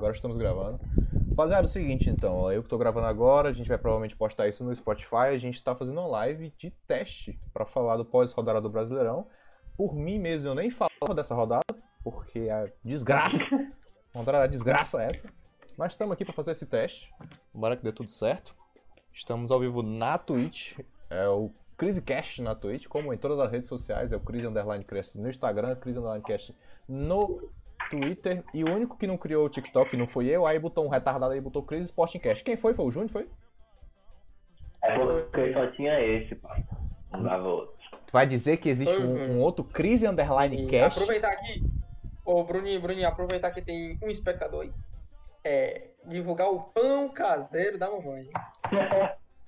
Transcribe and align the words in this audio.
Agora 0.00 0.14
estamos 0.14 0.38
gravando. 0.38 0.80
Rapaziada, 1.28 1.64
é 1.64 1.66
o 1.66 1.68
seguinte 1.68 2.08
então, 2.08 2.50
eu 2.50 2.62
que 2.62 2.70
tô 2.70 2.78
gravando 2.78 3.06
agora, 3.06 3.50
a 3.50 3.52
gente 3.52 3.68
vai 3.68 3.76
provavelmente 3.76 4.16
postar 4.16 4.48
isso 4.48 4.64
no 4.64 4.74
Spotify, 4.74 5.28
a 5.28 5.36
gente 5.36 5.62
tá 5.62 5.74
fazendo 5.74 6.00
uma 6.00 6.06
live 6.06 6.54
de 6.56 6.70
teste 6.88 7.38
para 7.52 7.66
falar 7.66 7.98
do 7.98 8.04
pós-rodada 8.06 8.62
do 8.62 8.70
Brasileirão. 8.70 9.26
Por 9.76 9.94
mim 9.94 10.18
mesmo, 10.18 10.48
eu 10.48 10.54
nem 10.54 10.70
falava 10.70 11.14
dessa 11.14 11.34
rodada, 11.34 11.76
porque 12.02 12.38
é 12.38 12.72
desgraça. 12.82 13.44
Rodada 14.14 14.48
desgraça 14.48 15.02
essa. 15.02 15.28
Mas 15.76 15.92
estamos 15.92 16.14
aqui 16.14 16.24
para 16.24 16.32
fazer 16.32 16.52
esse 16.52 16.64
teste. 16.64 17.12
Tomara 17.52 17.76
que 17.76 17.84
dê 17.84 17.92
tudo 17.92 18.10
certo. 18.10 18.54
Estamos 19.12 19.50
ao 19.50 19.60
vivo 19.60 19.82
na 19.82 20.16
Twitch. 20.16 20.78
É 21.10 21.28
o 21.28 21.50
CriseCast 21.76 22.40
na 22.40 22.54
Twitch, 22.54 22.86
como 22.86 23.12
em 23.12 23.18
todas 23.18 23.38
as 23.38 23.52
redes 23.52 23.68
sociais. 23.68 24.14
É 24.14 24.16
o 24.16 24.20
Crise 24.20 24.46
Underline 24.46 24.82
Cast 24.82 25.18
no 25.18 25.28
Instagram, 25.28 25.76
Crise 25.76 25.98
Underline 25.98 26.24
Cast 26.24 26.56
no 26.88 27.50
Twitter. 27.90 28.44
E 28.54 28.62
o 28.64 28.72
único 28.72 28.96
que 28.96 29.06
não 29.06 29.18
criou 29.18 29.44
o 29.44 29.48
TikTok 29.50 29.96
não 29.96 30.06
foi 30.06 30.26
eu. 30.26 30.46
Aí 30.46 30.58
botou 30.58 30.86
um 30.86 30.88
retardado 30.88 31.32
aí, 31.32 31.40
botou 31.40 31.62
Crise 31.62 31.86
Sporting 31.86 32.20
Cast. 32.20 32.44
Quem 32.44 32.56
foi? 32.56 32.72
Foi 32.72 32.86
o 32.86 32.90
Júnior, 32.92 33.10
foi? 33.10 33.28
É 34.82 34.98
porque 34.98 35.52
só 35.52 35.66
tinha 35.72 36.00
esse, 36.00 36.34
pai. 36.36 36.64
Não 37.12 37.22
dava 37.22 37.48
outro. 37.48 37.74
Tu 38.06 38.12
vai 38.12 38.26
dizer 38.26 38.56
que 38.58 38.68
existe 38.68 38.94
Foi 38.94 39.04
um, 39.04 39.32
um 39.32 39.40
outro 39.40 39.64
Crise 39.64 40.06
Underline 40.06 40.64
E 40.64 40.66
Cast? 40.68 41.00
aproveitar 41.00 41.32
aqui, 41.32 41.62
ô 42.24 42.42
Bruninho, 42.44 42.80
Bruninho, 42.80 43.08
aproveitar 43.08 43.50
que 43.50 43.60
tem 43.60 43.98
um 44.02 44.08
espectador 44.08 44.62
aí. 44.62 44.72
É, 45.44 45.88
divulgar 46.06 46.50
o 46.50 46.60
pão 46.60 47.08
caseiro 47.08 47.78
da 47.78 47.90
mamãe. 47.90 48.28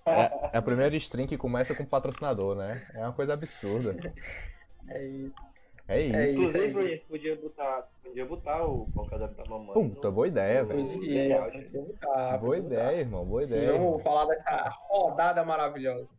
É, 0.05 0.51
é 0.53 0.59
a 0.59 0.63
primeira 0.63 0.95
stream 0.97 1.27
que 1.27 1.39
começa 1.39 1.75
com 1.75 1.85
patrocinador, 1.85 2.57
né? 2.57 2.87
É 2.95 3.01
uma 3.01 3.13
coisa 3.13 3.35
absurda. 3.35 3.97
É 4.89 5.07
isso. 5.07 5.52
É 5.93 6.01
isso. 6.01 6.17
É 6.17 6.25
isso. 6.25 6.43
Inclusive, 6.43 6.99
podia 7.09 7.37
botar, 7.37 7.89
podia 8.03 8.27
botar 8.27 8.65
o 8.65 8.87
pão 8.95 9.07
caseiro 9.07 9.35
da 9.35 9.45
mamãe. 9.45 9.73
Puta, 9.73 10.11
boa 10.11 10.27
ideia, 10.27 10.65
velho. 10.65 10.87
Podia, 10.87 11.23
é, 11.23 11.41
podia. 11.43 11.63
podia 11.63 11.83
botar, 11.83 12.39
Boa 12.39 12.39
podia 12.39 12.59
ideia, 12.59 13.01
irmão. 13.01 13.25
Boa 13.25 13.43
botar. 13.43 13.55
Sim, 13.55 13.63
ideia. 13.63 13.79
vamos 13.79 14.03
falar 14.03 14.25
dessa 14.27 14.69
rodada 14.89 15.45
maravilhosa. 15.45 16.15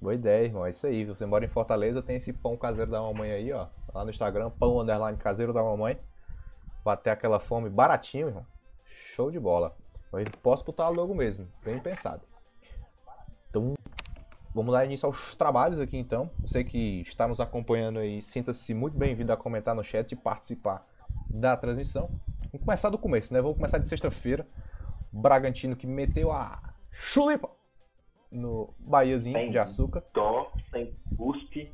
Boa 0.00 0.14
ideia, 0.14 0.44
irmão. 0.44 0.66
É 0.66 0.70
isso 0.70 0.86
aí. 0.86 1.04
Você 1.06 1.24
mora 1.24 1.44
em 1.44 1.48
Fortaleza, 1.48 2.02
tem 2.02 2.16
esse 2.16 2.32
pão 2.32 2.56
caseiro 2.56 2.90
da 2.90 3.00
mamãe 3.00 3.32
aí, 3.32 3.52
ó. 3.52 3.66
Lá 3.94 4.04
no 4.04 4.10
Instagram, 4.10 4.50
pão 4.50 4.78
underline 4.80 5.16
caseiro 5.16 5.52
da 5.52 5.62
mamãe. 5.62 5.98
Bater 6.84 7.10
aquela 7.10 7.40
fome 7.40 7.68
baratinho, 7.70 8.28
irmão. 8.28 8.46
Show 8.84 9.30
de 9.30 9.40
bola. 9.40 9.74
Eu 10.12 10.24
posso 10.42 10.64
botar 10.64 10.88
logo 10.88 11.14
mesmo. 11.14 11.48
Bem 11.64 11.78
pensado. 11.78 12.22
Então, 13.50 13.74
vamos 14.58 14.72
dar 14.74 14.84
início 14.84 15.06
aos 15.06 15.34
trabalhos 15.36 15.78
aqui 15.80 15.96
então. 15.96 16.30
Você 16.40 16.64
que 16.64 17.00
está 17.02 17.26
nos 17.28 17.40
acompanhando 17.40 17.98
aí, 18.00 18.20
sinta-se 18.20 18.74
muito 18.74 18.96
bem-vindo 18.98 19.32
a 19.32 19.36
comentar 19.36 19.74
no 19.74 19.82
chat 19.84 20.10
e 20.12 20.16
participar 20.16 20.84
da 21.30 21.56
transmissão. 21.56 22.08
Vamos 22.52 22.64
começar 22.64 22.90
do 22.90 22.98
começo, 22.98 23.32
né? 23.32 23.40
Vamos 23.40 23.56
começar 23.56 23.78
de 23.78 23.88
sexta-feira. 23.88 24.46
Bragantino 25.12 25.76
que 25.76 25.86
meteu 25.86 26.32
a 26.32 26.74
chulipa 26.90 27.48
no 28.32 28.74
Bahiazinho 28.78 29.34
Bem. 29.38 29.50
de 29.50 29.58
açúcar. 29.58 30.02
Dó, 30.12 30.52
sem 30.70 30.94
cuspe. 31.16 31.72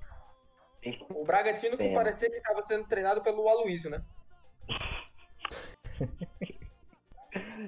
sem- 0.82 1.06
O 1.10 1.24
Bragantino 1.24 1.76
que 1.76 1.84
Tem. 1.84 1.94
parecia 1.94 2.28
que 2.30 2.36
estava 2.36 2.62
sendo 2.66 2.84
treinado 2.86 3.22
pelo 3.22 3.48
Aloysio, 3.48 3.90
né? 3.90 4.02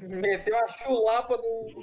Meteu 0.03 0.57
a 0.59 0.69
chulapa 0.69 1.37
no, 1.37 1.83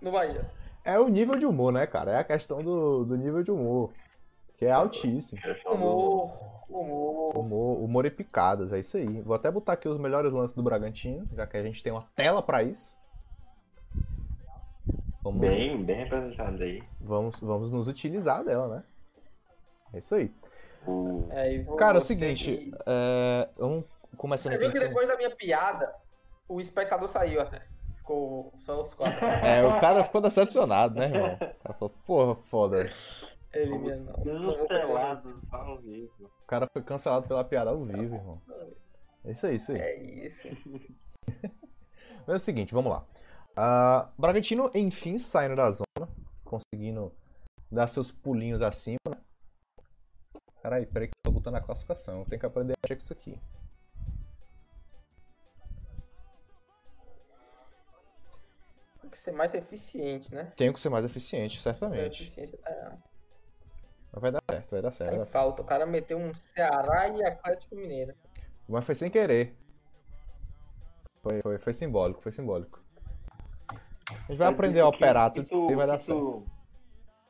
no 0.00 0.12
Bahia. 0.12 0.50
É 0.90 0.98
o 0.98 1.08
nível 1.08 1.36
de 1.36 1.46
humor, 1.46 1.72
né, 1.72 1.86
cara? 1.86 2.12
É 2.12 2.16
a 2.18 2.24
questão 2.24 2.62
do, 2.62 3.04
do 3.04 3.16
nível 3.16 3.42
de 3.42 3.50
humor. 3.50 3.92
Que 4.54 4.66
é 4.66 4.72
altíssimo. 4.72 5.40
Humor, 5.66 6.32
humor. 6.68 7.36
Humor, 7.38 7.82
humor 7.82 8.06
e 8.06 8.10
picadas, 8.10 8.72
é 8.72 8.78
isso 8.80 8.96
aí. 8.96 9.06
Vou 9.22 9.34
até 9.34 9.50
botar 9.50 9.74
aqui 9.74 9.88
os 9.88 9.98
melhores 9.98 10.32
lances 10.32 10.54
do 10.54 10.62
Bragantino, 10.62 11.26
já 11.34 11.46
que 11.46 11.56
a 11.56 11.62
gente 11.62 11.82
tem 11.82 11.92
uma 11.92 12.06
tela 12.14 12.42
pra 12.42 12.62
isso. 12.62 12.94
Vamos, 15.22 15.40
Bem, 15.40 15.82
bem 15.84 15.96
representado 15.98 16.62
aí. 16.62 16.78
vamos, 17.00 17.40
vamos 17.40 17.70
nos 17.70 17.88
utilizar 17.88 18.42
dela, 18.42 18.76
né? 18.76 18.82
É 19.92 19.98
isso 19.98 20.14
aí. 20.14 20.32
É, 21.30 21.64
Cara, 21.76 21.98
é 21.98 21.98
o 21.98 22.02
seguinte, 22.02 22.56
que- 22.56 22.72
é, 22.86 23.48
vamos 23.56 23.84
começando 24.16 24.52
Você 24.52 24.58
viu 24.58 24.72
que 24.72 24.80
depois 24.80 25.06
da 25.06 25.16
minha 25.16 25.30
piada, 25.30 25.94
o 26.48 26.60
espectador 26.60 27.08
saiu 27.08 27.40
até. 27.40 27.62
Ficou 28.10 28.52
só 28.58 28.80
os 28.80 28.92
quatro. 28.92 29.24
É, 29.24 29.64
o 29.64 29.80
cara 29.80 30.02
ficou 30.02 30.20
decepcionado, 30.20 30.98
né, 30.98 31.04
irmão? 31.04 31.34
O 31.34 31.38
cara 31.38 31.74
falou, 31.78 31.94
porra, 32.04 32.34
foda. 32.34 32.86
Ele 33.52 33.70
poder. 33.70 34.00
Desestelado, 34.18 35.40
ao 35.48 35.78
vivo. 35.78 36.24
O 36.24 36.46
cara 36.48 36.66
foi 36.72 36.82
cancelado 36.82 37.28
pela 37.28 37.44
piada 37.44 37.70
ao 37.70 37.84
vivo, 37.84 38.16
irmão. 38.16 38.42
É 39.24 39.30
isso 39.30 39.46
aí, 39.46 39.54
isso 39.54 39.70
aí. 39.70 39.78
É 39.78 40.02
isso. 40.26 40.48
Mas 42.26 42.28
é 42.28 42.34
o 42.34 42.38
seguinte, 42.40 42.74
vamos 42.74 42.90
lá. 42.90 43.04
Ah, 43.56 44.10
Bragantino, 44.18 44.68
enfim, 44.74 45.16
saindo 45.16 45.54
da 45.54 45.70
zona, 45.70 46.08
conseguindo 46.44 47.12
dar 47.70 47.86
seus 47.86 48.10
pulinhos 48.10 48.60
acima, 48.60 48.98
né? 49.08 49.18
Peraí, 50.60 50.84
peraí 50.84 51.06
que 51.06 51.12
eu 51.24 51.30
tô 51.30 51.38
botando 51.38 51.54
a 51.54 51.60
classificação. 51.60 52.24
Tem 52.24 52.40
que 52.40 52.46
aprender 52.46 52.72
a 52.72 52.76
mexer 52.82 52.96
com 52.96 53.02
isso 53.04 53.12
aqui. 53.12 53.38
Tem 59.00 59.10
que 59.10 59.18
ser 59.18 59.32
mais 59.32 59.54
eficiente, 59.54 60.34
né? 60.34 60.52
Tenho 60.56 60.72
que 60.72 60.80
ser 60.80 60.88
mais 60.88 61.04
eficiente, 61.04 61.58
A 61.58 61.60
certamente. 61.62 62.22
eficiência 62.22 62.58
tá, 62.58 62.98
Mas 64.12 64.20
vai 64.22 64.32
dar 64.32 64.42
certo, 64.50 64.70
vai 64.70 64.82
dar 64.82 64.88
tá 64.88 64.92
certo. 64.92 65.10
vai 65.10 65.18
dar 65.18 65.26
certo. 65.26 65.32
falta. 65.32 65.62
O 65.62 65.64
cara 65.64 65.86
meteu 65.86 66.18
um 66.18 66.34
Ceará 66.34 67.08
e 67.08 67.24
Atlético 67.24 67.76
Mineiro. 67.76 68.14
Mas 68.68 68.84
foi 68.84 68.94
sem 68.94 69.10
querer. 69.10 69.54
Foi, 71.22 71.40
foi, 71.42 71.58
foi 71.58 71.72
simbólico, 71.72 72.22
foi 72.22 72.32
simbólico. 72.32 72.80
A 73.68 74.14
gente 74.32 74.38
vai 74.38 74.48
aprender 74.48 74.80
a 74.80 74.88
operar 74.88 75.30
tudo 75.32 75.44
isso 75.44 75.66
aí 75.68 75.76
vai 75.76 75.86
dar 75.86 75.98
certo. 75.98 76.44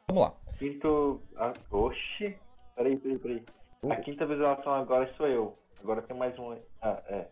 Vamos 0.08 0.22
lá. 0.22 0.34
Quinto. 0.58 1.22
Ah, 1.36 1.52
oxi. 1.70 2.36
Peraí, 2.74 2.96
peraí, 2.96 3.18
peraí. 3.18 3.44
A 3.90 3.96
quinta 3.96 4.26
visualização 4.26 4.74
agora 4.74 5.12
sou 5.16 5.26
eu. 5.26 5.58
Agora 5.82 6.02
tem 6.02 6.16
mais 6.16 6.38
um. 6.38 6.56
Ah, 6.82 7.02
é. 7.06 7.28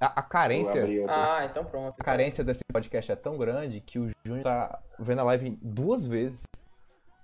A, 0.00 0.20
a 0.20 0.22
carência. 0.22 0.84
Ah, 1.08 1.44
então 1.44 1.64
pronto. 1.64 1.94
A 1.98 2.04
carência 2.04 2.44
desse 2.44 2.62
podcast 2.72 3.10
é 3.12 3.16
tão 3.16 3.36
grande 3.36 3.80
que 3.80 3.98
o 3.98 4.10
Júnior 4.24 4.44
tá 4.44 4.80
vendo 4.98 5.20
a 5.20 5.24
live 5.24 5.58
duas 5.60 6.06
vezes. 6.06 6.44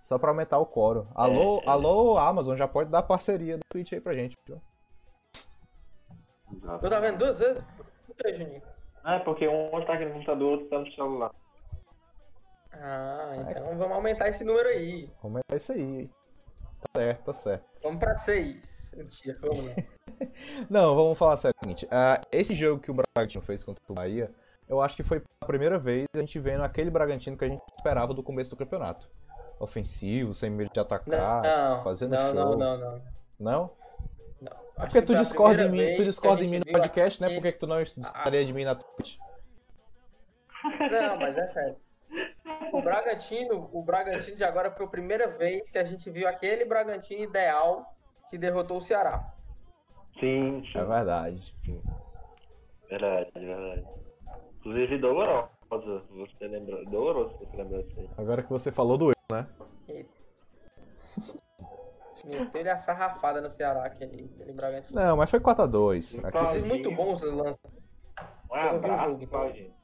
Só 0.02 0.18
pra 0.18 0.30
aumentar 0.30 0.58
o 0.58 0.66
coro. 0.66 1.08
Alô, 1.14 1.62
É. 1.64 1.68
alô, 1.70 2.18
Amazon, 2.18 2.56
já 2.58 2.68
pode 2.68 2.90
dar 2.90 3.02
parceria 3.02 3.56
do 3.56 3.62
Twitch 3.70 3.92
aí 3.92 4.00
pra 4.00 4.12
gente. 4.12 4.34
viu? 4.46 4.60
Tu 6.80 6.90
tá 6.90 7.00
vendo 7.00 7.18
duas 7.18 7.38
vezes? 7.38 7.62
Por 8.06 8.14
que, 8.16 8.34
Juninho? 8.34 8.62
Ah, 9.02 9.14
é 9.16 9.18
porque 9.20 9.46
um 9.48 9.70
tá 9.86 9.94
aqui 9.94 10.04
no 10.04 10.12
computador, 10.12 10.52
outro 10.52 10.68
tá 10.68 10.78
no 10.78 10.92
celular. 10.92 11.30
Ah, 12.72 13.32
então 13.50 13.78
vamos 13.78 13.92
aumentar 13.96 14.28
esse 14.28 14.44
número 14.44 14.68
aí. 14.68 15.06
Vamos 15.22 15.36
aumentar 15.36 15.56
isso 15.56 15.72
aí. 15.72 16.10
Tá 16.92 17.00
certo, 17.00 17.24
tá 17.24 17.32
certo. 17.32 17.64
Vamos 17.82 17.98
pra 17.98 18.16
seis. 18.16 18.94
Mentira, 18.96 19.38
vamos 19.40 19.64
lá. 19.66 19.72
Não, 20.70 20.94
vamos 20.94 21.18
falar 21.18 21.36
sério. 21.36 21.54
O 21.60 21.64
seguinte, 21.64 21.88
ah, 21.90 22.20
esse 22.30 22.54
jogo 22.54 22.80
que 22.80 22.90
o 22.90 22.94
Bragantino 22.94 23.42
fez 23.42 23.64
contra 23.64 23.82
o 23.88 23.94
Bahia, 23.94 24.30
eu 24.68 24.80
acho 24.80 24.94
que 24.96 25.02
foi 25.02 25.22
a 25.40 25.46
primeira 25.46 25.78
vez 25.78 26.06
a 26.14 26.18
gente 26.18 26.38
vendo 26.38 26.62
aquele 26.62 26.90
Bragantino 26.90 27.36
que 27.36 27.44
a 27.44 27.48
gente 27.48 27.62
esperava 27.76 28.14
do 28.14 28.22
começo 28.22 28.50
do 28.50 28.56
campeonato. 28.56 29.08
Ofensivo, 29.58 30.34
sem 30.34 30.50
medo 30.50 30.70
de 30.72 30.80
atacar, 30.80 31.42
Não, 31.42 31.82
fazendo 31.84 32.10
não, 32.10 32.30
show. 32.32 32.34
não, 32.34 32.56
não, 32.56 32.78
não. 32.78 33.02
Não? 33.38 33.70
não. 34.40 34.52
É 34.76 34.80
porque 34.80 35.00
que 35.00 35.06
tu 35.06 35.14
a 35.14 35.18
discorda 35.18 35.68
mim, 35.68 35.96
tu 35.96 36.04
discorda 36.04 36.42
a 36.42 36.44
em 36.44 36.48
mim 36.48 36.58
no 36.58 36.66
podcast, 36.66 37.20
né? 37.20 37.26
aquele- 37.28 37.40
Por 37.40 37.46
que, 37.46 37.52
que 37.52 37.58
tu 37.60 37.66
não 37.66 37.82
discordaria 37.82 38.44
de 38.44 38.52
mim 38.52 38.64
na 38.64 38.74
Twitch? 38.74 39.16
Não, 40.90 41.16
mas 41.18 41.36
é 41.36 41.46
sério. 41.46 41.76
O 42.72 42.82
Bragantino, 42.82 43.70
o 43.72 43.82
Bragantino 43.82 44.36
de 44.36 44.44
agora 44.44 44.70
foi 44.70 44.86
a 44.86 44.88
primeira 44.88 45.28
vez 45.28 45.70
que 45.70 45.78
a 45.78 45.84
gente 45.84 46.10
viu 46.10 46.26
aquele 46.28 46.64
Bragantino 46.64 47.22
ideal 47.22 47.94
que 48.30 48.36
derrotou 48.38 48.78
o 48.78 48.82
Ceará. 48.82 49.32
Sim, 50.18 50.64
sim. 50.72 50.78
É 50.78 50.84
verdade. 50.84 51.54
Verdade, 52.88 53.30
verdade. 53.34 53.84
Inclusive 54.58 54.98
doloroso, 54.98 55.48
você 55.70 56.46
lembra. 56.46 56.84
Doloroso 56.86 57.36
você 57.38 57.56
lembrar 57.56 57.82
disso 57.82 58.00
aí. 58.00 58.08
Agora 58.16 58.42
que 58.42 58.50
você 58.50 58.72
falou 58.72 58.96
do 58.96 59.10
erro, 59.10 59.14
né? 59.30 59.46
E... 59.88 60.06
Meteu-lhe 62.24 62.70
a 62.70 62.78
sarrafada 62.78 63.40
no 63.40 63.50
Ceará, 63.50 63.84
aquele, 63.84 64.30
aquele 64.34 64.52
Bragantino. 64.52 64.98
Não, 64.98 65.16
mas 65.16 65.30
foi 65.30 65.40
4x2. 65.40 66.18
Então, 66.18 66.46
Aqui, 66.46 66.58
muito 66.60 66.90
bons 66.90 67.22
lances. 67.22 67.58
Um 68.50 68.56
Eu 68.56 68.62
vi 68.62 68.66
o 68.66 68.76
abraço 68.76 69.04
jogo, 69.10 69.26
pra 69.26 69.48
então. 69.50 69.74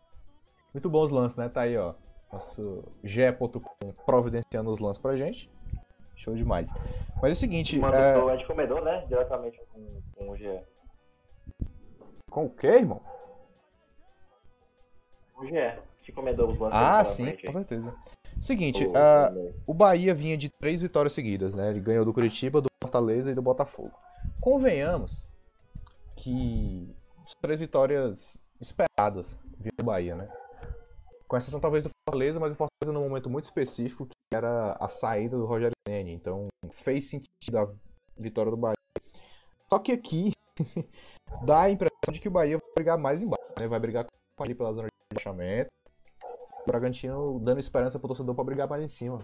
muito 0.72 0.88
bons 0.90 1.10
lances, 1.10 1.36
né? 1.36 1.48
Tá 1.48 1.62
aí, 1.62 1.76
ó. 1.76 1.94
Nosso 2.32 2.84
ge.com 3.02 3.92
providenciando 4.06 4.70
os 4.70 4.78
lances 4.78 5.00
pra 5.00 5.16
gente. 5.16 5.50
Show 6.16 6.34
demais. 6.34 6.70
Mas 7.16 7.30
é 7.30 7.32
o 7.32 7.36
seguinte, 7.36 7.80
é... 7.82 8.18
o 8.18 8.30
Ed 8.30 8.44
Comedor, 8.46 8.82
né? 8.82 9.04
Diretamente 9.08 9.58
com, 9.72 10.02
com 10.14 10.30
o 10.30 10.36
GE. 10.36 10.60
com 12.30 12.44
o 12.46 12.50
quê, 12.50 12.68
irmão? 12.68 13.00
O 15.36 15.44
GE. 15.46 15.78
Que 16.02 16.12
comedou 16.12 16.50
os 16.50 16.58
lances 16.58 16.78
Ah, 16.78 17.04
sim, 17.04 17.36
com 17.44 17.52
certeza. 17.52 17.94
Seguinte, 18.40 18.86
O- 18.86 18.92
ah, 18.96 19.32
o- 19.66 19.74
Bahia 19.74 20.14
vinha 20.14 20.36
de 20.36 20.48
três 20.50 20.80
vitórias 20.82 21.12
seguidas, 21.12 21.54
né? 21.54 21.70
Ele 21.70 21.80
ganhou 21.80 22.04
do 22.04 22.12
Curitiba, 22.12 22.60
do 22.60 22.68
Fortaleza 22.82 23.30
e 23.30 23.34
do 23.34 23.42
Botafogo. 23.42 23.92
Convenhamos 24.40 25.26
que 26.16 26.94
três 27.40 27.58
vitórias 27.60 28.38
esperadas 28.60 29.38
vindo 29.58 29.74
do 29.78 29.84
Bahia, 29.84 30.14
né? 30.14 30.28
Com 31.30 31.36
exceção 31.36 31.60
talvez 31.60 31.84
do 31.84 31.90
Fortaleza, 32.04 32.40
mas 32.40 32.50
o 32.50 32.56
Fortaleza 32.56 32.92
num 32.92 33.08
momento 33.08 33.30
muito 33.30 33.44
específico, 33.44 34.04
que 34.04 34.14
era 34.34 34.72
a 34.80 34.88
saída 34.88 35.38
do 35.38 35.46
Rogério 35.46 35.76
Ceni. 35.86 36.12
Então 36.12 36.48
fez 36.72 37.08
sentido 37.08 37.56
a 37.56 37.72
vitória 38.18 38.50
do 38.50 38.56
Bahia. 38.56 38.74
Só 39.72 39.78
que 39.78 39.92
aqui 39.92 40.32
dá 41.46 41.62
a 41.62 41.70
impressão 41.70 42.12
de 42.12 42.18
que 42.18 42.26
o 42.26 42.32
Bahia 42.32 42.58
vai 42.58 42.74
brigar 42.74 42.98
mais 42.98 43.22
embaixo, 43.22 43.46
né? 43.60 43.68
Vai 43.68 43.78
brigar 43.78 44.06
ali 44.40 44.56
pela 44.56 44.72
zona 44.72 44.88
de 44.88 44.92
rebaixamento. 45.12 45.70
O 46.64 46.66
Bragantino 46.66 47.38
dando 47.38 47.60
esperança 47.60 47.96
pro 47.96 48.08
torcedor 48.08 48.34
pra 48.34 48.42
brigar 48.42 48.68
mais 48.68 48.82
em 48.82 48.88
cima. 48.88 49.20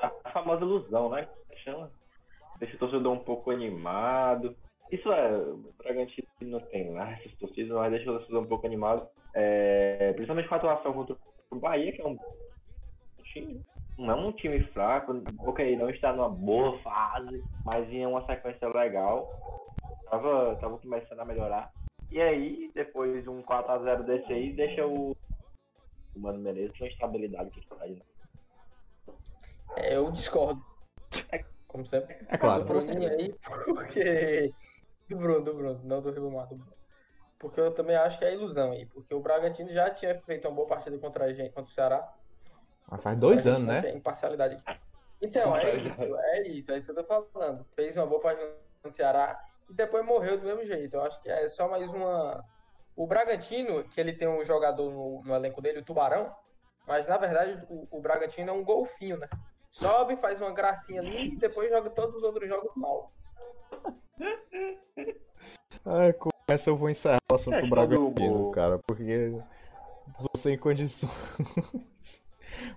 A 0.00 0.30
famosa 0.30 0.64
ilusão, 0.64 1.08
né? 1.08 1.28
Deixa 2.60 2.76
o 2.76 2.78
torcedor 2.78 3.12
um 3.14 3.24
pouco 3.24 3.50
animado. 3.50 4.56
Isso 4.90 5.10
é, 5.12 5.36
o 5.36 5.72
Bragantino 5.78 6.28
não 6.42 6.60
tem 6.60 6.92
lá 6.92 7.12
essas 7.12 7.32
torcidas, 7.34 7.76
mas 7.76 7.90
deixa 7.90 8.10
o 8.10 8.18
torcedor 8.18 8.42
um 8.42 8.46
pouco 8.46 8.66
animado. 8.66 9.08
É, 9.34 10.12
principalmente 10.12 10.48
com 10.48 10.54
a 10.54 10.58
atuação 10.58 10.92
contra 10.92 11.16
o 11.50 11.56
Bahia, 11.56 11.92
que 11.92 12.00
é 12.00 12.06
um 12.06 12.16
time, 13.24 13.60
não 13.98 14.10
é 14.10 14.14
um 14.14 14.32
time 14.32 14.62
fraco, 14.68 15.22
ok, 15.40 15.76
não 15.76 15.90
está 15.90 16.12
numa 16.12 16.28
boa 16.28 16.78
fase, 16.80 17.42
mas 17.64 17.88
em 17.90 18.06
uma 18.06 18.24
sequência 18.26 18.68
legal. 18.68 19.28
Tava, 20.10 20.56
tava 20.56 20.78
começando 20.78 21.20
a 21.20 21.24
melhorar. 21.24 21.72
E 22.10 22.20
aí, 22.20 22.70
depois 22.74 23.26
um 23.26 23.42
4x0 23.42 24.04
desse 24.04 24.32
aí, 24.32 24.52
deixa 24.52 24.86
o, 24.86 25.16
o 26.14 26.20
Mano 26.20 26.38
Menezes 26.38 26.76
com 26.78 26.84
estabilidade 26.84 27.50
que 27.50 27.58
ele 27.58 27.66
faz. 27.66 27.90
Né? 27.90 28.02
É, 29.76 29.96
eu 29.96 30.10
discordo. 30.12 30.62
Como 31.66 31.84
sempre. 31.86 32.16
É 32.28 32.38
claro. 32.38 32.64
Bruninho 32.64 33.08
aí, 33.08 33.34
porque. 33.66 34.52
Do 35.08 35.16
Bruno, 35.16 35.44
do 35.44 35.54
Bruno, 35.54 35.80
não 35.84 36.00
do 36.00 36.10
Ribamar, 36.10 36.46
do 36.48 36.56
Bruno. 36.56 36.74
Porque 37.38 37.60
eu 37.60 37.72
também 37.72 37.96
acho 37.96 38.18
que 38.18 38.24
é 38.24 38.32
ilusão 38.32 38.72
aí. 38.72 38.86
Porque 38.86 39.14
o 39.14 39.20
Bragantino 39.20 39.70
já 39.70 39.90
tinha 39.90 40.18
feito 40.20 40.48
uma 40.48 40.54
boa 40.54 40.66
partida 40.66 40.96
contra, 40.98 41.26
a 41.26 41.32
gente, 41.32 41.52
contra 41.52 41.70
o 41.70 41.74
Ceará. 41.74 42.12
Mas 42.88 43.02
faz 43.02 43.18
dois 43.18 43.46
anos, 43.46 43.62
né? 43.62 43.90
Imparcialidade. 43.90 44.56
Então, 45.20 45.56
é 45.56 45.76
isso, 45.76 46.02
é 46.02 46.48
isso, 46.48 46.72
é 46.72 46.78
isso 46.78 46.92
que 46.92 46.98
eu 46.98 47.04
tô 47.04 47.24
falando. 47.32 47.64
Fez 47.74 47.96
uma 47.96 48.06
boa 48.06 48.20
partida 48.20 48.56
no 48.82 48.90
Ceará 48.90 49.38
e 49.68 49.74
depois 49.74 50.04
morreu 50.04 50.38
do 50.38 50.46
mesmo 50.46 50.64
jeito. 50.64 50.94
Eu 50.94 51.02
acho 51.02 51.20
que 51.20 51.28
é 51.28 51.46
só 51.48 51.68
mais 51.68 51.92
uma. 51.92 52.44
O 52.96 53.06
Bragantino, 53.06 53.84
que 53.84 54.00
ele 54.00 54.12
tem 54.12 54.28
um 54.28 54.44
jogador 54.44 54.90
no, 54.90 55.22
no 55.22 55.34
elenco 55.34 55.60
dele, 55.60 55.80
o 55.80 55.84
Tubarão, 55.84 56.34
mas 56.86 57.08
na 57.08 57.16
verdade 57.16 57.66
o, 57.68 57.88
o 57.90 58.00
Bragantino 58.00 58.50
é 58.50 58.52
um 58.52 58.64
golfinho, 58.64 59.16
né? 59.16 59.28
Sobe, 59.70 60.16
faz 60.16 60.40
uma 60.40 60.52
gracinha 60.52 61.00
ali 61.00 61.32
e 61.32 61.36
depois 61.36 61.68
joga 61.68 61.90
todos 61.90 62.14
os 62.16 62.22
outros 62.22 62.48
jogos 62.48 62.70
mal. 62.76 63.12
Ai, 65.84 66.12
com 66.14 66.30
essa 66.48 66.70
eu 66.70 66.76
vou 66.76 66.88
encerrar 66.90 67.18
o 67.30 67.34
assunto 67.34 67.54
É, 67.54 67.60
quando 67.60 67.70
Bragantino, 67.70 68.48
o- 68.48 68.50
cara, 68.50 68.78
porque 68.86 69.02
estou 70.08 70.28
sem 70.36 70.56
condições. 70.58 71.10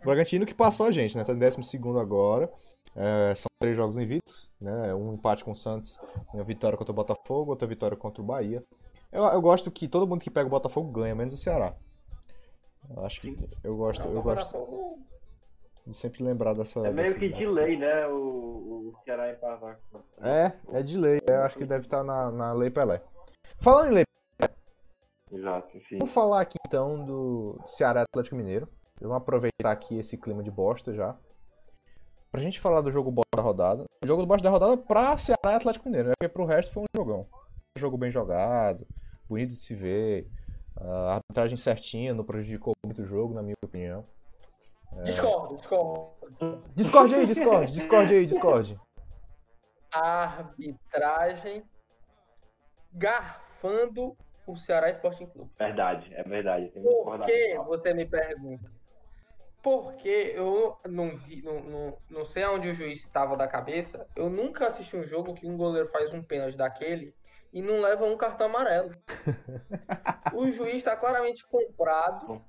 o 0.01 0.04
Bragantino 0.04 0.45
que 0.45 0.54
passou 0.54 0.86
a 0.88 0.92
gente, 0.92 1.16
né? 1.18 1.24
Tá 1.24 1.34
em 1.34 1.38
12 1.38 2.00
agora. 2.00 2.51
É, 2.95 3.36
são 3.36 3.45
três 3.62 3.78
jogos 3.78 3.98
invictos, 3.98 4.50
né? 4.60 4.94
Um 4.95 5.13
empate 5.13 5.44
com 5.45 5.51
o 5.51 5.56
Santos, 5.56 6.00
uma 6.34 6.44
vitória 6.44 6.78
contra 6.78 6.92
o 6.92 6.95
Botafogo, 6.95 7.51
outra 7.51 7.68
vitória 7.68 7.95
contra 7.95 8.22
o 8.22 8.25
Bahia. 8.25 8.63
Eu, 9.12 9.24
eu 9.24 9.42
gosto 9.42 9.69
que 9.72 9.88
todo 9.88 10.07
mundo 10.07 10.19
que 10.22 10.31
pega 10.31 10.48
o 10.48 10.50
Botafogo 10.50 10.92
ganha, 10.92 11.13
menos 11.16 11.34
o 11.34 11.38
Ceará. 11.38 11.75
Eu 12.89 13.06
acho 13.06 13.22
que 13.22 13.36
eu 13.63 13.78
gosto, 13.78 14.07
eu 14.07 14.22
gosto 14.22 14.45
Botafogo- 14.51 15.00
de 15.88 15.95
sempre 15.95 16.24
lembrar 16.24 16.54
dessa. 16.54 16.86
É 16.86 16.92
meio 16.92 17.16
que 17.16 17.30
de 17.30 17.48
lei, 17.48 17.78
né? 17.78 18.07
O, 18.07 18.92
o 18.92 18.94
Ceará 19.04 19.31
empatar. 19.31 19.80
É, 20.22 20.51
é 20.74 20.84
de 20.84 20.98
lei. 20.98 21.19
Eu 21.28 21.44
acho 21.44 21.57
que 21.57 21.66
deve 21.66 21.86
estar 21.86 22.04
na, 22.04 22.30
na 22.30 22.54
Lei 22.54 22.69
Pelé. 22.69 23.01
Falando 23.60 23.92
em 23.92 23.94
Lei 23.94 24.06
Exato, 25.31 25.80
sim. 25.88 25.98
Vamos 25.98 26.13
falar 26.13 26.42
aqui 26.42 26.57
então 26.66 27.06
do 27.06 27.60
Ceará 27.68 28.04
Atlético 28.04 28.36
Mineiro. 28.36 28.68
Vamos 29.00 29.18
aproveitar 29.18 29.72
aqui 29.72 29.98
esse 29.98 30.18
clima 30.18 30.44
de 30.44 30.51
bosta 30.51 30.94
já. 30.94 31.16
Pra 32.31 32.42
gente 32.42 32.60
falar 32.60 32.81
do 32.81 32.92
jogo 32.92 33.12
bosta 33.12 33.36
da 33.36 33.42
rodada. 33.42 33.86
O 34.04 34.07
jogo 34.07 34.22
do 34.22 34.28
bosta 34.28 34.44
da 34.44 34.50
rodada 34.50 34.78
pra 34.78 35.18
Ceará 35.18 35.54
e 35.54 35.56
Atlético 35.56 35.86
Mineiro, 35.86 36.10
né? 36.10 36.13
Porque 36.18 36.34
pro 36.34 36.45
resto 36.45 36.74
foi 36.74 36.84
um 36.84 36.98
jogão. 36.98 37.28
Um 37.78 37.80
jogo 37.80 37.98
bem 37.98 38.12
jogado, 38.12 38.86
bonito 39.28 39.50
de 39.50 39.56
se 39.56 39.75
ver. 39.75 40.28
A 40.75 41.16
arbitragem 41.16 41.57
certinha, 41.57 42.13
não 42.13 42.24
prejudicou 42.24 42.74
muito 42.86 43.01
o 43.01 43.06
jogo, 43.06 43.34
na 43.34 43.42
minha 43.42 43.56
opinião. 43.63 44.06
Discordo, 45.03 45.57
discordo. 45.57 46.63
Discord 46.75 47.15
aí, 47.15 47.25
Discord, 47.25 47.71
Discord 47.71 48.13
aí, 48.13 48.25
Discord. 48.25 48.79
Arbitragem 49.91 51.63
garfando 52.94 54.17
o 54.45 54.55
Ceará 54.55 54.89
Sporting 54.91 55.27
Clube. 55.27 55.51
Verdade, 55.57 56.13
é 56.13 56.23
verdade. 56.23 56.69
Tem 56.69 56.81
Por 56.81 57.25
que 57.25 57.57
você 57.65 57.94
me 57.94 58.05
pergunta? 58.05 58.71
Porque 59.61 60.33
eu 60.35 60.77
não 60.88 61.17
vi, 61.17 61.41
não, 61.41 61.59
não, 61.61 61.97
não 62.09 62.25
sei 62.25 62.43
aonde 62.43 62.69
o 62.69 62.73
juiz 62.73 63.00
estava 63.00 63.33
da 63.33 63.47
cabeça. 63.47 64.07
Eu 64.15 64.29
nunca 64.29 64.67
assisti 64.67 64.95
um 64.95 65.03
jogo 65.03 65.33
que 65.33 65.47
um 65.47 65.57
goleiro 65.57 65.89
faz 65.89 66.13
um 66.13 66.23
pênalti 66.23 66.55
daquele 66.55 67.13
e 67.51 67.61
não 67.61 67.81
leva 67.81 68.05
um 68.05 68.15
cartão 68.15 68.47
amarelo. 68.47 68.91
o 70.33 70.50
juiz 70.51 70.77
está 70.77 70.95
claramente 70.95 71.45
comprado 71.47 72.41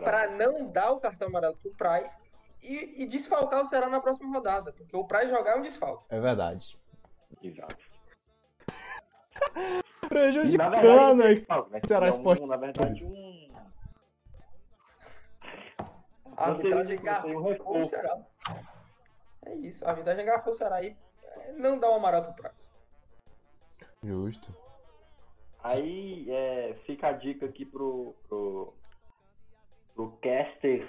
para 0.00 0.28
não 0.30 0.66
dar 0.70 0.90
o 0.92 1.00
cartão 1.00 1.28
amarelo 1.28 1.56
pro 1.56 1.70
Price 1.72 2.18
e, 2.62 3.02
e 3.02 3.06
desfalcar 3.06 3.62
o 3.62 3.66
Ceará 3.66 3.88
na 3.88 4.00
próxima 4.00 4.32
rodada. 4.34 4.72
Porque 4.72 4.96
o 4.96 5.04
Price 5.04 5.28
jogar 5.28 5.52
é 5.52 5.56
um 5.56 5.62
desfalque. 5.62 6.04
É 6.08 6.20
verdade. 6.20 6.78
Exato. 7.42 7.76
Prejudicando 10.08 11.22
aí. 11.22 11.46
né? 11.70 11.80
Ceará 11.86 12.06
É 12.06 12.10
um- 12.10 12.12
Sport 12.12 12.40
Na 12.40 12.56
verdade, 12.56 13.04
um. 13.04 13.46
A 16.36 16.48
arbitragem 16.50 17.02
garfou 17.02 17.54
tem 17.54 17.62
um 17.62 17.80
o. 17.80 17.84
Ceará. 17.84 18.18
É 19.46 19.54
isso, 19.54 19.86
a 19.86 19.90
arbitragem 19.90 20.24
garfou 20.24 20.52
o 20.52 20.56
Ceará 20.56 20.82
e 20.82 20.96
é, 21.22 21.52
não 21.52 21.78
dá 21.78 21.88
o 21.90 21.94
amarelo 21.94 22.32
pro 22.32 22.42
Price. 22.44 22.70
Justo. 24.02 24.54
Aí 25.62 26.26
é, 26.30 26.74
fica 26.84 27.08
a 27.08 27.12
dica 27.12 27.46
aqui 27.46 27.64
pro, 27.64 28.14
pro, 28.28 28.74
pro 29.96 30.12
caster 30.22 30.86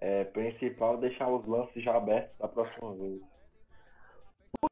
é, 0.00 0.24
principal 0.24 0.98
deixar 0.98 1.28
os 1.28 1.44
lances 1.46 1.82
já 1.82 1.96
abertos 1.96 2.38
da 2.38 2.46
próxima 2.46 2.94
vez. 2.94 3.20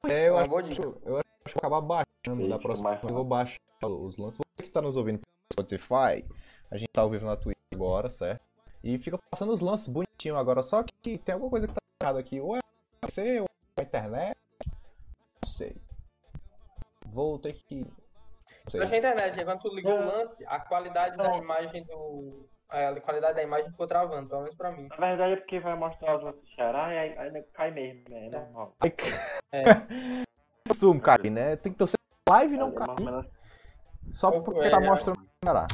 É, 0.08 0.28
eu 0.28 0.36
acho, 0.36 0.52
eu 0.52 0.58
acho 0.58 0.74
que 0.74 0.82
eu 0.82 1.12
vou 1.12 1.22
acabar 1.56 1.80
baixando 1.80 2.48
da 2.48 2.58
próxima 2.58 2.90
vez. 2.90 3.02
Eu 3.02 3.08
vou 3.08 3.24
baixar 3.24 3.58
os 3.82 4.16
lances. 4.16 4.38
Você 4.38 4.66
que 4.66 4.70
tá 4.70 4.82
nos 4.82 4.96
ouvindo 4.96 5.18
pelo 5.18 5.52
Spotify, 5.52 6.24
a 6.70 6.76
gente 6.76 6.90
tá 6.92 7.00
ao 7.00 7.10
vivo 7.10 7.24
na 7.26 7.36
Twitch 7.36 7.56
agora, 7.72 8.10
certo? 8.10 8.44
E 8.84 8.98
fica 8.98 9.18
passando 9.30 9.52
os 9.52 9.60
lances 9.60 9.88
bonitinho 9.88 10.36
agora. 10.36 10.62
Só 10.62 10.82
que 10.82 11.18
tem 11.18 11.32
alguma 11.32 11.50
coisa 11.50 11.66
que 11.66 11.74
tá 11.74 11.80
errada 12.00 12.20
aqui. 12.20 12.40
Ou 12.40 12.56
é 12.56 12.60
você, 13.04 13.40
ou 13.40 13.46
é 13.78 13.80
a 13.80 13.84
internet. 13.84 14.36
Não 14.64 15.48
sei. 15.48 15.76
Vou 17.06 17.38
ter 17.38 17.54
que. 17.54 17.80
Não 17.80 18.70
sei. 18.70 18.80
Eu 18.80 18.84
achei 18.84 18.96
a 18.96 18.98
internet, 18.98 19.38
aí 19.38 19.44
quando 19.44 19.60
tu 19.60 19.74
ligou 19.74 19.92
o 19.92 20.06
lance, 20.06 20.44
a 20.46 20.60
qualidade 20.60 21.16
da 21.16 21.36
imagem 21.36 21.82
do. 21.84 22.48
A 22.68 23.00
qualidade 23.00 23.36
da 23.36 23.42
imagem 23.42 23.70
ficou 23.70 23.86
travando, 23.86 24.28
pelo 24.28 24.42
menos 24.42 24.56
pra 24.56 24.72
mim. 24.72 24.88
Na 24.98 25.08
verdade 25.08 25.32
é 25.34 25.36
porque 25.36 25.60
vai 25.60 25.76
mostrar 25.76 26.16
os 26.16 26.22
do 26.22 26.46
Ceará 26.54 26.92
e 26.92 26.98
aí, 26.98 27.18
aí 27.18 27.42
cai 27.52 27.70
mesmo, 27.70 28.02
né? 28.08 28.26
É 28.26 28.30
normal. 28.30 28.76
É. 29.52 29.62
Costume 30.68 31.00
cair, 31.00 31.30
né? 31.30 31.56
Tem 31.56 31.72
que 31.72 31.78
torcer 31.78 31.98
live 32.28 32.54
e 32.54 32.58
não 32.58 32.66
É 32.66 32.70
ou 32.70 32.74
cair. 32.74 33.30
Só 34.12 34.40
porque 34.40 34.60
é, 34.60 34.70
tá 34.70 34.80
mostrando 34.80 35.18
que 35.18 35.28
será. 35.44 35.66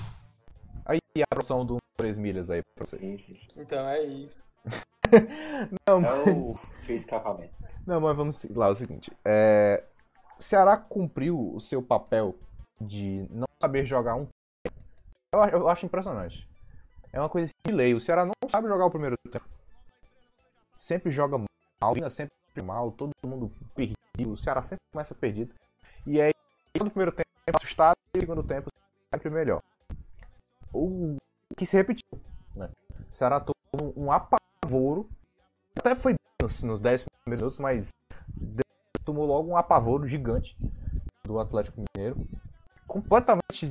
Aí 0.84 0.99
a 1.22 1.26
produção 1.34 1.64
do 1.64 1.78
3 1.96 2.18
milhas 2.18 2.50
aí 2.50 2.62
pra 2.75 2.84
vocês. 2.84 3.25
Então 3.56 3.88
é 3.88 4.02
isso. 4.02 4.42
Não, 5.87 6.00
É 6.00 6.32
o 6.32 6.58
escapamento. 6.88 7.54
Não, 7.87 8.00
mas 8.00 8.16
vamos 8.16 8.44
lá, 8.50 8.68
é 8.68 8.70
o 8.70 8.75
seguinte. 8.75 9.12
É... 9.25 9.84
O 10.38 10.42
Ceará 10.42 10.76
cumpriu 10.76 11.52
o 11.54 11.61
seu 11.61 11.82
papel 11.82 12.34
de 12.80 13.26
não 13.30 13.46
saber 13.61 13.84
jogar 13.84 14.16
um 14.16 14.26
eu 15.34 15.68
acho 15.68 15.87
impressionante. 15.87 16.46
É 17.12 17.21
uma 17.21 17.28
coisa 17.28 17.52
de 17.64 17.73
lei. 17.73 17.95
O 17.95 18.00
Ceará 18.00 18.25
não 18.25 18.33
sabe 18.50 18.69
jogar 18.69 18.87
o 18.87 18.90
primeiro 18.90 19.16
tempo. 19.31 19.45
Sempre 20.76 21.11
joga 21.11 21.37
mal, 21.38 21.95
sempre 22.11 22.33
mal, 22.64 22.90
todo 22.90 23.12
mundo 23.25 23.52
perdido. 23.75 23.99
O 24.26 24.37
Ceará 24.37 24.62
sempre 24.62 24.83
começa 24.90 25.14
perdido. 25.14 25.54
E 26.07 26.21
aí, 26.21 26.33
todo 26.73 26.90
primeiro 26.90 27.12
tempo 27.12 27.28
assustado 27.54 27.97
e 28.14 28.19
o 28.19 28.21
segundo 28.21 28.42
tempo 28.42 28.71
sempre 29.12 29.31
melhor. 29.31 29.61
O 30.73 31.16
que 31.57 31.66
se 31.66 31.76
repetiu, 31.76 32.19
né? 32.57 32.71
O 33.11 33.14
Ceará 33.14 33.40
tomou 33.40 33.92
um 33.97 34.11
apavoro. 34.11 35.09
Até 35.76 35.95
foi 35.95 36.14
nos, 36.40 36.62
nos 36.62 36.81
10 36.81 37.04
primeiros 37.04 37.42
minutos, 37.42 37.59
mas 37.59 37.90
tomou 39.04 39.26
logo 39.26 39.50
um 39.50 39.57
apavoro 39.57 40.09
gigante 40.09 40.57
do 41.25 41.38
Atlético 41.38 41.83
Mineiro. 41.95 42.26
Completamente 42.87 43.66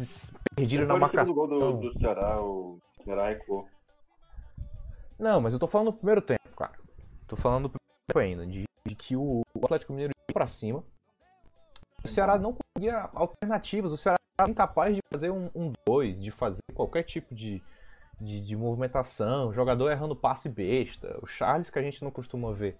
perdido 0.56 0.86
na 0.86 0.94
Depois 0.94 1.00
do 1.00 1.00
marcação. 1.00 1.36
segundo 1.36 1.60
gol 1.60 1.74
do, 1.74 1.90
do 1.90 2.00
Ceará, 2.00 2.42
o 2.42 2.80
Não, 5.18 5.40
mas 5.40 5.54
eu 5.54 5.60
tô 5.60 5.68
falando 5.68 5.92
do 5.92 5.98
primeiro 5.98 6.22
tempo, 6.22 6.56
cara. 6.56 6.74
Tô 7.28 7.36
falando 7.36 7.70
do 7.70 7.70
primeiro 7.70 8.08
tempo 8.08 8.20
ainda. 8.20 8.46
De, 8.46 8.64
de 8.86 8.96
que 8.96 9.16
o, 9.16 9.42
o 9.54 9.66
Atlético 9.66 9.94
Mineiro 9.94 10.14
ia 10.16 10.34
pra 10.34 10.48
cima. 10.48 10.84
o 12.04 12.08
Ceará 12.08 12.40
não 12.40 12.56
conseguia 12.56 13.10
alternativas, 13.14 13.92
o 13.92 13.98
Ceará 13.98 14.18
era 14.40 14.50
incapaz 14.50 14.96
de 14.96 15.02
fazer 15.14 15.30
um 15.30 15.48
2, 15.48 15.52
um 15.56 15.74
dois, 15.86 16.22
de 16.22 16.32
fazer 16.32 16.62
qualquer 16.74 17.04
tipo 17.04 17.36
de, 17.36 17.62
de, 18.20 18.42
de, 18.42 18.56
movimentação, 18.56 19.54
jogador 19.54 19.92
errando 19.92 20.16
passe 20.16 20.50
besta, 20.50 21.20
o 21.22 21.28
Charles 21.28 21.70
que 21.70 21.78
a 21.78 21.84
gente 21.84 22.04
não 22.04 22.10
costuma 22.10 22.52
ver 22.52 22.76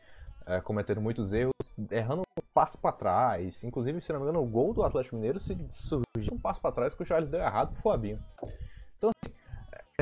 é, 0.46 0.60
cometendo 0.60 1.00
muitos 1.00 1.34
erros, 1.34 1.54
errando 1.92 2.22
um 2.22 2.44
passo 2.54 2.78
para 2.78 2.92
trás, 2.92 3.64
inclusive, 3.64 4.02
se 4.02 4.12
não 4.12 4.20
me 4.20 4.26
engano, 4.26 4.42
o 4.42 4.48
gol 4.48 4.74
do 4.74 4.84
Atlético 4.84 5.16
Mineiro 5.16 5.40
se 5.40 5.56
surgiu 5.70 6.34
um 6.34 6.40
passo 6.40 6.60
para 6.60 6.72
trás 6.72 6.96
que 6.96 7.04
o 7.04 7.06
Charles 7.06 7.30
deu 7.30 7.40
errado 7.40 7.74
pro 7.74 7.84
Fabinho. 7.84 8.20
Então, 8.98 9.12
assim, 9.24 9.34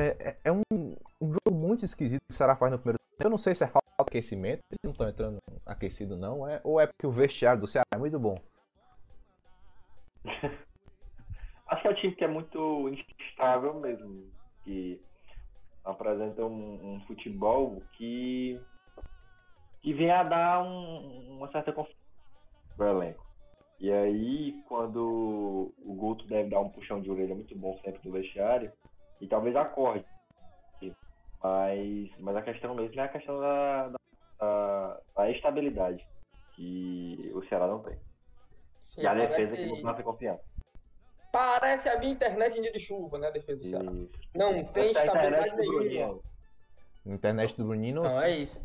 é, 0.00 0.16
é, 0.18 0.36
é 0.44 0.52
um, 0.52 0.62
um, 0.72 1.32
jogo 1.32 1.52
muito 1.52 1.84
esquisito 1.84 2.20
que 2.28 2.34
o 2.34 2.36
Ceará 2.36 2.56
faz 2.56 2.72
no 2.72 2.78
primeiro 2.78 2.98
tempo. 2.98 3.22
Eu 3.22 3.30
não 3.30 3.38
sei 3.38 3.54
se 3.54 3.64
é 3.64 3.66
falta 3.66 3.86
de 3.86 4.02
aquecimento, 4.02 4.60
eles 4.70 4.78
não 4.84 4.92
estão 4.92 5.08
entrando 5.08 5.38
aquecido 5.66 6.16
não, 6.16 6.48
é, 6.48 6.60
ou 6.64 6.80
é 6.80 6.86
porque 6.86 7.06
o 7.06 7.10
vestiário 7.10 7.60
do 7.60 7.66
Ceará 7.66 7.86
é 7.94 7.98
muito 7.98 8.18
bom. 8.18 8.40
Acho 11.68 11.82
que 11.82 11.88
é 11.88 11.90
um 11.90 11.94
time 11.94 12.14
que 12.16 12.24
é 12.24 12.28
muito 12.28 12.88
instável 13.20 13.74
mesmo, 13.74 14.28
que 14.64 15.00
apresenta 15.84 16.44
um, 16.44 16.94
um 16.94 17.00
futebol 17.06 17.80
que, 17.92 18.60
que 19.80 19.94
vem 19.94 20.10
a 20.10 20.24
dar 20.24 20.62
um, 20.64 21.36
uma 21.36 21.50
certa 21.52 21.72
confiança 21.72 22.00
pro 22.76 22.88
elenco. 22.88 23.24
E 23.78 23.90
aí, 23.90 24.62
quando 24.68 25.72
o 25.78 25.94
Guto 25.94 26.26
deve 26.26 26.50
dar 26.50 26.60
um 26.60 26.68
puxão 26.68 27.00
de 27.00 27.10
orelha 27.10 27.34
muito 27.34 27.56
bom 27.56 27.78
sempre 27.82 28.00
no 28.04 28.12
vestiário, 28.12 28.70
e 29.20 29.26
talvez 29.26 29.54
acorde. 29.56 30.04
Mas, 31.42 32.10
mas 32.18 32.36
a 32.36 32.42
questão 32.42 32.74
mesmo 32.74 33.00
é 33.00 33.04
a 33.04 33.08
questão 33.08 33.40
da, 33.40 33.92
da, 34.38 35.00
da 35.16 35.30
estabilidade, 35.30 36.06
que 36.54 37.30
o 37.34 37.42
Ceará 37.46 37.66
não 37.66 37.82
tem. 37.82 37.98
Sim, 38.82 39.02
e 39.02 39.06
a 39.06 39.14
defesa 39.14 39.56
que 39.56 39.66
não 39.66 39.82
passa 39.82 40.02
confiança. 40.02 40.42
Parece 41.32 41.88
a 41.88 41.98
minha 41.98 42.12
internet 42.12 42.58
em 42.58 42.62
dia 42.62 42.72
de 42.72 42.80
chuva, 42.80 43.18
né? 43.18 43.28
A 43.28 43.30
defesa 43.30 43.58
do 43.58 43.64
Ceará. 43.64 43.92
Não 44.34 44.64
tem 44.64 44.90
estabilidade 44.90 45.56
nenhuma. 45.56 46.20
Internet 47.06 47.56
do 47.56 47.64
Bruninho. 47.64 48.02
Não, 48.02 48.20
é 48.20 48.30
isso. 48.30 48.60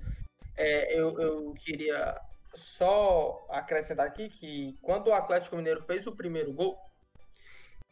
É, 0.57 0.99
eu, 0.99 1.19
eu 1.19 1.53
queria 1.53 2.19
só 2.53 3.45
acrescentar 3.49 4.07
aqui 4.07 4.29
que 4.29 4.77
quando 4.81 5.07
o 5.07 5.13
Atlético 5.13 5.55
Mineiro 5.55 5.83
fez 5.83 6.07
o 6.07 6.15
primeiro 6.15 6.51
gol, 6.53 6.77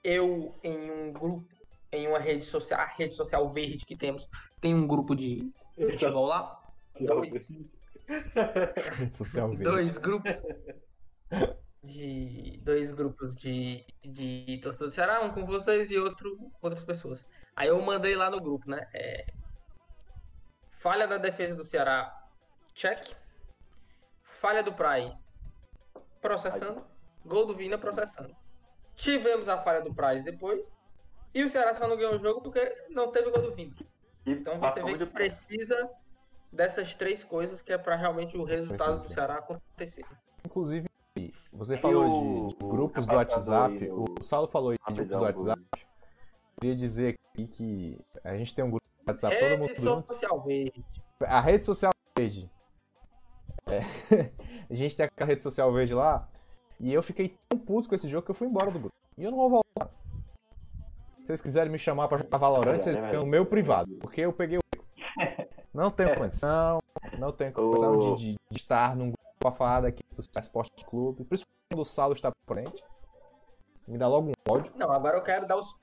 eu, 0.04 0.54
em 0.64 0.92
um 0.92 1.14
grupo, 1.14 1.48
em 1.96 2.08
uma 2.08 2.20
rede 2.20 2.46
social, 2.46 2.80
a 2.80 2.86
rede 2.86 3.16
social 3.16 3.50
verde 3.50 3.86
que 3.86 3.96
temos, 3.96 4.28
tem 4.60 4.74
um 4.74 4.88
grupo 4.88 5.16
de 5.16 5.52
futebol 5.76 6.26
lá. 6.26 6.60
Dois, 7.00 7.50
rede 8.98 9.18
social 9.18 9.50
verde. 9.50 9.64
dois 9.64 9.98
grupos 9.98 10.42
de 11.84 12.60
dois 12.64 12.92
grupos 12.92 13.36
de, 13.36 13.86
de 14.04 14.60
torcedor 14.64 14.88
do 14.88 14.94
Ceará, 14.94 15.22
um 15.22 15.32
com 15.32 15.46
vocês 15.46 15.92
e 15.92 15.98
outro 15.98 16.38
com 16.38 16.68
outras 16.68 16.84
pessoas. 16.84 17.28
Aí 17.56 17.68
eu 17.68 17.82
mandei 17.82 18.16
lá 18.16 18.30
no 18.30 18.42
grupo, 18.42 18.70
né? 18.70 18.88
É, 18.94 19.26
falha 20.72 21.08
da 21.08 21.18
defesa 21.18 21.56
do 21.56 21.64
Ceará, 21.64 22.12
check. 22.74 23.16
Falha 24.22 24.64
do 24.64 24.74
Price, 24.74 25.46
processando. 26.22 26.86
Gol 27.26 27.46
do 27.46 27.56
Vina, 27.56 27.78
processando. 27.78 28.36
Tivemos 28.96 29.48
a 29.48 29.58
falha 29.58 29.82
do 29.82 29.94
Price 29.94 30.24
depois. 30.24 30.78
E 31.34 31.44
o 31.44 31.50
Ceará 31.50 31.74
só 31.74 31.88
não 31.88 31.98
ganhou 31.98 32.16
o 32.16 32.20
jogo 32.20 32.42
porque 32.42 32.86
não 32.90 33.12
teve 33.12 33.32
gol 33.32 33.42
do 33.42 33.56
Vina. 33.56 33.74
Então 34.26 34.60
você 34.60 34.84
vê 34.84 34.98
que 34.98 35.06
precisa 35.06 35.90
dessas 36.52 36.94
três 36.94 37.24
coisas 37.24 37.62
que 37.62 37.74
é 37.74 37.78
para 37.78 37.96
realmente 37.96 38.38
o 38.38 38.44
resultado 38.44 39.00
do 39.00 39.06
Ceará 39.06 39.36
acontecer. 39.36 40.06
Inclusive, 40.46 40.88
você 41.52 41.78
falou 41.78 42.48
de, 42.50 42.56
grupos 42.58 43.06
do 43.06 43.16
WhatsApp, 43.16 43.90
o 43.92 44.24
Saulo 44.24 44.48
falou 44.48 44.74
de 44.74 44.78
grupos 44.94 45.08
do 45.08 45.22
WhatsApp. 45.22 45.62
Eu 45.74 46.62
queria 46.62 46.76
dizer 46.76 47.18
aqui 47.34 47.48
que 47.48 48.00
a 48.24 48.38
gente 48.38 48.54
tem 48.54 48.64
um 48.64 48.70
grupo 48.70 48.86
do 49.04 49.10
WhatsApp, 49.10 49.36
todo 49.40 49.58
mundo 49.58 49.76
junto. 49.76 50.08
Social 50.10 50.42
verde. 50.42 50.86
A 51.22 51.42
rede 51.42 51.64
social 51.64 51.92
verde. 52.18 52.52
É. 53.66 53.80
a 54.70 54.74
gente 54.74 54.96
tem 54.96 55.10
a 55.18 55.26
rede 55.26 55.42
social 55.42 55.72
verde 55.74 55.94
lá. 55.94 56.30
E 56.80 56.94
eu 56.94 57.02
fiquei 57.02 57.36
tão 57.50 57.58
puto 57.60 57.90
com 57.90 57.96
esse 57.96 58.10
jogo 58.10 58.26
que 58.26 58.32
eu 58.32 58.36
fui 58.36 58.48
embora 58.48 58.70
do 58.70 58.80
grupo. 58.80 58.96
E 59.18 59.24
eu 59.24 59.32
não 59.32 59.38
vou 59.38 59.50
voltar. 59.50 59.90
Se 61.24 61.28
vocês 61.28 61.42
quiserem 61.42 61.72
me 61.72 61.80
chamar 61.80 62.10
pra 62.10 62.18
jogar 62.18 62.38
Valorant, 62.38 62.82
vocês 62.82 62.98
têm 62.98 63.20
no 63.20 63.26
meu 63.26 63.46
privado. 63.46 63.90
Porque 63.96 64.20
eu 64.20 64.34
peguei 64.34 64.58
o. 64.58 64.62
Não 65.74 65.90
tenho 65.90 66.14
condição. 66.18 66.80
Não 67.18 67.32
tenho 67.32 67.54
condição 67.54 67.98
de, 67.98 68.16
de, 68.18 68.32
de 68.52 68.58
estar 68.58 68.94
num 68.94 69.06
grupo 69.06 69.36
pra 69.40 69.52
falar 69.52 69.82
daqui 69.82 70.04
do 70.12 70.20
Esporte 70.20 70.86
Clube, 70.86 71.24
principalmente 71.24 71.64
quando 71.72 71.82
o 71.82 71.86
Saulo 71.86 72.14
está 72.14 72.30
por 72.30 72.56
frente. 72.56 72.84
Me 73.88 73.98
dá 73.98 74.06
logo 74.08 74.30
um 74.30 74.52
ódio. 74.52 74.74
Não, 74.76 74.92
agora 74.92 75.18
eu 75.18 75.22
quero 75.22 75.48
dar 75.48 75.56
os 75.56 75.74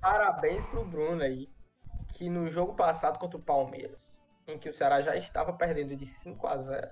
parabéns 0.00 0.66
pro 0.68 0.84
Bruno 0.84 1.22
aí, 1.22 1.48
que 2.08 2.28
no 2.28 2.50
jogo 2.50 2.74
passado 2.74 3.18
contra 3.18 3.38
o 3.38 3.42
Palmeiras, 3.42 4.20
em 4.48 4.58
que 4.58 4.68
o 4.68 4.74
Ceará 4.74 5.00
já 5.02 5.16
estava 5.16 5.52
perdendo 5.52 5.94
de 5.96 6.06
5 6.06 6.46
a 6.48 6.58
0 6.58 6.90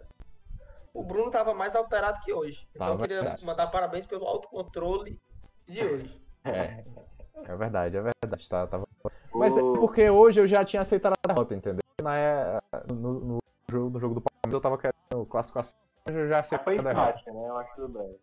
o 0.95 1.03
Bruno 1.05 1.27
estava 1.29 1.55
mais 1.55 1.77
alterado 1.77 2.21
que 2.21 2.33
hoje. 2.33 2.67
Então 2.75 2.89
eu 2.89 2.99
queria 2.99 3.21
verdade. 3.21 3.45
mandar 3.45 3.69
parabéns 3.69 4.07
pelo 4.07 4.27
autocontrole 4.27 5.21
de 5.67 5.85
hoje. 5.85 6.21
É, 6.45 6.85
é 7.47 7.57
verdade, 7.57 7.97
é 7.97 8.01
verdade. 8.01 8.49
Tá, 8.49 8.67
tava... 8.67 8.89
Mas 9.35 9.57
é 9.57 9.61
porque 9.61 10.09
hoje 10.09 10.41
eu 10.41 10.47
já 10.47 10.65
tinha 10.65 10.83
aceitado 10.83 11.15
a 11.25 11.29
derrota, 11.29 11.55
entendeu? 11.55 11.83
Na, 12.03 12.17
é, 12.17 12.61
no, 12.93 13.21
no, 13.21 13.39
jogo, 13.69 13.91
no 13.91 14.01
jogo 14.01 14.15
do 14.15 14.21
Palmeiras 14.21 14.53
eu 14.53 14.61
tava 14.61 14.79
querendo 14.79 15.27
classificação 15.27 15.75
eu 16.15 16.29
já 16.29 16.43
sei 16.43 16.59
foi 16.59 16.77
empate, 16.77 17.31
né? 17.31 17.49
Eu 17.49 17.57
acho 17.59 17.75
tudo 17.75 17.99
bem. 17.99 18.17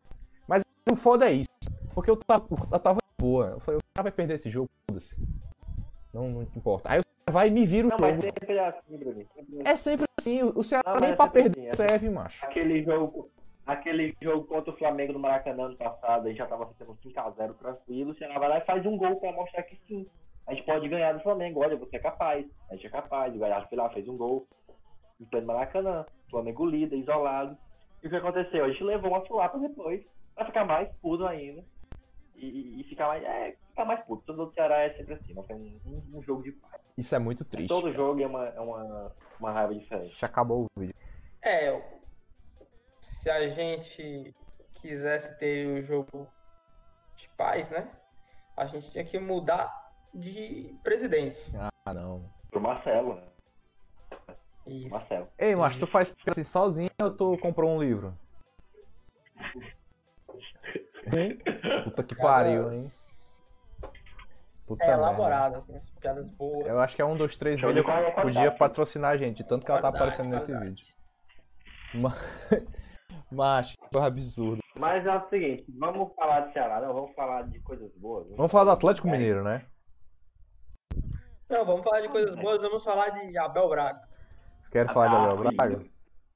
Mas 0.47 0.63
o 0.89 0.95
foda 0.95 1.29
é 1.29 1.33
isso. 1.33 1.49
Porque 1.93 2.09
eu 2.09 2.17
tava, 2.17 2.45
eu 2.71 2.79
tava 2.79 2.99
boa. 3.17 3.47
Eu 3.47 3.59
falei, 3.59 3.79
o 3.79 3.83
cara 3.93 4.03
vai 4.03 4.11
perder 4.11 4.35
esse 4.35 4.49
jogo, 4.49 4.69
foda-se. 4.87 5.17
Não, 6.13 6.29
não 6.29 6.41
importa. 6.41 6.91
Aí 6.91 6.99
o 6.99 7.03
cara 7.03 7.31
vai 7.31 7.47
e 7.47 7.51
me 7.51 7.65
vira 7.65 7.87
o 7.87 7.91
não, 7.91 7.97
jogo. 7.97 8.11
Mas 8.11 8.23
sempre 8.23 8.55
é 8.55 8.67
assim, 8.67 8.97
Bruno. 8.97 9.25
É 9.63 9.75
sempre 9.75 10.05
assim. 10.19 10.43
O 10.43 10.63
Ceará 10.63 10.93
não, 10.93 10.99
nem 10.99 11.11
é 11.11 11.15
pra 11.15 11.27
perder 11.27 11.69
assim, 11.69 11.87
serve, 11.87 12.09
macho. 12.09 12.45
Aquele 12.45 12.83
jogo, 12.83 13.29
aquele 13.65 14.15
jogo 14.21 14.45
contra 14.45 14.71
o 14.71 14.77
Flamengo 14.77 15.13
no 15.13 15.19
Maracanã 15.19 15.65
ano 15.65 15.77
passado, 15.77 16.25
a 16.25 16.29
gente 16.29 16.37
já 16.37 16.45
tava 16.45 16.67
fazendo 16.67 16.97
5x0 17.03 17.55
tranquilo. 17.55 18.11
O 18.11 18.15
Ceará 18.15 18.37
vai 18.37 18.49
lá 18.49 18.57
e 18.59 18.65
faz 18.65 18.85
um 18.85 18.97
gol 18.97 19.15
pra 19.19 19.31
mostrar 19.31 19.63
que 19.63 19.77
sim. 19.87 20.05
A 20.47 20.53
gente 20.53 20.65
pode 20.65 20.87
ganhar 20.87 21.13
do 21.13 21.23
Flamengo. 21.23 21.61
Olha, 21.61 21.75
você 21.75 21.95
é 21.95 21.99
capaz. 21.99 22.45
A 22.69 22.75
gente 22.75 22.85
é 22.85 22.89
capaz. 22.89 23.35
O 23.35 23.39
Galhardo 23.39 23.67
foi 23.67 23.77
lá, 23.77 23.89
fez 23.89 24.07
um 24.07 24.15
gol. 24.15 24.47
Em 25.19 25.25
pleno 25.25 25.47
Maracanã. 25.47 26.05
Flamengo 26.29 26.65
líder, 26.65 26.97
isolado. 26.97 27.57
E 28.03 28.07
o 28.07 28.09
que 28.09 28.15
aconteceu? 28.15 28.63
A 28.63 28.69
gente 28.69 28.83
levou 28.83 29.09
uma 29.09 29.25
sulapa 29.25 29.57
depois 29.57 30.05
pra 30.35 30.45
ficar 30.45 30.65
mais 30.65 30.87
puto 31.01 31.25
ainda. 31.25 31.63
E, 32.35 32.81
e, 32.81 32.83
ficar 32.83 33.07
mais. 33.07 33.23
É, 33.23 33.55
ficar 33.69 33.85
mais 33.85 34.03
puto. 34.05 34.23
Todo 34.25 34.43
o 34.43 34.53
Ceará 34.53 34.83
é 34.83 34.93
sempre 34.93 35.15
assim, 35.15 35.33
não 35.33 35.43
tem 35.43 35.55
um, 35.55 36.03
um, 36.13 36.21
jogo 36.21 36.43
de 36.43 36.51
paz. 36.51 36.81
Isso 36.97 37.15
é 37.15 37.19
muito 37.19 37.43
triste. 37.45 37.69
Todo 37.69 37.83
cara. 37.83 37.95
jogo 37.95 38.21
é 38.21 38.27
uma, 38.27 38.45
é 38.49 38.59
uma, 38.59 39.11
uma 39.39 39.51
raiva 39.51 39.73
diferente. 39.73 40.19
Já 40.19 40.27
acabou 40.27 40.65
o 40.65 40.79
vídeo. 40.79 40.93
É, 41.41 41.71
se 43.05 43.29
a 43.29 43.47
gente 43.47 44.35
quisesse 44.73 45.37
ter 45.37 45.67
o 45.67 45.81
jogo 45.83 46.27
de 47.15 47.29
paz, 47.29 47.69
né? 47.69 47.87
A 48.57 48.65
gente 48.65 48.89
tinha 48.89 49.03
que 49.05 49.19
mudar 49.19 49.71
de 50.11 50.75
presidente. 50.83 51.39
Ah, 51.85 51.93
não. 51.93 52.27
Pro 52.49 52.59
Marcelo, 52.59 53.15
né? 53.15 53.27
Isso. 54.65 54.95
Marcelo. 54.95 55.27
Ei, 55.37 55.55
macho, 55.55 55.79
tu 55.79 55.85
faz 55.85 56.15
assim 56.27 56.43
sozinho 56.43 56.89
ou 56.99 57.11
tu 57.11 57.37
comprou 57.37 57.69
um 57.69 57.79
livro? 57.79 58.17
Hein? 61.15 61.39
Puta 61.83 62.03
que 62.03 62.15
pariu, 62.15 62.71
hein? 62.71 62.87
Puta 64.65 64.83
é 64.83 64.93
elaborado, 64.93 65.57
assim, 65.57 65.75
as 65.75 65.91
piadas 65.91 66.31
boas. 66.31 66.65
Eu 66.65 66.79
acho 66.79 66.95
que 66.95 67.01
é 67.03 67.05
um, 67.05 67.15
dois, 67.15 67.37
três 67.37 67.61
vídeos 67.61 67.85
podia 68.19 68.51
patrocinar 68.51 69.11
a 69.11 69.17
gente, 69.17 69.43
tanto 69.43 69.63
que 69.63 69.71
ela 69.71 69.79
tá 69.79 69.89
aparecendo 69.89 70.29
nesse 70.29 70.57
vídeo. 70.57 70.87
Mas, 71.93 72.15
mas 73.31 73.73
que 73.73 73.97
absurdo. 73.97 74.61
Mas 74.75 75.05
é 75.05 75.15
o 75.15 75.29
seguinte, 75.29 75.65
vamos 75.77 76.13
falar 76.15 76.41
de 76.41 76.53
Ceará, 76.53 76.81
não, 76.81 76.93
vamos 76.93 77.13
falar 77.13 77.43
de 77.43 77.59
coisas 77.59 77.91
boas. 77.95 78.23
Vamos, 78.23 78.37
vamos 78.37 78.51
falar 78.51 78.65
do 78.65 78.71
Atlético 78.71 79.07
Mineiro, 79.07 79.43
né? 79.43 79.65
Não, 81.49 81.65
vamos 81.65 81.83
falar 81.83 82.01
de 82.01 82.09
coisas 82.09 82.35
boas, 82.35 82.61
vamos 82.61 82.83
falar 82.83 83.09
de 83.09 83.37
Abel 83.37 83.69
Braga. 83.69 84.01
Quer 84.71 84.91
falar 84.91 85.07
de 85.07 85.15
Abel 85.15 85.53
Braga? 85.53 85.85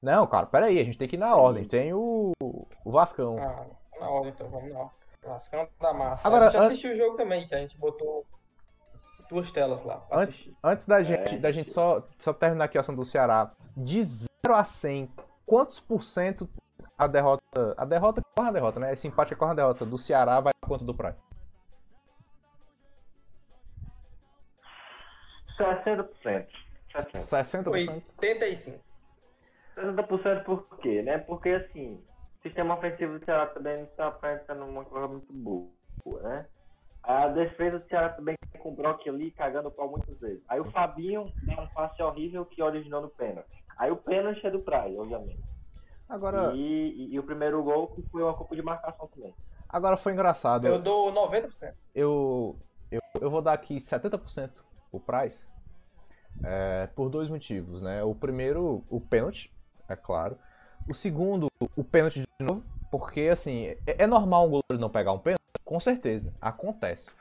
Não, 0.00 0.26
cara, 0.26 0.46
peraí, 0.46 0.78
a 0.78 0.84
gente 0.84 0.96
tem 0.96 1.06
que 1.06 1.16
ir 1.16 1.18
na 1.18 1.36
ordem. 1.36 1.66
Tem 1.66 1.92
o, 1.92 2.32
o 2.40 2.90
Vascão. 2.90 3.36
Ah, 3.38 3.66
na 4.00 4.08
ordem 4.08 4.32
então, 4.32 4.48
vamos 4.48 4.72
lá. 4.72 4.90
Vascão 5.22 5.68
da 5.78 5.92
massa. 5.92 6.26
Agora, 6.26 6.46
a 6.46 6.48
gente 6.48 6.62
assistiu 6.62 6.92
o 6.92 6.94
jogo 6.94 7.16
também, 7.16 7.46
que 7.46 7.54
a 7.54 7.58
gente 7.58 7.76
botou 7.76 8.24
duas 9.28 9.52
telas 9.52 9.82
lá. 9.82 10.02
Antes, 10.10 10.50
antes 10.64 10.86
da 10.86 11.02
gente, 11.02 11.34
é. 11.34 11.38
da 11.38 11.52
gente 11.52 11.70
só, 11.70 12.02
só 12.18 12.32
terminar 12.32 12.64
aqui 12.64 12.78
a 12.78 12.80
ação 12.80 12.94
do 12.94 13.04
Ceará, 13.04 13.52
de 13.76 14.02
0 14.02 14.26
a 14.54 14.64
100, 14.64 15.12
quantos 15.44 15.78
por 15.78 16.02
cento 16.02 16.48
a 17.00 17.06
derrota. 17.06 17.74
A 17.78 17.84
derrota 17.86 18.22
corre 18.36 18.48
a 18.50 18.52
derrota, 18.52 18.78
né? 18.78 18.92
Esse 18.92 19.08
empate 19.08 19.34
corre 19.34 19.52
a 19.52 19.54
derrota 19.54 19.86
do 19.86 19.96
Ceará 19.96 20.38
vai 20.40 20.52
quanto 20.66 20.84
do 20.84 20.94
Price? 20.94 21.24
60%. 25.58 26.46
60%? 26.94 27.64
85%. 27.64 28.80
60% 29.76 30.44
por 30.44 30.78
quê, 30.78 31.02
né? 31.02 31.18
Porque 31.18 31.48
assim, 31.50 31.94
o 32.38 32.42
sistema 32.42 32.74
ofensivo 32.74 33.18
do 33.18 33.24
Ceará 33.24 33.46
também 33.46 33.84
está 33.84 34.08
apresentando 34.08 34.64
uma 34.64 34.84
coisa 34.84 35.08
muito 35.08 35.32
boa, 35.32 35.70
né? 36.22 36.46
A 37.02 37.28
defesa 37.28 37.78
do 37.78 37.88
Ceará 37.88 38.10
também 38.10 38.36
com 38.58 38.70
o 38.70 38.76
Brock 38.76 39.08
ali 39.08 39.30
cagando 39.30 39.68
o 39.68 39.70
pau 39.70 39.88
muitas 39.88 40.18
vezes. 40.20 40.42
Aí 40.48 40.60
o 40.60 40.70
Fabinho 40.70 41.32
dá 41.44 41.62
um 41.62 41.68
passe 41.68 42.02
horrível 42.02 42.44
que 42.44 42.62
originou 42.62 43.00
no 43.00 43.08
pênalti. 43.08 43.64
Aí 43.78 43.90
o 43.90 43.96
pênalti 43.96 44.46
é 44.46 44.50
do 44.50 44.60
Praia, 44.60 45.00
obviamente. 45.00 45.42
Agora, 46.10 46.52
E, 46.54 46.58
e- 46.58 47.14
e 47.14 47.18
o 47.18 47.22
primeiro 47.22 47.62
gol 47.62 47.86
que 47.88 48.02
foi 48.10 48.22
uma 48.22 48.34
culpa 48.34 48.56
de 48.56 48.62
marcação 48.62 49.06
também. 49.14 49.34
agora 49.68 49.96
foi 49.96 50.12
engraçado. 50.12 50.66
Eu 50.66 50.78
dou 50.78 51.12
90%. 51.12 51.74
eu, 51.94 52.56
eu, 52.90 53.00
eu 53.20 53.30
vou 53.30 53.40
dar 53.40 53.52
aqui 53.52 53.76
70% 53.80 54.64
o 54.92 54.98
Price 54.98 55.46
é, 56.42 56.88
por 56.96 57.08
dois 57.08 57.28
motivos, 57.28 57.80
né? 57.80 58.02
O 58.02 58.14
primeiro, 58.14 58.84
o 58.90 59.00
pênalti, 59.00 59.52
é 59.88 59.94
claro. 59.94 60.36
O 60.88 60.94
segundo, 60.94 61.46
o 61.76 61.84
pênalti 61.84 62.20
de 62.22 62.44
novo, 62.44 62.64
porque 62.90 63.28
assim, 63.30 63.66
é, 63.66 63.78
é 63.86 64.06
normal 64.06 64.46
um 64.46 64.50
goleiro 64.50 64.80
não 64.80 64.90
pegar 64.90 65.12
um 65.12 65.18
pênalti? 65.18 65.38
Com 65.64 65.78
certeza, 65.78 66.34
acontece. 66.40 67.14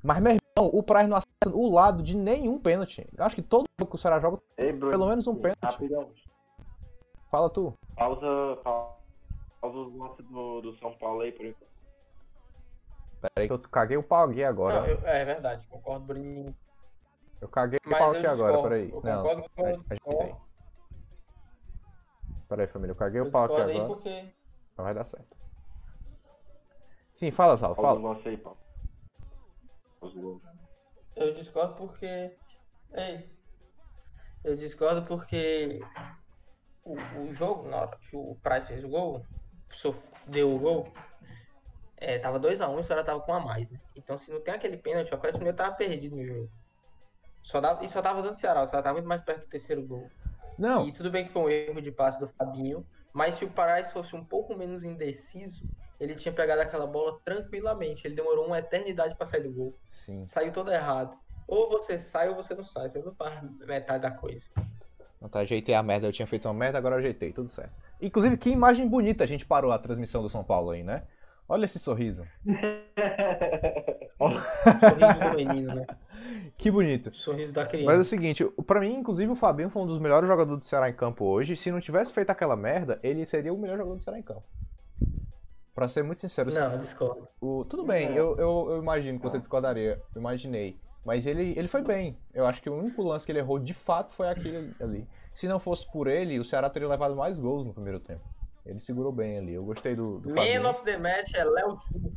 Mas, 0.00 0.22
meu 0.22 0.32
irmão, 0.36 0.70
o 0.72 0.80
Price 0.84 1.08
não 1.08 1.16
acerta 1.16 1.56
o 1.58 1.68
lado 1.68 2.04
de 2.04 2.16
nenhum 2.16 2.56
pênalti. 2.60 3.04
Eu 3.16 3.24
acho 3.24 3.34
que 3.34 3.42
todo 3.42 3.64
jogo 3.80 3.90
que 3.90 3.96
o 3.96 3.98
Ceará 3.98 4.20
joga, 4.20 4.38
Ei, 4.56 4.72
Bruno. 4.72 4.92
pelo 4.92 5.08
menos 5.08 5.26
um 5.26 5.34
pênalti. 5.34 5.58
Rapidão. 5.64 6.12
Fala 7.30 7.50
tu. 7.50 7.74
Pausa, 7.98 8.56
pausa, 8.62 9.78
os 9.78 9.94
lances 9.96 10.24
do, 10.26 10.60
do 10.60 10.78
São 10.78 10.96
Paulo 10.98 11.22
aí, 11.22 11.32
por 11.32 11.44
enquanto. 11.46 11.68
Pera 13.20 13.32
aí 13.36 13.46
que 13.48 13.52
eu 13.52 13.58
caguei 13.58 13.96
o 13.96 14.02
pau 14.04 14.28
aqui 14.30 14.44
agora. 14.44 14.80
Não, 14.82 14.86
eu- 14.86 15.06
é 15.06 15.24
verdade, 15.24 15.66
concordo, 15.66 16.06
Bruninho. 16.06 16.54
Eu 17.40 17.48
caguei 17.48 17.78
o 17.84 17.90
Mas 17.90 17.98
pau 17.98 18.12
eu 18.12 18.18
aqui 18.18 18.26
agora, 18.26 18.62
peraí. 18.62 18.90
Eu 18.90 19.00
Não, 19.02 19.22
concordo 19.22 19.50
com 19.56 19.94
discordo. 19.94 20.48
Peraí, 22.48 22.66
família, 22.68 22.92
eu 22.92 22.96
caguei 22.96 23.20
Eu 23.20 23.26
o 23.26 23.30
pau 23.30 23.44
aqui 23.44 23.60
agora. 23.60 23.86
porque. 23.86 24.32
Mas 24.76 24.84
vai 24.84 24.94
dar 24.94 25.04
certo. 25.04 25.36
Sim, 27.12 27.30
fala, 27.32 27.56
Sal, 27.56 27.74
Pausa 27.74 27.96
os 27.96 28.02
fala. 28.02 28.08
lances 28.14 28.26
aí, 28.28 28.36
Paulo. 28.38 28.58
Eu 31.16 31.34
discordo 31.34 31.74
porque. 31.74 32.38
Ei. 32.92 33.36
Eu 34.44 34.56
discordo 34.56 35.04
porque. 35.04 35.80
O, 36.88 37.22
o 37.22 37.34
jogo, 37.34 37.68
na 37.68 37.76
hora 37.82 37.98
que 37.98 38.16
o 38.16 38.36
Price 38.42 38.68
fez 38.68 38.82
o 38.82 38.88
gol, 38.88 39.22
deu 40.26 40.54
o 40.54 40.58
gol, 40.58 40.92
é, 41.98 42.18
tava 42.18 42.40
2x1 42.40 42.76
e 42.76 42.80
o 42.80 42.82
Ceará 42.82 43.04
tava 43.04 43.20
com 43.20 43.32
um 43.32 43.34
a 43.34 43.40
mais, 43.40 43.68
né? 43.70 43.78
Então 43.94 44.16
se 44.16 44.32
não 44.32 44.40
tem 44.40 44.54
aquele 44.54 44.76
pênalti, 44.76 45.10
o 45.10 45.14
Atlético 45.14 45.38
Mineiro 45.38 45.56
tava 45.56 45.74
perdido 45.74 46.16
no 46.16 46.24
jogo. 46.24 46.50
Só 47.42 47.60
dava, 47.60 47.84
e 47.84 47.88
só 47.88 48.00
tava 48.00 48.22
dando 48.22 48.34
Ceará, 48.36 48.62
o 48.62 48.66
Ceará 48.66 48.82
tava 48.82 48.94
muito 48.94 49.08
mais 49.08 49.22
perto 49.22 49.42
do 49.42 49.48
terceiro 49.48 49.86
gol. 49.86 50.10
Não, 50.58 50.86
E 50.86 50.92
tudo 50.92 51.10
bem 51.10 51.24
que 51.26 51.32
foi 51.32 51.42
um 51.42 51.48
erro 51.48 51.80
de 51.80 51.92
passe 51.92 52.18
do 52.18 52.26
Fabinho, 52.26 52.84
mas 53.12 53.36
se 53.36 53.44
o 53.44 53.50
Parais 53.50 53.92
fosse 53.92 54.16
um 54.16 54.24
pouco 54.24 54.56
menos 54.56 54.82
indeciso, 54.82 55.68
ele 56.00 56.14
tinha 56.14 56.32
pegado 56.32 56.60
aquela 56.60 56.86
bola 56.86 57.18
tranquilamente. 57.24 58.06
Ele 58.06 58.14
demorou 58.14 58.46
uma 58.46 58.58
eternidade 58.58 59.16
pra 59.16 59.26
sair 59.26 59.42
do 59.42 59.52
gol. 59.52 59.78
sim. 59.92 60.24
Saiu 60.26 60.52
todo 60.52 60.72
errado. 60.72 61.16
Ou 61.46 61.68
você 61.68 61.98
sai 61.98 62.28
ou 62.28 62.34
você 62.34 62.54
não 62.54 62.62
sai. 62.62 62.88
Você 62.90 63.00
não 63.00 63.14
faz 63.14 63.42
metade 63.60 64.02
da 64.02 64.10
coisa. 64.10 64.46
Não, 65.20 65.28
tá, 65.28 65.40
ajeitei 65.40 65.74
a 65.74 65.82
merda, 65.82 66.06
eu 66.06 66.12
tinha 66.12 66.26
feito 66.26 66.46
uma 66.46 66.54
merda, 66.54 66.78
agora 66.78 66.94
eu 66.94 66.98
ajeitei, 67.00 67.32
tudo 67.32 67.48
certo. 67.48 67.72
Inclusive, 68.00 68.36
que 68.36 68.50
imagem 68.50 68.86
bonita 68.86 69.24
a 69.24 69.26
gente 69.26 69.44
parou 69.44 69.72
a 69.72 69.78
transmissão 69.78 70.22
do 70.22 70.28
São 70.28 70.44
Paulo 70.44 70.70
aí, 70.70 70.82
né? 70.84 71.02
Olha 71.48 71.64
esse 71.64 71.78
sorriso. 71.78 72.24
Sorriso 74.18 75.20
do 75.30 75.36
menino, 75.36 75.74
né? 75.74 75.86
Que 76.58 76.70
bonito. 76.70 77.14
Sorriso 77.14 77.52
da 77.52 77.62
Mas 77.62 77.72
é 77.72 77.76
o 77.76 77.80
criança. 77.84 78.04
seguinte, 78.04 78.44
pra 78.66 78.80
mim, 78.80 78.94
inclusive, 78.96 79.30
o 79.30 79.36
Fabinho 79.36 79.70
foi 79.70 79.80
um 79.82 79.86
dos 79.86 79.98
melhores 80.00 80.28
jogadores 80.28 80.58
do 80.58 80.66
Ceará 80.68 80.90
em 80.90 80.92
campo 80.92 81.24
hoje. 81.24 81.56
Se 81.56 81.70
não 81.70 81.80
tivesse 81.80 82.12
feito 82.12 82.30
aquela 82.30 82.56
merda, 82.56 82.98
ele 83.02 83.24
seria 83.24 83.54
o 83.54 83.58
melhor 83.58 83.76
jogador 83.78 83.96
do 83.96 84.02
Ceará 84.02 84.18
em 84.18 84.22
campo. 84.22 84.42
Pra 85.74 85.86
ser 85.86 86.02
muito 86.02 86.18
sincero, 86.18 86.52
Não, 86.52 86.72
eu 86.72 86.78
discordo. 86.78 87.28
o- 87.40 87.64
tudo 87.64 87.84
bem, 87.84 88.08
eu, 88.16 88.36
eu, 88.36 88.66
eu 88.72 88.82
imagino 88.82 89.18
que 89.20 89.24
você 89.24 89.38
discordaria, 89.38 90.02
eu 90.14 90.20
imaginei. 90.20 90.76
Mas 91.08 91.26
ele, 91.26 91.54
ele 91.56 91.68
foi 91.68 91.80
bem. 91.82 92.18
Eu 92.34 92.44
acho 92.44 92.60
que 92.60 92.68
o 92.68 92.76
único 92.78 93.02
lance 93.02 93.24
que 93.24 93.32
ele 93.32 93.38
errou 93.38 93.58
de 93.58 93.72
fato 93.72 94.12
foi 94.12 94.28
aquele 94.28 94.74
ali. 94.78 95.08
Se 95.32 95.48
não 95.48 95.58
fosse 95.58 95.90
por 95.90 96.06
ele, 96.06 96.38
o 96.38 96.44
Ceará 96.44 96.68
teria 96.68 96.86
levado 96.86 97.16
mais 97.16 97.40
gols 97.40 97.66
no 97.66 97.72
primeiro 97.72 97.98
tempo. 97.98 98.20
Ele 98.66 98.78
segurou 98.78 99.10
bem 99.10 99.38
ali. 99.38 99.54
Eu 99.54 99.64
gostei 99.64 99.96
do, 99.96 100.18
do 100.18 100.34
Fabinho. 100.34 100.62
Man 100.64 100.68
of 100.68 100.84
the 100.84 100.98
match 100.98 101.32
é 101.32 101.42
Léo 101.44 101.78
Chu. 101.80 102.12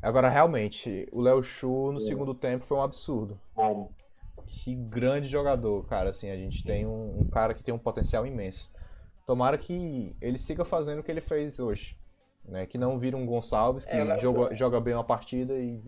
Agora, 0.00 0.30
realmente, 0.30 1.06
o 1.12 1.20
Léo 1.20 1.42
Chu 1.42 1.92
no 1.92 2.00
segundo 2.00 2.32
tempo 2.34 2.64
foi 2.64 2.78
um 2.78 2.82
absurdo. 2.82 3.38
Bom, 3.54 3.90
Que 4.46 4.74
grande 4.74 5.28
jogador, 5.28 5.84
cara. 5.86 6.08
Assim, 6.08 6.30
a 6.30 6.36
gente 6.36 6.64
tem 6.64 6.86
um, 6.86 7.20
um 7.20 7.28
cara 7.28 7.52
que 7.52 7.62
tem 7.62 7.74
um 7.74 7.78
potencial 7.78 8.26
imenso. 8.26 8.72
Tomara 9.26 9.58
que 9.58 10.16
ele 10.22 10.38
siga 10.38 10.64
fazendo 10.64 11.00
o 11.00 11.02
que 11.02 11.10
ele 11.10 11.20
fez 11.20 11.60
hoje. 11.60 11.98
Né? 12.46 12.64
Que 12.64 12.78
não 12.78 12.98
vira 12.98 13.14
um 13.14 13.26
Gonçalves, 13.26 13.84
que 13.84 13.92
É, 13.94 14.18
joga, 14.18 14.48
Chu- 14.48 14.54
joga 14.56 14.80
bem 14.80 14.94
uma 14.94 15.04
partida 15.04 15.52
e 15.52 15.84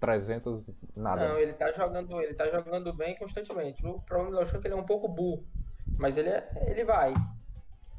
300 0.00 0.64
nada. 0.96 1.28
Não, 1.28 1.38
ele 1.38 1.52
tá 1.52 1.72
jogando, 1.72 2.20
ele 2.20 2.34
tá 2.34 2.46
jogando 2.50 2.92
bem 2.92 3.16
constantemente. 3.16 3.84
O 3.86 4.00
problema 4.00 4.30
do 4.30 4.36
Léo 4.38 4.46
Chu 4.46 4.56
é 4.56 4.60
que 4.60 4.66
ele 4.68 4.74
é 4.74 4.76
um 4.76 4.84
pouco 4.86 5.08
burro. 5.08 5.44
Mas 5.98 6.16
ele, 6.16 6.28
é, 6.28 6.48
ele 6.66 6.84
vai. 6.84 7.14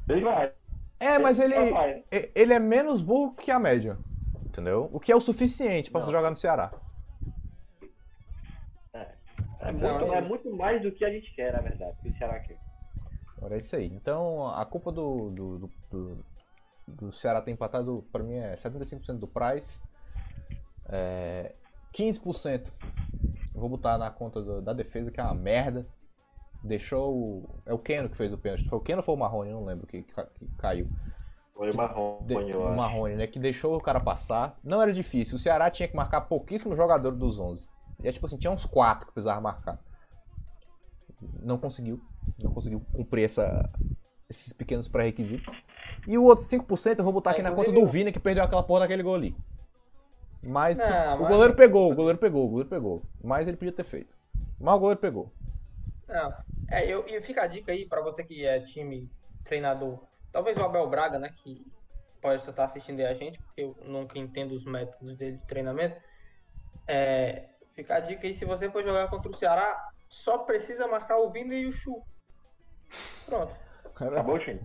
ele 0.08 0.22
vai. 0.22 0.52
É, 0.98 1.18
mas 1.18 1.38
ele, 1.40 1.54
Ele 2.34 2.52
é 2.54 2.58
menos 2.58 3.02
burro 3.02 3.34
que 3.34 3.50
a 3.50 3.58
média. 3.58 3.98
Entendeu? 4.44 4.88
O 4.92 4.98
que 5.00 5.10
é 5.12 5.16
o 5.16 5.20
suficiente 5.20 5.90
pra 5.90 6.00
Não. 6.00 6.04
você 6.06 6.10
jogar 6.12 6.30
no 6.30 6.36
Ceará. 6.36 6.72
É, 8.92 9.72
Não, 9.72 9.98
muito, 9.98 10.14
é 10.14 10.18
ele- 10.18 10.28
muito 10.28 10.56
mais 10.56 10.82
do 10.82 10.90
que 10.92 11.04
a 11.04 11.10
gente 11.10 11.32
quer, 11.34 11.52
na 11.52 11.60
verdade. 11.60 11.96
Que 12.02 12.08
o 12.08 12.16
Ceará 12.18 12.38
quer. 12.40 12.58
Agora 13.36 13.54
é 13.54 13.58
isso 13.58 13.76
aí. 13.76 13.86
Então, 13.86 14.48
a 14.48 14.64
culpa 14.64 14.90
do, 14.90 15.30
do, 15.30 15.58
do, 15.58 15.70
do- 15.90 16.24
do 16.88 17.12
Ceará 17.12 17.40
ter 17.40 17.50
empatado, 17.52 18.04
pra 18.10 18.22
mim, 18.22 18.34
é 18.36 18.54
75% 18.54 19.18
do 19.18 19.28
Price. 19.28 19.82
É, 20.88 21.54
15% 21.92 22.66
eu 23.54 23.60
vou 23.60 23.68
botar 23.68 23.98
na 23.98 24.10
conta 24.10 24.40
do- 24.42 24.62
da 24.62 24.72
defesa, 24.72 25.10
que 25.10 25.20
é 25.20 25.22
uma 25.22 25.34
merda. 25.34 25.86
Deixou 26.62 27.14
o. 27.14 27.48
É 27.66 27.72
o 27.72 27.78
Keno 27.78 28.08
que 28.08 28.16
fez 28.16 28.32
o 28.32 28.38
pênalti. 28.38 28.68
Foi 28.68 28.78
o 28.78 28.82
Keno 28.82 28.98
ou 28.98 29.02
foi 29.04 29.14
o 29.14 29.18
Marrone? 29.18 29.50
Eu 29.50 29.56
não 29.56 29.64
lembro 29.64 29.86
que, 29.86 30.02
que 30.02 30.46
caiu. 30.58 30.88
Foi 31.54 31.70
o 31.70 31.76
Marrom, 31.76 32.22
De- 32.26 32.34
o. 32.34 32.74
Marrone, 32.76 33.16
né? 33.16 33.26
Que 33.26 33.38
deixou 33.38 33.76
o 33.76 33.80
cara 33.80 33.98
passar. 34.00 34.58
Não 34.62 34.80
era 34.80 34.92
difícil. 34.92 35.36
O 35.36 35.38
Ceará 35.38 35.70
tinha 35.70 35.88
que 35.88 35.96
marcar 35.96 36.22
pouquíssimos 36.22 36.76
jogadores 36.76 37.18
dos 37.18 37.38
11. 37.38 37.68
E 38.02 38.08
é 38.08 38.12
tipo 38.12 38.24
assim, 38.26 38.38
tinha 38.38 38.50
uns 38.50 38.64
4 38.66 39.06
que 39.06 39.12
precisava 39.12 39.40
marcar. 39.40 39.78
Não 41.42 41.58
conseguiu. 41.58 42.00
Não 42.42 42.50
conseguiu 42.52 42.80
cumprir 42.92 43.24
essa, 43.24 43.68
esses 44.28 44.52
pequenos 44.52 44.88
pré-requisitos. 44.88 45.52
E 46.06 46.16
o 46.16 46.24
outro 46.24 46.44
5% 46.44 46.98
eu 46.98 47.04
vou 47.04 47.12
botar 47.12 47.30
É, 47.30 47.32
aqui 47.34 47.42
na 47.42 47.52
conta 47.52 47.72
do 47.72 47.86
Vina 47.86 48.12
que 48.12 48.20
perdeu 48.20 48.44
aquela 48.44 48.62
porra 48.62 48.80
daquele 48.80 49.02
gol 49.02 49.14
ali. 49.14 49.34
Mas 50.42 50.78
Não, 50.78 51.16
o 51.16 51.20
mas- 51.20 51.28
goleiro 51.28 51.54
pegou, 51.54 51.92
o 51.92 51.94
goleiro 51.94 52.18
pegou, 52.18 52.46
o 52.46 52.48
goleiro 52.48 52.68
pegou. 52.70 53.02
Mas 53.22 53.46
ele 53.46 53.56
podia 53.56 53.72
ter 53.72 53.84
feito. 53.84 54.14
Mas 54.58 54.74
o 54.74 54.78
goleiro 54.78 55.00
pegou. 55.00 55.30
Não. 56.08 56.34
É, 56.70 56.86
eu, 56.86 57.04
e 57.06 57.20
fica 57.22 57.42
a 57.42 57.46
dica 57.46 57.72
aí 57.72 57.86
pra 57.86 58.00
você 58.00 58.24
que 58.24 58.44
é 58.46 58.60
time, 58.60 59.10
treinador. 59.44 59.98
Talvez 60.32 60.56
o 60.56 60.62
Abel 60.62 60.88
Braga, 60.88 61.18
né? 61.18 61.32
Que 61.36 61.66
pode 62.22 62.42
estar 62.48 62.64
assistindo 62.64 63.00
aí 63.00 63.06
a 63.06 63.14
gente, 63.14 63.38
porque 63.40 63.62
eu 63.62 63.76
nunca 63.84 64.18
entendo 64.18 64.52
os 64.52 64.64
métodos 64.64 65.16
dele 65.16 65.36
de 65.38 65.46
treinamento. 65.46 66.00
É, 66.86 67.48
fica 67.74 67.96
a 67.96 68.00
dica 68.00 68.26
aí, 68.26 68.34
se 68.34 68.44
você 68.44 68.70
for 68.70 68.82
jogar 68.82 69.08
contra 69.08 69.30
o 69.30 69.34
Ceará, 69.34 69.90
só 70.08 70.38
precisa 70.38 70.86
marcar 70.86 71.18
o 71.18 71.30
Vina 71.30 71.54
e 71.54 71.66
o 71.66 71.72
Chu. 71.72 72.02
Pronto. 73.26 73.54
Acabou, 73.94 74.38
time? 74.38 74.60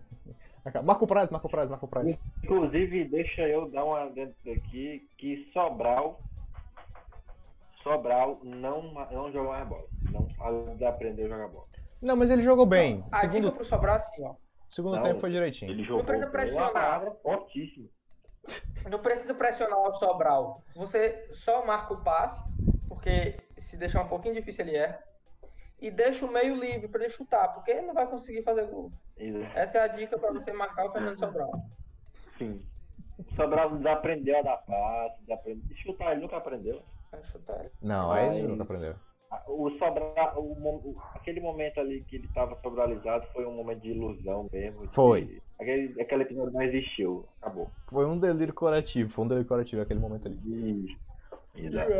Marca 0.83 1.03
o 1.03 1.07
prazo, 1.07 1.31
marca 1.31 1.47
o 1.47 1.49
prazo, 1.49 1.71
marca 1.71 1.85
o 1.85 1.89
prazo. 1.89 2.19
Inclusive, 2.43 3.05
deixa 3.05 3.41
eu 3.43 3.69
dar 3.69 3.83
uma 3.83 4.09
dentro 4.09 4.51
aqui 4.51 5.07
que 5.17 5.49
Sobral. 5.53 6.19
Sobral 7.83 8.39
não, 8.43 8.81
não 9.11 9.31
jogou 9.31 9.51
mais 9.51 9.67
bola. 9.67 9.85
Não 10.11 10.87
aprendeu 10.87 11.25
a 11.25 11.29
jogar 11.29 11.47
bola. 11.49 11.67
Não, 12.01 12.15
mas 12.15 12.31
ele 12.31 12.41
jogou 12.41 12.65
bem. 12.65 13.05
A 13.11 13.17
Segundo, 13.17 13.43
dica 13.45 13.51
pro 13.51 13.65
Sobral 13.65 13.95
assim, 13.97 14.23
ó. 14.23 14.35
segundo 14.71 14.95
Não, 14.95 15.03
tempo 15.03 15.19
foi 15.19 15.29
direitinho. 15.29 15.71
Ele 15.71 15.83
jogou 15.83 16.03
precisa 16.03 16.25
com 16.25 16.31
pressionar. 16.31 16.63
uma 16.65 16.73
palavra 16.73 17.11
fortíssima. 17.21 17.87
Não 18.89 18.99
precisa 18.99 19.33
pressionar 19.33 19.79
o 19.79 19.93
Sobral. 19.95 20.63
Você 20.75 21.27
só 21.31 21.65
marca 21.65 21.93
o 21.93 22.03
passe, 22.03 22.43
porque 22.87 23.37
se 23.57 23.77
deixar 23.77 24.01
um 24.01 24.07
pouquinho 24.07 24.33
difícil 24.35 24.65
ele 24.65 24.77
erra. 24.77 24.99
E 25.81 25.91
deixa 25.91 26.25
o 26.25 26.31
meio 26.31 26.55
livre 26.55 26.87
pra 26.87 27.01
ele 27.01 27.09
chutar, 27.09 27.49
porque 27.53 27.71
ele 27.71 27.81
não 27.87 27.93
vai 27.93 28.07
conseguir 28.07 28.43
fazer 28.43 28.65
gol. 28.67 28.91
Exato. 29.17 29.57
Essa 29.57 29.77
é 29.77 29.81
a 29.81 29.87
dica 29.87 30.17
pra 30.17 30.31
você 30.31 30.51
marcar 30.53 30.85
o 30.87 30.91
Fernando 30.91 31.17
Sobral. 31.17 31.51
Sim. 32.37 32.61
Sobral 33.35 33.75
desaprendeu 33.77 34.39
a 34.39 34.41
dar 34.41 34.57
passe, 34.57 35.21
desaprendeu. 35.21 35.63
Chutar 35.77 36.11
ele 36.13 36.21
nunca 36.21 36.37
aprendeu. 36.37 36.81
Chutar 37.23 37.59
ele. 37.61 37.71
Não, 37.81 38.11
aí 38.11 38.41
nunca 38.43 38.63
aprendeu. 38.63 38.95
O 39.47 39.69
Sobral, 39.71 40.33
o 40.37 40.51
o- 40.53 40.97
aquele 41.13 41.39
momento 41.41 41.79
ali 41.79 42.01
que 42.03 42.17
ele 42.17 42.25
estava 42.27 42.55
sobralizado 42.61 43.25
foi 43.33 43.45
um 43.45 43.53
momento 43.53 43.81
de 43.81 43.91
ilusão 43.91 44.49
mesmo. 44.51 44.85
de- 44.87 44.93
Foi. 44.93 45.41
Aquele, 45.59 46.01
aquele 46.01 46.23
episódio 46.23 46.53
não 46.53 46.61
existiu. 46.61 47.25
Acabou. 47.41 47.69
Foi 47.87 48.05
um 48.05 48.17
delírio 48.19 48.53
coletivo, 48.53 49.09
foi 49.09 49.25
um 49.25 49.27
delírio 49.27 49.47
coletivo 49.47 49.81
aquele 49.81 49.99
momento 49.99 50.27
ali. 50.27 50.37
E... 50.45 50.97
Exato. 51.55 51.91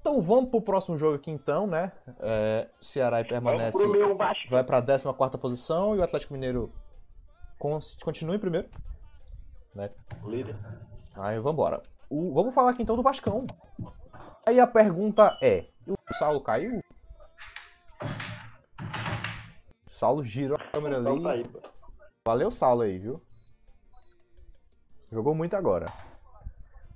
Então 0.00 0.22
vamos 0.22 0.50
pro 0.50 0.60
próximo 0.62 0.96
jogo 0.96 1.16
aqui 1.16 1.30
então, 1.30 1.66
né? 1.66 1.92
É, 2.20 2.68
Ceará 2.80 3.24
permanece, 3.24 3.86
meu 3.86 4.16
vai 4.50 4.62
pra 4.64 4.80
14 4.80 5.38
posição 5.38 5.94
e 5.94 5.98
o 5.98 6.02
Atlético 6.02 6.32
Mineiro 6.32 6.72
con- 7.58 7.78
continua 8.02 8.36
em 8.36 8.38
primeiro. 8.38 8.68
né? 9.74 9.90
Líder. 10.24 10.56
Aí 11.16 11.38
vambora. 11.38 11.82
O, 12.08 12.32
vamos 12.32 12.54
falar 12.54 12.70
aqui 12.70 12.82
então 12.82 12.96
do 12.96 13.02
Vascão. 13.02 13.46
Aí 14.46 14.60
a 14.60 14.66
pergunta 14.66 15.36
é: 15.42 15.66
o 15.86 16.14
Saulo 16.14 16.40
caiu? 16.40 16.80
O 19.86 19.90
Saulo 19.90 20.22
girou 20.22 20.56
a 20.58 20.70
câmera 20.70 20.98
Então 21.00 21.22
tá 21.22 21.30
ali. 21.30 21.50
Valeu, 22.26 22.50
Saulo 22.50 22.82
aí, 22.82 22.98
viu? 22.98 23.20
Jogou 25.10 25.34
muito 25.34 25.54
agora. 25.56 25.86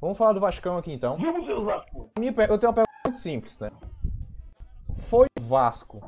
Vamos 0.00 0.16
falar 0.16 0.32
do 0.32 0.40
Vascão 0.40 0.78
aqui 0.78 0.92
então. 0.92 1.18
Vamos 1.18 1.46
ver 1.46 1.58
os 1.58 1.64
Vasco. 1.64 2.10
Eu 2.16 2.32
tenho 2.32 2.46
uma 2.46 2.56
pergunta 2.56 2.84
muito 3.04 3.18
simples, 3.18 3.58
né? 3.58 3.70
Foi 4.96 5.26
o 5.38 5.42
Vasco 5.42 6.00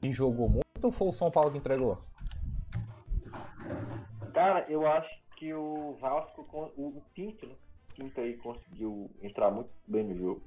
que 0.00 0.12
jogou 0.12 0.48
muito 0.48 0.84
ou 0.84 0.92
foi 0.92 1.08
o 1.08 1.12
São 1.12 1.30
Paulo 1.30 1.50
que 1.50 1.56
entregou? 1.56 1.98
Cara, 4.34 4.66
eu 4.68 4.86
acho 4.86 5.08
que 5.36 5.54
o 5.54 5.96
Vasco, 5.98 6.46
o 6.52 6.82
o 6.82 7.02
Pinto, 7.14 7.46
né? 7.46 7.54
O 7.90 7.94
Pinto 7.94 8.20
aí 8.20 8.36
conseguiu 8.36 9.10
entrar 9.22 9.50
muito 9.50 9.70
bem 9.86 10.04
no 10.04 10.16
jogo. 10.16 10.42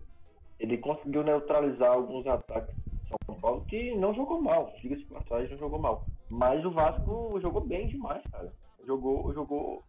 Ele 0.60 0.78
conseguiu 0.78 1.24
neutralizar 1.24 1.91
alguns 1.91 2.28
ataques 2.28 2.76
do 2.76 3.26
São 3.26 3.36
Paulo, 3.39 3.65
que 3.65 3.95
não 3.95 4.13
jogou 4.13 4.39
mal, 4.39 4.71
diga-se 4.80 5.04
passagem, 5.06 5.50
não 5.50 5.58
jogou 5.58 5.80
mal. 5.80 6.06
Mas 6.30 6.63
o 6.63 6.69
Vasco 6.69 7.39
jogou 7.41 7.62
bem 7.62 7.88
demais, 7.88 8.21
cara. 8.32 8.54
Jogou, 8.86 9.34
jogou 9.34 9.84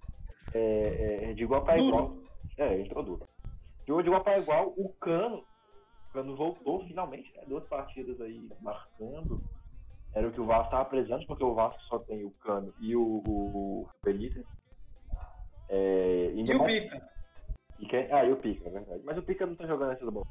é, 0.55 1.29
é, 1.31 1.33
de 1.35 1.43
igual 1.43 1.63
para 1.63 1.79
igual. 1.79 2.17
É, 2.59 2.81
entrou 2.81 3.03
duro. 3.03 3.29
De 3.87 3.93
igual 3.93 4.23
para 4.23 4.39
igual. 4.39 4.73
O 4.77 4.89
Cano, 5.01 5.39
o 6.09 6.13
Cano 6.13 6.37
voltou 6.37 6.85
finalmente, 6.87 7.33
né? 7.37 7.43
Duas 7.47 7.65
partidas 7.69 8.21
aí 8.21 8.49
marcando. 8.61 9.43
Era 10.15 10.29
o 10.29 10.33
que 10.33 10.41
o 10.41 10.45
Vasco 10.47 10.65
estava 10.67 10.85
precisando, 10.85 11.27
porque 11.27 11.43
o 11.45 11.55
Vasco 11.55 11.81
só 11.85 11.99
tem 12.01 12.25
o 12.25 12.31
Cano 12.33 12.73
e 12.81 12.95
o, 12.95 13.23
o 13.27 13.89
Benítez. 14.05 14.45
É, 15.69 16.33
E 16.35 16.55
o 16.55 16.59
mais- 16.59 16.81
Pica? 16.81 17.09
e 17.79 17.87
quem- 17.87 18.13
Ah, 18.13 18.25
e 18.25 18.33
o 18.33 18.37
Pica, 18.37 18.69
é 18.69 18.73
verdade. 18.73 19.03
Mas 19.05 19.17
o 19.17 19.23
Pica 19.23 19.47
não 19.47 19.57
tá 19.57 19.67
jogando 19.67 19.93
essa 19.93 20.11
bola. 20.11 20.27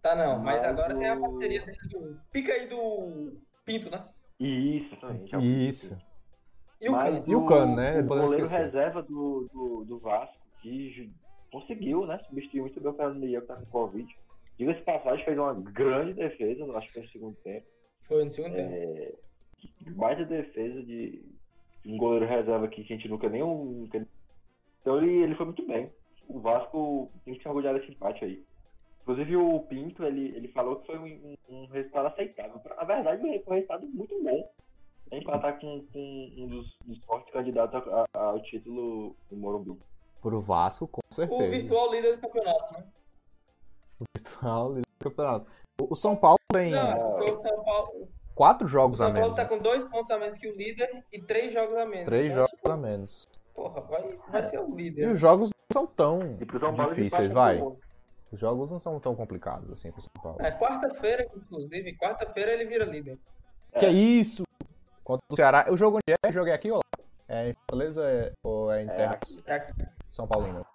Tá 0.00 0.14
não, 0.16 0.38
mas, 0.38 0.62
Mas 0.62 0.64
agora 0.64 0.94
tem 0.96 1.08
a 1.08 1.14
o- 1.14 1.20
parceria 1.20 1.64
do 1.90 2.20
Pica 2.32 2.56
e 2.56 2.66
do 2.68 3.36
Pinto, 3.64 3.90
né? 3.90 4.08
Isso, 4.40 4.96
também. 4.96 5.26
já- 5.26 5.38
Isso. 5.38 5.98
E 6.80 6.88
o 6.88 6.92
Mas 6.92 7.14
Cano? 7.14 7.24
E 7.26 7.36
o 7.36 7.46
Cano, 7.46 7.76
né? 7.76 8.00
O 8.00 8.06
goleiro 8.06 8.32
esquecer. 8.34 8.58
reserva 8.64 9.02
do, 9.02 9.48
do, 9.52 9.84
do 9.84 9.98
Vasco, 9.98 10.38
que 10.62 11.12
conseguiu, 11.50 12.06
né? 12.06 12.18
Substituir 12.28 12.60
muito 12.62 12.80
bem 12.80 12.90
o 12.90 12.94
Fernando 12.94 13.18
Miguel, 13.20 13.40
que 13.42 13.46
tá 13.48 13.56
com 13.56 13.66
Covid. 13.66 14.16
Diga-se 14.58 14.80
passagem, 14.82 15.24
fez 15.24 15.38
uma 15.38 15.54
grande 15.54 16.14
defesa, 16.14 16.64
acho 16.76 16.86
que 16.88 16.92
foi 16.94 17.02
no 17.02 17.08
segundo 17.10 17.36
tempo. 17.36 17.66
Foi 18.06 18.24
no 18.24 18.30
segundo 18.30 18.54
tempo. 18.54 18.72
É, 18.72 19.14
baita 19.92 20.24
defesa 20.24 20.82
de 20.82 21.22
um 21.86 21.96
goleiro 21.96 22.26
reserva 22.26 22.64
aqui 22.66 22.82
que 22.84 22.92
a 22.92 22.96
gente 22.96 23.08
nunca 23.08 23.28
nem. 23.28 23.40
Nunca... 23.42 24.06
Então 24.80 24.98
ele, 24.98 25.22
ele 25.22 25.34
foi 25.36 25.46
muito 25.46 25.66
bem. 25.66 25.90
O 26.28 26.40
Vasco 26.40 27.10
tem 27.24 27.34
que 27.34 27.42
se 27.42 27.48
orgulhar 27.48 27.74
desse 27.74 27.90
empate 27.90 28.24
aí. 28.24 28.44
Inclusive 29.02 29.36
o 29.36 29.60
Pinto, 29.60 30.04
ele, 30.04 30.36
ele 30.36 30.48
falou 30.48 30.76
que 30.76 30.86
foi 30.86 30.98
um, 30.98 31.34
um 31.48 31.66
resultado 31.66 32.08
aceitável. 32.08 32.60
Na 32.76 32.84
verdade, 32.84 33.22
foi 33.22 33.52
um 33.52 33.54
resultado 33.54 33.86
muito 33.86 34.14
bom. 34.22 34.24
Né? 35.10 35.18
Empatar 35.18 35.58
com, 35.58 35.82
com 35.90 36.32
um 36.36 36.46
dos, 36.48 36.76
dos 36.84 37.02
fortes 37.04 37.32
candidatos 37.32 37.80
a- 37.90 38.04
a- 38.12 38.20
ao 38.24 38.42
título 38.42 39.16
do 39.30 39.36
Morumbi. 39.38 39.78
Pro 40.20 40.40
Vasco, 40.40 40.86
com 40.88 41.00
O 41.10 41.14
certeza. 41.14 41.48
virtual 41.48 41.92
líder 41.92 42.16
do 42.16 42.20
campeonato, 42.22 42.72
né? 42.74 42.84
O 44.00 44.04
virtual 44.16 44.68
líder 44.70 44.82
do 45.00 45.04
campeonato. 45.10 45.46
O 45.80 45.92
o 45.92 45.96
São 45.96 46.16
Paulo 46.16 46.38
tem 46.52 46.72
Não, 46.72 47.18
o 47.20 47.42
São 47.42 47.64
Paulo, 47.64 48.08
quatro 48.34 48.66
o 48.66 48.68
jogos 48.68 49.00
a 49.00 49.04
São 49.04 49.12
Paulo 49.14 49.28
menos. 49.28 49.36
tá 49.36 49.42
né? 49.44 49.48
com 49.48 49.58
dois 49.62 49.84
pontos 49.84 50.10
a 50.10 50.18
menos 50.18 50.36
que 50.36 50.48
o 50.48 50.56
líder 50.56 51.04
e 51.12 51.22
três 51.22 51.52
jogos 51.52 51.76
a 51.76 51.86
menos. 51.86 52.04
Três 52.04 52.32
Então, 52.32 52.46
jogos 52.46 52.70
a 52.70 52.76
menos. 52.76 53.28
Porra, 53.54 53.80
vai, 53.82 54.18
vai 54.28 54.44
ser 54.44 54.60
o 54.60 54.68
E 54.78 54.82
líder. 54.82 55.10
os 55.10 55.18
jogos 55.18 55.50
não 55.50 55.66
são 55.72 55.86
tão 55.86 56.36
E 56.40 56.44
difíceis, 56.88 57.32
vai. 57.32 57.60
Os 58.30 58.38
jogos 58.38 58.70
não 58.70 58.78
são 58.78 59.00
tão 59.00 59.14
complicados 59.14 59.70
assim 59.70 59.90
pro 59.92 60.00
São 60.02 60.10
Paulo. 60.22 60.38
É, 60.40 60.50
quarta-feira, 60.50 61.26
inclusive, 61.34 61.96
quarta-feira 61.96 62.52
ele 62.52 62.66
vira 62.66 62.84
líder. 62.84 63.18
Que 63.78 63.86
é 63.86 63.90
isso? 63.90 64.42
Contra 65.04 65.22
o 65.30 65.36
Ceará. 65.36 65.66
O 65.70 65.76
jogo 65.76 65.96
onde 65.96 66.16
é? 66.24 66.28
O 66.28 66.32
jogo 66.32 66.48
é 66.48 66.52
aqui 66.52 66.70
ou 66.70 66.76
lá? 66.78 67.04
É 67.28 67.50
em 67.50 67.54
Fortaleza 67.54 68.04
é- 68.04 68.32
ou 68.44 68.70
é 68.72 68.82
em 68.82 68.88
É 68.88 68.94
terra 68.96 69.12
aqui, 69.14 69.42
É 69.46 69.54
aqui. 69.54 69.72
São 70.18 70.26
Paulina? 70.26 70.66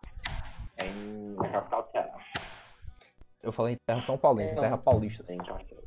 é 0.78 0.88
em 0.88 1.36
capital 1.52 1.84
do 1.84 1.92
Ceará. 1.92 2.18
Eu 3.42 3.52
falei 3.52 3.74
em 3.74 3.78
terra 3.86 4.00
São 4.00 4.18
Paulina, 4.18 4.50
É, 4.50 4.54
em 4.54 4.56
terra 4.56 4.78
paulista. 4.78 5.34
Em 5.34 5.38
Castelo. 5.38 5.84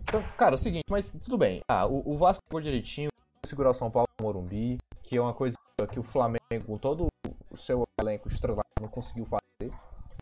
Então, 0.00 0.22
cara, 0.36 0.52
é 0.52 0.56
o 0.56 0.58
seguinte, 0.58 0.84
mas 0.90 1.10
tudo 1.10 1.38
bem. 1.38 1.62
Ah, 1.66 1.86
o, 1.86 2.12
o 2.12 2.18
Vasco 2.18 2.42
jogou 2.46 2.60
direitinho, 2.60 3.08
segurar 3.46 3.70
o 3.70 3.74
São 3.74 3.90
Paulo 3.90 4.06
no 4.20 4.26
Morumbi, 4.26 4.76
que 5.02 5.16
é 5.16 5.20
uma 5.20 5.32
coisa 5.32 5.56
que 5.90 5.98
o 5.98 6.02
Flamengo, 6.02 6.38
com 6.66 6.76
todo 6.76 7.06
o 7.50 7.56
seu 7.56 7.84
elenco 7.98 8.28
estrelado, 8.28 8.68
não 8.82 8.88
conseguiu 8.88 9.24
fazer. 9.24 9.72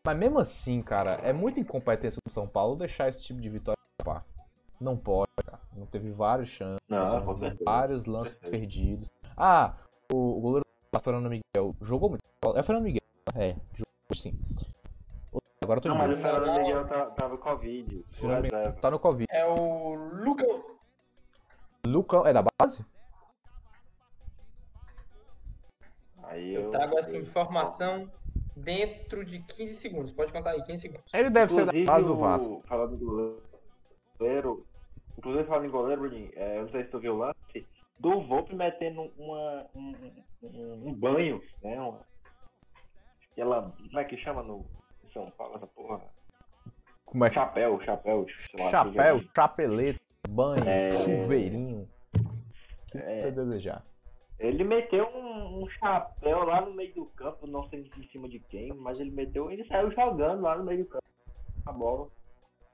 Mas 0.06 0.16
mesmo 0.16 0.38
assim, 0.38 0.80
cara, 0.80 1.14
é 1.14 1.32
muita 1.32 1.58
incompetência 1.58 2.20
do 2.24 2.30
São 2.30 2.46
Paulo 2.46 2.76
deixar 2.76 3.08
esse 3.08 3.24
tipo 3.24 3.40
de 3.40 3.48
vitória 3.48 3.76
escapar. 3.98 4.24
Não 4.80 4.96
pode, 4.96 5.32
cara. 5.44 5.58
Não 5.76 5.84
teve 5.84 6.12
várias 6.12 6.48
chances, 6.48 6.78
Não, 6.88 7.02
vários 7.64 8.06
lances 8.06 8.36
perdidos. 8.36 9.10
Ah, 9.36 9.74
o, 10.12 10.38
o 10.38 10.40
goleiro 10.40 10.66
do 10.98 11.02
Fernando 11.04 11.28
Miguel 11.30 11.74
jogou 11.82 12.10
muito. 12.10 12.22
É 12.54 12.60
o 12.60 12.64
Fernando 12.64 12.84
Miguel, 12.84 13.02
é, 13.34 13.54
jogou 13.74 14.14
sim. 14.14 14.38
Agora 15.62 15.78
eu 15.78 15.82
tô 15.82 15.88
Não, 15.88 15.96
mas 15.96 16.12
o. 16.12 16.16
Fernando 16.22 16.60
Miguel 16.60 16.86
tá- 16.86 17.06
tava 17.06 17.36
com 17.36 17.42
Covid. 17.50 18.04
Fernando. 18.10 18.80
Tá 18.80 18.90
no 18.90 18.98
Covid. 18.98 19.26
É 19.30 19.44
o 19.46 19.94
Lucas. 19.94 20.46
Lucão, 21.86 22.26
é 22.26 22.32
da 22.32 22.42
base? 22.60 22.84
Aí 26.24 26.54
Eu 26.54 26.70
trago 26.70 26.98
essa 26.98 27.16
informação 27.16 28.10
dentro 28.56 29.24
de 29.24 29.38
15 29.40 29.76
segundos. 29.76 30.10
Pode 30.10 30.32
contar 30.32 30.50
aí, 30.50 30.62
15 30.62 30.82
segundos. 30.82 31.14
Ele 31.14 31.30
deve 31.30 31.52
ser 31.52 31.64
da 31.64 31.70
Inclusive, 31.70 31.86
base 31.86 32.06
do 32.06 32.12
o- 32.14 32.16
Vasco. 32.16 32.62
Falando 32.66 32.96
do 32.96 33.40
goleiro, 34.18 34.66
inclusive 35.16 35.44
falando 35.44 35.66
em 35.66 35.70
goleiro, 35.70 36.00
Bruninho, 36.02 36.30
é, 36.34 36.58
eu 36.58 36.62
não 36.62 36.70
sei 36.70 36.82
se 36.84 36.90
tu 36.90 36.98
viu 36.98 37.14
o 37.14 37.18
lance, 37.18 37.66
do 37.98 38.20
Volpe 38.22 38.54
metendo 38.54 39.10
uma, 39.18 39.66
um, 39.74 39.94
um- 40.42 40.88
um 40.88 40.94
banho, 40.94 41.42
né? 41.62 41.80
Uma, 41.80 42.00
aquela, 43.32 43.72
como 43.72 43.98
é 43.98 44.04
que 44.04 44.16
chama 44.18 44.42
no 44.42 44.64
em 45.04 45.10
São 45.12 45.30
Paulo 45.32 45.56
essa 45.56 45.66
porra? 45.66 46.00
Como 47.04 47.24
é 47.24 47.28
que 47.28 47.34
Chapéu, 47.36 47.80
chapéu, 47.82 48.26
lá, 48.58 48.70
Chapéu, 48.70 48.92
chapéu. 48.94 49.20
chapeleta, 49.34 50.00
banho, 50.28 50.68
É. 50.68 50.90
chuveirinho. 50.90 51.88
Que 52.90 52.98
É. 52.98 53.22
você 53.22 53.30
desejar. 53.30 53.84
Ele 54.38 54.64
meteu 54.64 55.06
um, 55.14 55.62
um 55.62 55.68
chapéu 55.70 56.44
lá 56.44 56.60
no 56.60 56.74
meio 56.74 56.92
do 56.94 57.06
campo, 57.06 57.46
não 57.46 57.66
sei 57.70 57.90
em 57.96 58.02
cima 58.08 58.28
de 58.28 58.38
quem, 58.40 58.72
mas 58.74 59.00
ele 59.00 59.10
meteu, 59.10 59.50
ele 59.50 59.64
saiu 59.66 59.90
jogando 59.92 60.42
lá 60.42 60.58
no 60.58 60.64
meio 60.64 60.84
do 60.84 60.90
campo, 60.90 61.04
a 61.64 61.72
bola, 61.72 62.08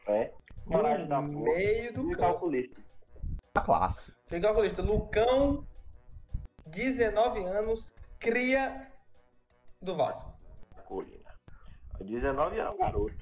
é, 0.08 0.32
coragem 0.66 1.06
da 1.06 1.20
No 1.20 1.32
porra, 1.32 1.44
meio 1.56 1.92
do 1.94 2.00
e 2.00 2.14
campo. 2.14 2.18
calculista. 2.20 2.82
A 3.54 3.60
classe. 3.60 4.14
Legal, 4.30 4.54
colista. 4.54 4.80
Lucão, 4.80 5.66
19 6.66 7.44
anos, 7.44 7.94
cria 8.18 8.90
do 9.80 9.94
Vasco. 9.94 10.32
Colina. 10.86 11.30
19 12.00 12.58
anos, 12.58 12.78
garoto. 12.78 13.14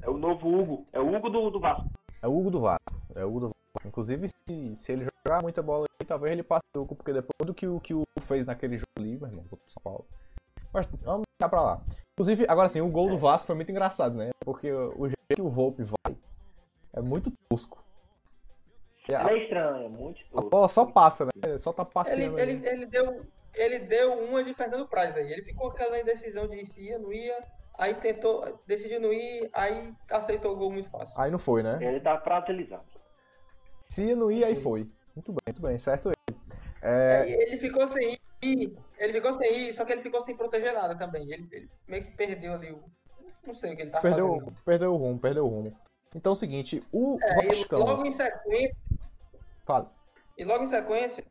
É 0.00 0.08
o 0.08 0.16
novo 0.16 0.48
Hugo. 0.48 0.86
É 0.92 1.00
o 1.00 1.12
Hugo 1.12 1.28
do, 1.28 1.50
do 1.50 1.58
Vasco. 1.58 1.90
É 2.22 2.28
o 2.28 2.38
Hugo 2.38 2.50
do 2.50 2.60
Vasco. 2.60 2.94
É 3.16 3.24
o 3.24 3.28
Hugo 3.28 3.40
do 3.40 3.46
Vasco. 3.48 3.88
Inclusive, 3.88 4.28
se, 4.28 4.76
se 4.76 4.92
ele 4.92 5.08
jogar 5.26 5.42
muita 5.42 5.60
bola 5.60 5.86
aí, 6.00 6.06
talvez 6.06 6.32
ele 6.32 6.44
passe 6.44 6.62
o 6.76 6.82
Hugo, 6.82 6.94
porque 6.94 7.12
depois 7.12 7.44
do 7.44 7.52
que 7.52 7.66
o 7.66 7.80
que 7.80 7.92
o 7.92 8.02
Hugo 8.02 8.26
fez 8.26 8.46
naquele 8.46 8.76
jogo 8.76 8.86
ali, 8.98 9.16
meu 9.16 9.28
irmão, 9.28 9.44
contra 9.50 9.66
o 9.66 9.70
São 9.70 9.82
Paulo. 9.82 10.06
Mas 10.72 10.86
vamos 11.02 11.24
deixar 11.38 11.50
pra 11.50 11.60
lá. 11.60 11.80
Inclusive, 12.12 12.46
agora 12.48 12.68
sim, 12.68 12.80
o 12.80 12.88
gol 12.88 13.10
do 13.10 13.18
Vasco 13.18 13.48
foi 13.48 13.56
muito 13.56 13.70
engraçado, 13.70 14.14
né? 14.14 14.30
Porque 14.44 14.70
o 14.70 15.08
jeito 15.08 15.34
que 15.34 15.42
o 15.42 15.50
Volpe 15.50 15.82
vai 15.82 16.16
é 16.92 17.00
muito 17.00 17.32
tosco. 17.48 17.82
E 19.12 19.14
Ele 19.14 19.28
A, 19.28 19.32
é 19.32 19.42
estranho, 19.42 19.84
é 19.84 19.88
muito 19.88 20.20
a 20.20 20.34
tosco. 20.36 20.50
bola 20.50 20.68
só 20.68 20.86
passa, 20.86 21.24
né? 21.26 21.58
Só 21.58 21.72
tá 21.72 21.82
Ele, 21.82 21.90
passeando. 21.92 22.36
ali. 22.38 22.52
ele, 22.52 22.68
ele, 22.68 22.86
deu, 22.86 23.26
ele 23.54 23.78
deu 23.80 24.12
uma 24.14 24.42
de 24.42 24.54
Fernando 24.54 24.86
Praz 24.88 25.16
aí. 25.16 25.30
Ele 25.32 25.42
ficou 25.42 25.70
com 25.70 25.76
aquela 25.76 25.98
indecisão 26.00 26.46
de 26.46 26.64
se 26.66 26.82
ia, 26.82 26.98
não 26.98 27.12
ia. 27.12 27.36
Aí 27.78 27.94
tentou, 27.94 28.60
decidiu 28.66 29.00
não 29.00 29.12
ir, 29.12 29.48
aí 29.52 29.92
aceitou 30.10 30.52
o 30.52 30.56
gol 30.56 30.70
muito 30.70 30.90
fácil. 30.90 31.18
Aí 31.20 31.30
não 31.30 31.38
foi, 31.38 31.62
né? 31.62 31.78
Ele 31.80 32.00
tá 32.00 32.18
fragilizado. 32.20 32.84
Se 33.88 34.14
não 34.14 34.30
ia, 34.30 34.46
aí 34.46 34.56
foi. 34.56 34.88
Muito 35.14 35.32
bem, 35.32 35.38
muito 35.46 35.62
bem, 35.62 35.78
certo 35.78 36.08
ele. 36.10 36.38
É, 36.82 37.20
Aí 37.22 37.32
ele 37.32 37.58
ficou 37.58 37.86
sem 37.88 38.18
ir, 38.42 38.76
ele 38.98 39.12
ficou 39.12 39.32
sem 39.34 39.68
ir, 39.68 39.72
só 39.72 39.84
que 39.84 39.92
ele 39.92 40.02
ficou 40.02 40.20
sem 40.20 40.36
proteger 40.36 40.72
nada 40.74 40.94
também. 40.96 41.22
Ele, 41.32 41.46
ele 41.52 41.70
meio 41.86 42.04
que 42.04 42.12
perdeu 42.12 42.54
ali 42.54 42.72
o. 42.72 42.82
Não 43.46 43.54
sei 43.54 43.72
o 43.72 43.76
que 43.76 43.82
ele 43.82 43.90
tá 43.90 44.00
perdeu, 44.00 44.28
fazendo. 44.38 44.56
perdeu 44.64 44.94
o 44.94 44.96
rumo, 44.96 45.18
perdeu 45.18 45.44
o 45.44 45.48
rumo. 45.48 45.76
Então 46.14 46.32
é 46.32 46.34
o 46.34 46.36
seguinte, 46.36 46.82
o 46.92 47.18
É, 47.22 47.44
e 47.44 47.48
Vascão. 47.48 47.78
logo 47.80 48.04
em 48.06 48.12
sequência, 48.12 48.76
Fala. 49.64 49.90
E 50.36 50.44
logo 50.44 50.64
em 50.64 50.66
sequência, 50.66 51.24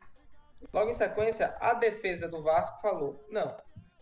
logo 0.74 0.90
em 0.90 0.94
sequência, 0.94 1.56
a 1.60 1.74
defesa 1.74 2.28
do 2.28 2.42
Vasco 2.42 2.80
falou: 2.82 3.26
não, 3.30 3.56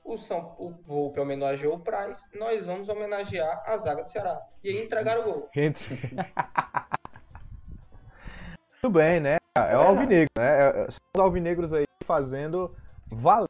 o 0.04 0.18
São 0.18 0.56
o 0.58 0.70
Volpe 0.72 1.20
homenageou 1.20 1.76
o 1.76 1.80
Praz, 1.80 2.24
nós 2.34 2.66
vamos 2.66 2.88
homenagear 2.90 3.64
a 3.66 3.78
zaga 3.78 4.04
do 4.04 4.10
Ceará. 4.10 4.40
E 4.64 4.70
aí 4.70 4.84
entregaram 4.84 5.22
o 5.22 5.24
gol. 5.34 5.50
Entre. 5.56 6.00
Muito 8.84 8.94
bem, 8.98 9.20
né? 9.20 9.38
É 9.56 9.76
o 9.76 9.82
Alvinegro, 9.82 10.30
né? 10.38 10.70
É- 10.70 10.92
São 10.92 11.00
os 11.16 11.22
alvinegros 11.22 11.74
aí 11.74 11.86
fazendo 12.06 12.74
valer 13.12 13.50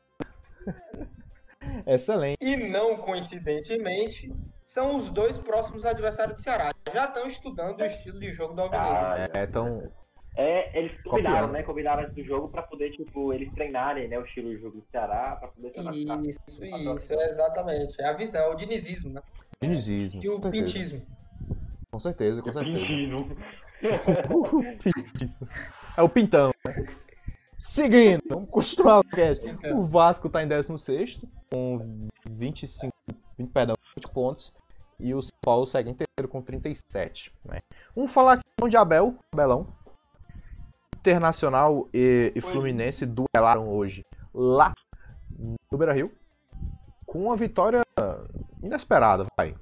Excelente. 1.86 2.38
E 2.42 2.56
não 2.58 2.98
coincidentemente, 2.98 4.34
são 4.70 4.96
os 4.98 5.10
dois 5.10 5.36
próximos 5.40 5.84
adversários 5.84 6.36
do 6.38 6.44
Ceará. 6.44 6.72
Já 6.94 7.06
estão 7.06 7.26
estudando 7.26 7.80
o 7.82 7.86
estilo 7.86 8.20
de 8.20 8.32
jogo 8.32 8.54
do 8.54 8.62
Alvinegro. 8.62 8.88
Ah, 8.88 9.30
É, 9.34 9.44
então, 9.44 9.92
É, 10.38 10.78
eles 10.78 10.92
combinaram, 11.02 11.48
Copiando. 11.48 11.52
né? 11.54 11.64
Combinaram 11.64 12.04
antes 12.04 12.16
do 12.16 12.24
jogo 12.24 12.50
pra 12.50 12.62
poder, 12.62 12.92
tipo, 12.92 13.34
eles 13.34 13.52
treinarem, 13.54 14.08
né? 14.08 14.20
O 14.20 14.24
estilo 14.26 14.54
de 14.54 14.62
jogo 14.62 14.78
do 14.80 14.86
Ceará, 14.92 15.36
pra 15.38 15.48
poder 15.48 15.72
se 15.72 15.80
adaptar. 15.80 16.24
Isso, 16.24 16.40
isso, 16.64 17.14
é 17.14 17.30
exatamente. 17.30 18.00
É 18.00 18.06
a 18.10 18.14
visão, 18.14 18.42
é 18.44 18.48
o 18.48 18.56
dinizismo, 18.56 19.10
né? 19.12 19.22
dinizismo. 19.60 20.24
E 20.24 20.30
o 20.30 20.36
com 20.36 20.44
certeza. 20.44 20.64
pintismo. 20.74 21.02
Com 21.92 22.00
certeza, 22.00 22.42
com 22.44 22.54
certeza. 22.54 22.78
Pintismo. 22.78 23.38
O 24.30 24.64
pintismo. 24.84 25.48
É 25.98 26.02
o 26.04 26.08
pintão. 26.10 26.52
né? 26.66 26.86
Seguindo, 27.58 28.22
vamos 28.30 28.50
continuar 28.52 29.00
o 29.00 29.04
cast. 29.04 29.44
O 29.74 29.84
Vasco 29.84 30.30
tá 30.30 30.44
em 30.44 30.48
16 30.48 31.26
com 31.52 32.08
25, 32.30 32.94
20, 33.38 33.50
perdão, 33.52 33.76
20 33.76 33.79
pontos. 34.08 34.54
E 35.00 35.14
o 35.14 35.22
São 35.22 35.38
Paulo 35.42 35.66
segue 35.66 35.90
em 35.90 35.94
terceiro 35.94 36.28
com 36.28 36.42
37. 36.42 37.34
Né? 37.46 37.60
Vamos 37.96 38.12
falar 38.12 38.34
aqui 38.34 38.44
então 38.54 38.68
de 38.68 38.76
Abel, 38.76 39.16
Abelão. 39.32 39.68
Internacional 40.98 41.88
e, 41.94 42.34
e. 42.36 42.42
Fluminense 42.42 43.06
duelaram 43.06 43.70
hoje 43.70 44.06
lá 44.34 44.74
no 45.72 45.78
Beira 45.78 45.94
Rio. 45.94 46.12
Com 47.06 47.24
uma 47.24 47.38
vitória 47.38 47.82
inesperada, 48.62 49.26
vai. 49.38 49.56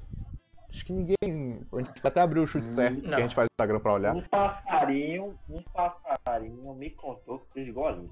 Acho 0.69 0.85
que 0.85 0.91
ninguém. 0.91 1.61
A 1.71 1.77
gente 1.77 2.01
vai 2.01 2.11
até 2.11 2.21
abrir 2.21 2.39
o 2.39 2.47
chute 2.47 2.75
certo, 2.75 3.01
que 3.01 3.13
a 3.13 3.19
gente 3.19 3.35
faz 3.35 3.45
o 3.45 3.53
Instagram 3.53 3.79
pra 3.79 3.93
olhar. 3.93 4.15
Um 4.15 4.21
passarinho, 4.21 5.37
um 5.49 5.61
passarinho 5.61 6.73
me 6.73 6.89
contou 6.89 7.39
que 7.39 7.53
fez 7.53 7.67
igualzinho. 7.67 8.11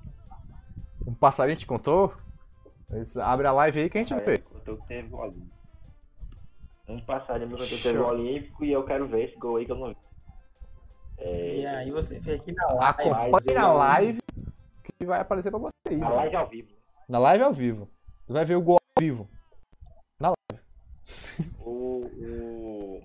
Um 1.06 1.14
passarinho 1.14 1.58
te 1.58 1.66
contou? 1.66 2.14
Abre 3.22 3.48
a 3.48 3.52
live 3.52 3.82
aí 3.82 3.90
que 3.90 3.98
a 3.98 4.04
gente 4.04 4.14
vê. 4.24 4.38
Contou 4.38 4.78
que 4.78 4.88
teve. 4.88 5.10
Um 6.88 7.00
passarinho 7.04 7.48
me 7.48 7.54
contou 7.54 7.67
que 7.67 7.78
Show. 7.78 7.91
teve 7.91 7.98
gol 8.04 8.12
olímpico 8.12 8.63
e 8.65 8.71
eu 8.71 8.84
quero 8.86 9.08
ver 9.08 9.26
esse 9.26 9.36
gol 9.38 9.58
aí 9.58 9.65
que 9.65 9.71
eu 9.71 9.76
não 9.78 9.89
vi. 9.89 9.98
É, 11.17 11.56
E 11.60 11.65
aí 11.65 11.91
você 11.91 12.19
vê 12.19 12.34
aqui 12.36 12.52
na 12.52 12.65
live. 12.67 12.86
Acompanhe 13.10 13.54
na 13.56 13.71
live 13.74 14.19
que 14.84 15.06
vai 15.06 15.19
aparecer 15.21 15.50
pra 15.50 15.60
você 15.60 15.71
aí. 15.89 15.95
a 15.95 15.98
mano. 16.00 16.15
live 16.15 16.36
ao 16.36 16.48
vivo. 16.48 16.69
Na 17.10 17.19
live 17.19 17.43
ao 17.43 17.54
vivo. 17.54 17.89
Você 18.28 18.34
vai 18.34 18.45
ver 18.45 18.56
o 18.56 18.62
gol 18.62 18.78
ao 18.98 19.02
vivo. 19.04 19.28
O, 21.60 22.06
o 22.06 23.02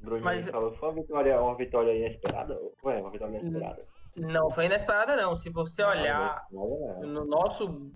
Bruninho 0.00 0.24
Mas- 0.24 0.44
falou 0.46 0.70
que 0.72 0.78
foi 0.78 0.88
uma 0.90 0.94
vitória, 0.94 1.40
uma 1.42 1.56
vitória 1.56 1.92
inesperada. 1.94 2.58
Ué, 2.84 3.00
uma 3.00 3.10
vitória 3.10 3.38
inesperada. 3.38 3.84
Não 4.16 4.50
foi 4.50 4.66
inesperada, 4.66 5.16
não. 5.16 5.34
Se 5.36 5.50
você 5.50 5.82
olhar 5.82 6.44
Não, 6.50 6.68
não, 6.68 7.00
não. 7.00 7.06
no 7.08 7.24
nosso 7.24 7.90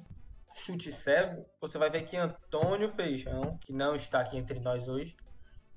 chute 0.54 0.92
cego, 0.92 1.44
você 1.60 1.78
vai 1.78 1.90
ver 1.90 2.02
que 2.04 2.16
Antônio 2.16 2.92
Feijão, 2.94 3.58
que 3.60 3.72
não 3.72 3.94
está 3.94 4.20
aqui 4.20 4.36
entre 4.36 4.60
nós 4.60 4.88
hoje, 4.88 5.16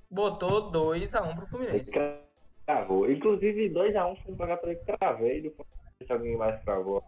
botou 0.09 0.71
2x1 0.71 1.35
pro 1.35 1.47
Fluminense. 1.47 1.95
Ele 1.95 2.19
cravou. 2.65 3.09
Inclusive, 3.09 3.69
2x1 3.73 4.15
foi 4.23 4.35
pagar 4.35 4.57
pra 4.57 4.71
ele 4.71 4.79
cravei. 4.81 5.41
Depois 5.41 5.67
se 6.05 6.11
alguém 6.11 6.37
mais 6.37 6.61
cravou. 6.63 7.03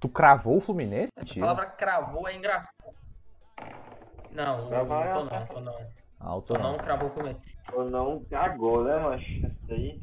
Tu 0.00 0.08
cravou 0.08 0.58
o 0.58 0.60
Fluminense? 0.60 1.10
Essa 1.16 1.32
tio? 1.32 1.40
palavra 1.40 1.66
cravou 1.66 2.28
é 2.28 2.34
engraçada. 2.34 2.94
Não, 4.30 4.58
não 4.62 4.68
Cravar 4.68 5.06
é 5.06 5.12
tô 5.12 5.24
não, 5.24 5.46
tô 5.46 5.60
não. 5.60 5.90
Alto 6.20 6.52
Tô 6.54 6.58
não. 6.60 6.72
não 6.72 6.78
cravou 6.78 7.08
o 7.08 7.12
Fluminense. 7.12 7.56
Ou 7.72 7.90
não 7.90 8.24
cagou, 8.24 8.84
né, 8.84 8.96
mas 8.98 9.22
Isso 9.22 9.56
aí. 9.70 10.00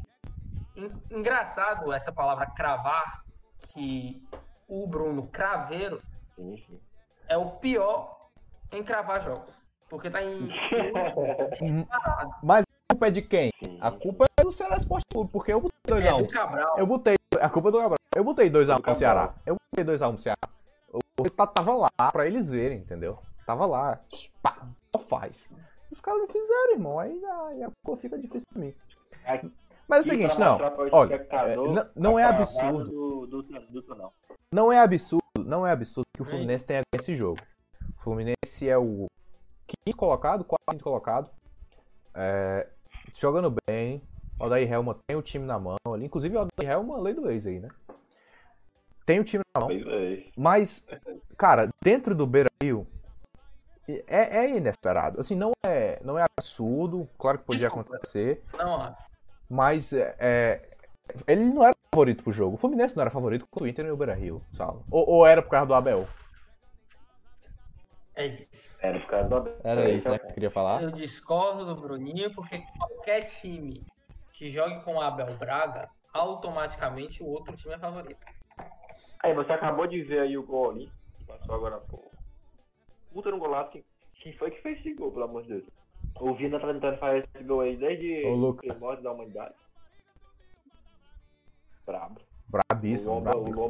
En- 0.75 0.91
Engraçado 1.11 1.93
essa 1.93 2.11
palavra 2.11 2.47
cravar, 2.47 3.23
que 3.59 4.21
o 4.73 4.87
Bruno 4.87 5.27
Craveiro 5.27 6.01
Sim, 6.35 6.57
sim. 6.57 6.79
é 7.27 7.37
o 7.37 7.51
pior 7.51 8.29
em 8.71 8.83
cravar 8.83 9.21
jogos. 9.21 9.61
Porque 9.89 10.09
tá 10.09 10.21
em. 10.23 10.49
Mas 12.41 12.65
a 12.89 12.93
culpa 12.93 13.07
é 13.07 13.11
de 13.11 13.21
quem? 13.21 13.51
sim. 13.59 13.77
A 13.81 13.91
culpa 13.91 14.25
é 14.39 14.43
do 14.43 14.51
Ceará 14.51 14.75
Esporte 14.77 15.05
Clube, 15.11 15.29
porque 15.31 15.53
eu 15.53 15.61
botei 15.61 15.77
2x1. 15.87 16.23
É 16.23 16.27
Cabral. 16.27 16.77
Eu 16.79 16.87
botei. 16.87 17.15
A 17.39 17.49
culpa 17.49 17.69
é 17.69 17.71
do 17.71 17.77
Cabral. 17.77 17.97
Eu 18.15 18.23
botei 18.23 18.49
2x1 18.49 18.65
pro 18.75 18.81
Cabral. 18.81 18.95
Ceará. 18.95 19.35
Eu 19.45 19.55
botei 19.75 19.93
2x1 19.93 20.09
pro 20.13 20.17
Ceará. 20.21 20.37
Eu 21.17 21.29
ta- 21.29 21.47
tava 21.47 21.73
lá 21.73 22.11
pra 22.11 22.25
eles 22.25 22.49
verem, 22.49 22.79
entendeu? 22.79 23.19
Tava 23.45 23.65
lá. 23.65 23.99
Pá, 24.41 24.57
só 24.95 25.01
faz. 25.03 25.49
Os 25.91 26.01
caras 26.01 26.21
não 26.21 26.27
fizeram, 26.27 26.71
irmão. 26.73 26.97
Aí, 26.99 27.23
aí 27.25 27.63
a 27.63 27.69
coisa 27.85 28.01
fica 28.01 28.17
difícil 28.17 28.47
pra 28.51 28.59
mim. 28.61 28.73
Mas 29.87 30.05
é 30.05 30.07
o 30.07 30.09
seguinte, 30.09 30.39
não. 30.39 30.57
olha, 30.91 31.15
é, 31.29 31.55
não- 31.55 31.89
não 31.95 32.19
é 32.19 32.23
absurdo. 32.23 32.85
Do, 32.89 33.27
do, 33.27 33.43
do, 33.43 33.81
do, 33.81 33.95
não. 33.95 34.11
Não 34.51 34.71
é 34.71 34.79
absurdo, 34.79 35.23
não 35.39 35.65
é 35.67 35.71
absurdo 35.71 36.05
que 36.15 36.21
o 36.21 36.25
Sim. 36.25 36.31
Fluminense 36.31 36.63
tenha 36.65 36.81
ganho 36.91 37.01
esse 37.01 37.15
jogo. 37.15 37.39
O 37.97 38.01
Fluminense 38.03 38.69
é 38.69 38.77
o 38.77 39.07
quinto 39.67 39.97
colocado, 39.97 40.43
quarto 40.43 40.63
quinto 40.71 40.83
colocado. 40.83 41.29
É, 42.13 42.67
jogando 43.13 43.53
bem. 43.67 44.01
O 44.39 44.45
Odair 44.45 44.71
Helma 44.71 44.97
tem 45.07 45.17
o 45.17 45.21
time 45.21 45.45
na 45.45 45.59
mão 45.59 45.77
ali. 45.85 46.05
Inclusive, 46.05 46.35
o 46.37 46.41
Odair 46.41 46.71
Helma, 46.71 46.99
lei 46.99 47.13
do 47.13 47.29
ex 47.29 47.45
aí, 47.47 47.59
né? 47.59 47.69
Tem 49.05 49.19
o 49.19 49.23
time 49.23 49.43
na 49.55 49.61
mão. 49.61 49.69
Mas, 50.37 50.87
cara, 51.37 51.69
dentro 51.83 52.15
do 52.15 52.25
Beira 52.25 52.49
Rio, 52.61 52.87
é, 54.07 54.37
é 54.45 54.55
inesperado. 54.57 55.19
Assim, 55.19 55.35
não 55.35 55.51
é, 55.65 55.99
não 56.03 56.17
é 56.17 56.25
absurdo. 56.37 57.07
Claro 57.17 57.39
que 57.39 57.45
podia 57.45 57.67
Desculpa. 57.67 57.95
acontecer. 57.95 58.41
Não 58.57 58.75
acho. 58.81 59.12
Mas 59.49 59.93
é, 59.93 60.15
é, 60.19 60.77
ele 61.27 61.43
não 61.45 61.63
era 61.63 61.75
favorito 61.93 62.23
pro 62.23 62.33
jogo. 62.33 62.55
O 62.55 62.57
Fluminense 62.57 62.95
não 62.95 63.01
era 63.01 63.11
favorito 63.11 63.45
contra 63.47 63.65
o 63.65 63.67
Inter 63.67 63.85
e 63.85 63.91
o 63.91 63.97
Beira 63.97 64.13
Rio, 64.13 64.41
sabe? 64.51 64.79
Ou, 64.89 65.07
ou 65.07 65.27
era 65.27 65.41
por 65.41 65.49
causa 65.49 65.67
do 65.67 65.73
Abel? 65.73 66.07
É 68.15 68.27
isso. 68.27 68.77
Era 68.81 68.99
por 68.99 69.07
causa 69.07 69.29
do 69.29 69.35
Abel. 69.35 69.55
Era 69.63 69.89
isso, 69.89 70.09
né? 70.09 70.19
Que 70.19 70.25
eu 70.25 70.33
queria 70.33 70.51
falar. 70.51 70.81
Eu 70.81 70.91
discordo 70.91 71.65
do 71.65 71.75
Bruninho, 71.75 72.33
porque 72.33 72.63
qualquer 72.77 73.21
time 73.21 73.85
que 74.31 74.49
jogue 74.49 74.83
com 74.83 74.95
o 74.95 75.01
Abel 75.01 75.35
Braga, 75.37 75.89
automaticamente 76.13 77.23
o 77.23 77.27
outro 77.27 77.55
time 77.55 77.73
é 77.73 77.79
favorito. 77.79 78.25
Aí, 79.21 79.33
você 79.33 79.53
acabou 79.53 79.87
de 79.87 80.01
ver 80.03 80.19
aí 80.19 80.37
o 80.37 80.43
gol 80.43 80.71
ali. 80.71 80.91
que 81.17 81.25
Passou 81.25 81.55
agora, 81.55 81.77
pô. 81.77 82.03
Puta 83.13 83.31
no 83.31 83.39
golaço. 83.39 83.71
Quem, 83.71 83.85
quem 84.15 84.33
foi 84.33 84.51
que 84.51 84.61
fez 84.61 84.79
esse 84.79 84.93
gol, 84.93 85.11
pelo 85.11 85.25
amor 85.25 85.43
de 85.43 85.49
Deus? 85.49 85.63
O 86.19 86.33
Vina 86.35 86.59
tá 86.59 86.67
tentando 86.71 86.97
fazer 86.97 87.27
esse 87.35 87.43
gol 87.43 87.61
aí 87.61 87.75
desde 87.77 88.25
Ô, 88.25 88.33
o 88.33 88.35
Luca. 88.35 88.67
primórdio 88.67 89.03
da 89.03 89.11
humanidade. 89.11 89.55
Brabo. 91.85 92.21
Brabíssimo, 92.47 93.17
o 93.17 93.21
brabíssimo. 93.21 93.69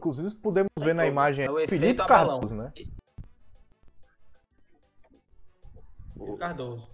Inclusive, 0.00 0.34
podemos 0.36 0.68
ver 0.80 0.94
na 0.94 1.06
imagem 1.06 1.46
É 1.46 1.50
o 1.50 1.68
Felipe. 1.68 2.04
Cardoso, 2.04 2.56
né? 2.56 2.72
o- 6.16 6.36
Cardoso. 6.36 6.88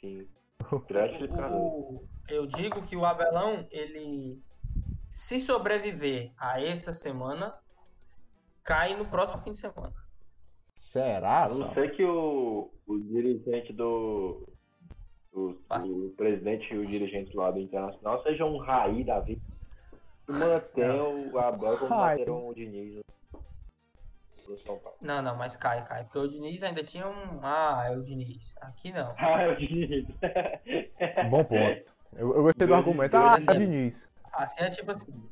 Sim. 0.00 0.28
O- 0.70 0.80
Cardoso. 0.80 1.56
o- 1.56 2.08
eu 2.28 2.46
digo 2.46 2.82
que 2.82 2.96
o 2.96 3.04
Abelão, 3.04 3.66
ele 3.70 4.40
se 5.10 5.38
sobreviver 5.40 6.32
a 6.36 6.60
essa 6.60 6.92
semana, 6.92 7.58
cai 8.62 8.94
no 8.96 9.06
próximo 9.06 9.42
fim 9.42 9.52
de 9.52 9.58
semana. 9.58 9.94
Será, 10.76 11.44
A 11.44 11.48
não 11.48 11.72
ser 11.72 11.96
que 11.96 12.04
o, 12.04 12.70
o 12.86 12.98
dirigente 12.98 13.72
do. 13.72 14.46
O, 15.32 15.54
o 15.70 16.14
presidente 16.16 16.72
e 16.72 16.78
o 16.78 16.84
dirigente 16.84 17.34
lá 17.36 17.50
do 17.50 17.58
Internacional 17.58 18.22
sejam 18.22 18.54
um 18.54 18.58
raí 18.58 19.02
da 19.02 19.20
vida. 19.20 19.40
Mantenham 20.28 21.30
o 21.32 21.38
Abel 21.38 21.78
como 21.78 22.50
o 22.50 22.54
Diniz 22.54 23.00
no 24.48 24.58
São 24.58 24.78
Paulo. 24.78 24.98
Não, 25.00 25.22
não, 25.22 25.36
mas 25.36 25.56
cai, 25.56 25.84
cai. 25.84 26.04
Porque 26.04 26.18
o 26.18 26.28
Diniz 26.28 26.62
ainda 26.62 26.82
tinha 26.84 27.06
um. 27.08 27.40
Ah, 27.42 27.84
é 27.86 27.96
o 27.96 28.02
Diniz. 28.02 28.54
Aqui 28.60 28.92
não. 28.92 29.14
Ah, 29.18 29.42
é 29.42 29.52
o 29.52 29.56
Diniz. 29.56 30.06
Bom 31.30 31.44
ponto. 31.44 31.96
Eu, 32.12 32.34
eu 32.34 32.42
gostei 32.42 32.66
do 32.66 32.74
argumento. 32.74 33.16
Ah, 33.16 33.36
exemplos. 33.38 33.58
Diniz. 33.58 34.12
Assim 34.32 34.62
é 34.62 34.70
tipo 34.70 34.90
assim. 34.90 35.30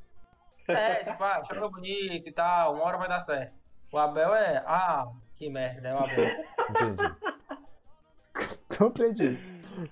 É, 0.69 1.05
tipo, 1.05 1.23
ah, 1.23 1.43
joga 1.47 1.69
bonito 1.69 2.27
e 2.27 2.33
tal, 2.33 2.75
uma 2.75 2.85
hora 2.85 2.97
vai 2.97 3.09
dar 3.09 3.21
certo. 3.21 3.53
O 3.93 3.99
Abel 3.99 4.35
é. 4.35 4.63
Ah, 4.67 5.13
que 5.37 5.49
merda, 5.51 5.89
é 5.89 5.95
o 5.95 5.99
Abel. 5.99 6.45
Entendi. 6.71 7.15
Compreendi. 8.79 9.39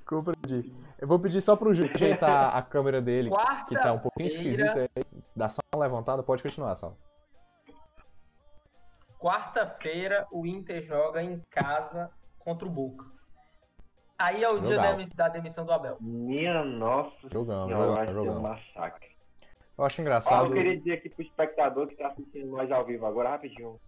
Compreendi. 0.05 0.74
Eu 0.98 1.09
vou 1.09 1.18
pedir 1.18 1.40
só 1.40 1.57
pro 1.57 1.74
Ju 1.74 1.85
ajeitar 1.92 2.57
a 2.57 2.62
câmera 2.62 3.00
dele, 3.00 3.31
que 3.68 3.74
tá 3.74 3.92
um 3.92 3.98
pouquinho 3.98 4.28
esquisita 4.28 4.83
aí. 4.83 5.05
Dá 5.35 5.48
só 5.48 5.61
uma 5.74 5.83
levantada, 5.83 6.22
pode 6.22 6.42
continuar, 6.42 6.74
Sal. 6.76 6.96
Quarta-feira 9.18 10.26
o 10.33 10.46
Inter 10.46 10.83
joga 10.83 11.22
em 11.22 11.40
casa 11.50 12.11
contra 12.38 12.66
o 12.66 12.70
Boca. 12.70 13.05
Aí 14.18 14.44
é 14.44 14.48
o 14.48 14.61
dia 14.61 14.76
da, 15.16 15.28
demissão 15.28 15.64
do 15.64 15.72
Abel. 15.72 15.96
Minha 16.00 16.62
nossa 16.64 17.28
senhora, 17.28 17.92
vai 17.92 18.07
jogando, 18.07 18.22
ser 18.24 18.31
um 18.31 18.40
massacre. 18.40 19.09
Eu 19.76 19.85
acho 19.85 20.00
engraçado. 20.00 20.46
eu 20.46 20.52
queria 20.52 20.76
dizer 20.76 20.92
aqui 20.92 21.09
pro 21.09 21.22
espectador 21.22 21.88
que 21.88 21.96
tá 21.96 22.09
assistindo 22.09 22.46
nós 22.48 22.70
ao 22.70 22.85
vivo 22.85 23.05
agora, 23.07 23.31
rapidinho. 23.31 23.81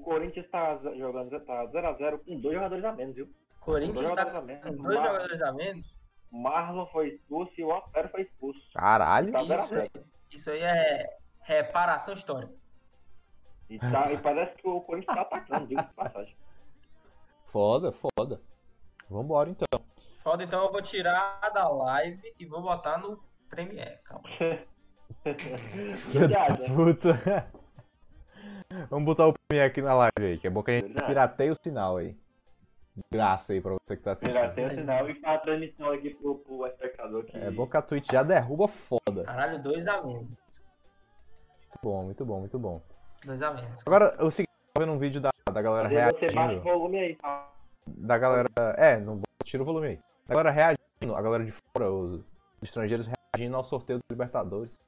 O 0.00 0.02
Corinthians 0.02 0.48
tá 0.50 0.78
jogando 0.96 1.38
tá 1.40 1.66
0x0 1.66 2.20
com 2.24 2.40
dois 2.40 2.54
jogadores 2.54 2.84
a 2.84 2.92
menos, 2.92 3.14
viu? 3.14 3.28
Corinthians 3.60 4.00
Dois 4.00 4.08
está 4.08 4.22
jogadores 4.24 4.46
menos. 4.46 4.64
com 4.76 4.82
dois 4.82 4.96
Mar- 4.96 5.06
jogadores 5.06 5.42
a 5.42 5.52
menos. 5.52 6.00
Marlon 6.32 6.86
foi 6.86 7.08
expulso 7.08 7.52
e 7.58 7.64
o 7.64 7.68
Otero 7.68 8.08
foi 8.08 8.22
expulso. 8.22 8.60
Caralho. 8.72 9.30
Tá 9.32 9.42
Isso 9.42 9.74
aí, 9.74 9.90
isso 10.32 10.50
aí 10.50 10.60
é 10.62 11.18
reparação 11.42 12.14
histórica. 12.14 12.52
E, 13.68 13.78
tá, 13.78 14.10
e 14.12 14.18
parece 14.18 14.56
que 14.56 14.66
o 14.66 14.80
Corinthians 14.80 15.14
tá 15.14 15.22
atacando, 15.22 15.66
diga 15.66 15.82
de 15.82 15.92
passagem. 15.94 16.34
Foda, 17.52 17.92
foda. 17.92 18.40
Vambora 19.08 19.50
então. 19.50 19.84
Foda, 20.22 20.44
então 20.44 20.64
eu 20.64 20.72
vou 20.72 20.80
tirar 20.80 21.40
da 21.52 21.68
live 21.68 22.34
e 22.38 22.46
vou 22.46 22.62
botar 22.62 22.96
no 22.98 23.22
Premiere, 23.48 23.98
calma. 24.04 24.28
Da 26.30 26.56
puta. 26.74 27.50
Vamos 28.88 29.04
botar 29.04 29.26
o 29.26 29.34
aqui 29.58 29.82
na 29.82 29.94
live 29.94 30.12
aí, 30.18 30.38
que 30.38 30.46
é 30.46 30.50
bom 30.50 30.62
que 30.62 30.70
a 30.70 30.74
gente 30.74 30.92
pirateia 30.92 31.50
o 31.50 31.56
sinal 31.64 31.96
aí. 31.96 32.16
Graça 33.10 33.52
aí 33.52 33.60
pra 33.60 33.72
você 33.72 33.96
que 33.96 34.02
tá 34.02 34.12
assistindo. 34.12 34.54
Tem 34.54 34.66
o 34.66 34.70
sinal 34.70 35.08
e 35.08 35.14
faz 35.14 35.36
a 35.36 35.38
transmissão 35.38 35.90
aqui 35.90 36.10
pro, 36.10 36.36
pro 36.36 36.66
espectador 36.66 37.24
que. 37.24 37.36
É 37.36 37.50
bom 37.50 37.66
que 37.66 37.76
a 37.76 37.82
Twitch 37.82 38.10
já 38.12 38.22
derruba 38.22 38.68
foda. 38.68 39.24
Caralho, 39.24 39.62
dois 39.62 39.86
a 39.86 40.02
menos. 40.02 40.22
Muito 40.22 41.78
bom, 41.82 42.04
muito 42.04 42.24
bom, 42.24 42.40
muito 42.40 42.58
bom. 42.58 42.82
Dois 43.24 43.42
a 43.42 43.52
menos. 43.52 43.82
Agora, 43.86 44.16
o 44.24 44.30
seguinte, 44.30 44.52
eu 44.52 44.74
tô 44.74 44.80
vendo 44.80 44.92
um 44.92 44.98
vídeo 44.98 45.20
da, 45.20 45.30
da 45.50 45.62
galera 45.62 45.88
vezes 45.88 46.04
você 46.12 46.26
baixa 46.26 46.32
o 46.32 46.42
reagindo. 46.42 46.62
volume 46.62 46.98
aí, 46.98 47.16
tá? 47.16 47.48
Da 47.86 48.18
galera. 48.18 48.48
É, 48.76 48.98
não 48.98 49.20
tira 49.44 49.62
o 49.62 49.66
volume 49.66 49.86
aí. 49.86 49.98
Da 50.26 50.34
galera 50.34 50.50
reagindo, 50.50 51.16
a 51.16 51.22
galera 51.22 51.44
de 51.44 51.52
fora, 51.52 51.90
os 51.90 52.22
estrangeiros 52.62 53.08
reagindo 53.34 53.56
ao 53.56 53.64
sorteio 53.64 53.98
do 53.98 54.02
Libertadores. 54.10 54.78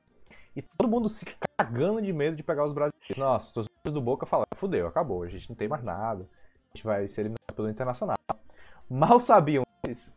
E 0.55 0.61
todo 0.61 0.91
mundo 0.91 1.09
se 1.09 1.25
cagando 1.59 2.03
de 2.03 2.13
medo 2.13 2.37
de 2.37 2.43
pegar 2.43 2.65
os 2.65 2.73
brasileiros. 2.73 3.17
Nossa, 3.17 3.47
os 3.47 3.53
torcedores 3.53 3.72
do 3.91 4.01
Boca 4.01 4.25
falaram, 4.27 4.47
fudeu, 4.55 4.87
acabou, 4.87 5.23
a 5.25 5.29
gente 5.29 5.49
não 5.49 5.57
tem 5.57 5.67
mais 5.67 5.83
nada. 5.83 6.23
A 6.23 6.77
gente 6.77 6.85
vai 6.85 7.09
ser 7.09 7.23
eliminado 7.23 7.55
pelo 7.55 7.69
Internacional. 7.69 8.17
Mal 8.89 9.19
sabiam 9.19 9.65
eles 9.85 10.15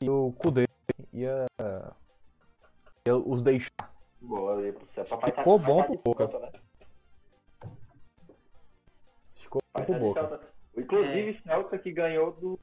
que 0.00 0.08
o 0.08 0.32
Kudê 0.32 0.66
ia, 1.12 1.46
ia 3.06 3.16
os 3.16 3.42
deixar. 3.42 3.92
Boa 4.20 4.56
pro 4.72 4.86
céu. 4.94 5.04
Papai 5.04 5.30
tá- 5.32 5.38
Ficou 5.42 5.58
bom 5.58 5.82
tá 5.82 5.84
pro 5.84 5.98
Boca. 5.98 6.38
né? 6.38 6.52
Ficou 9.34 9.60
pro 9.72 9.84
tá 9.86 9.92
de 9.92 9.98
Boca. 10.00 10.40
Inclusive, 10.76 11.40
Celta 11.42 11.78
que 11.78 11.92
ganhou 11.92 12.32
do 12.32 12.58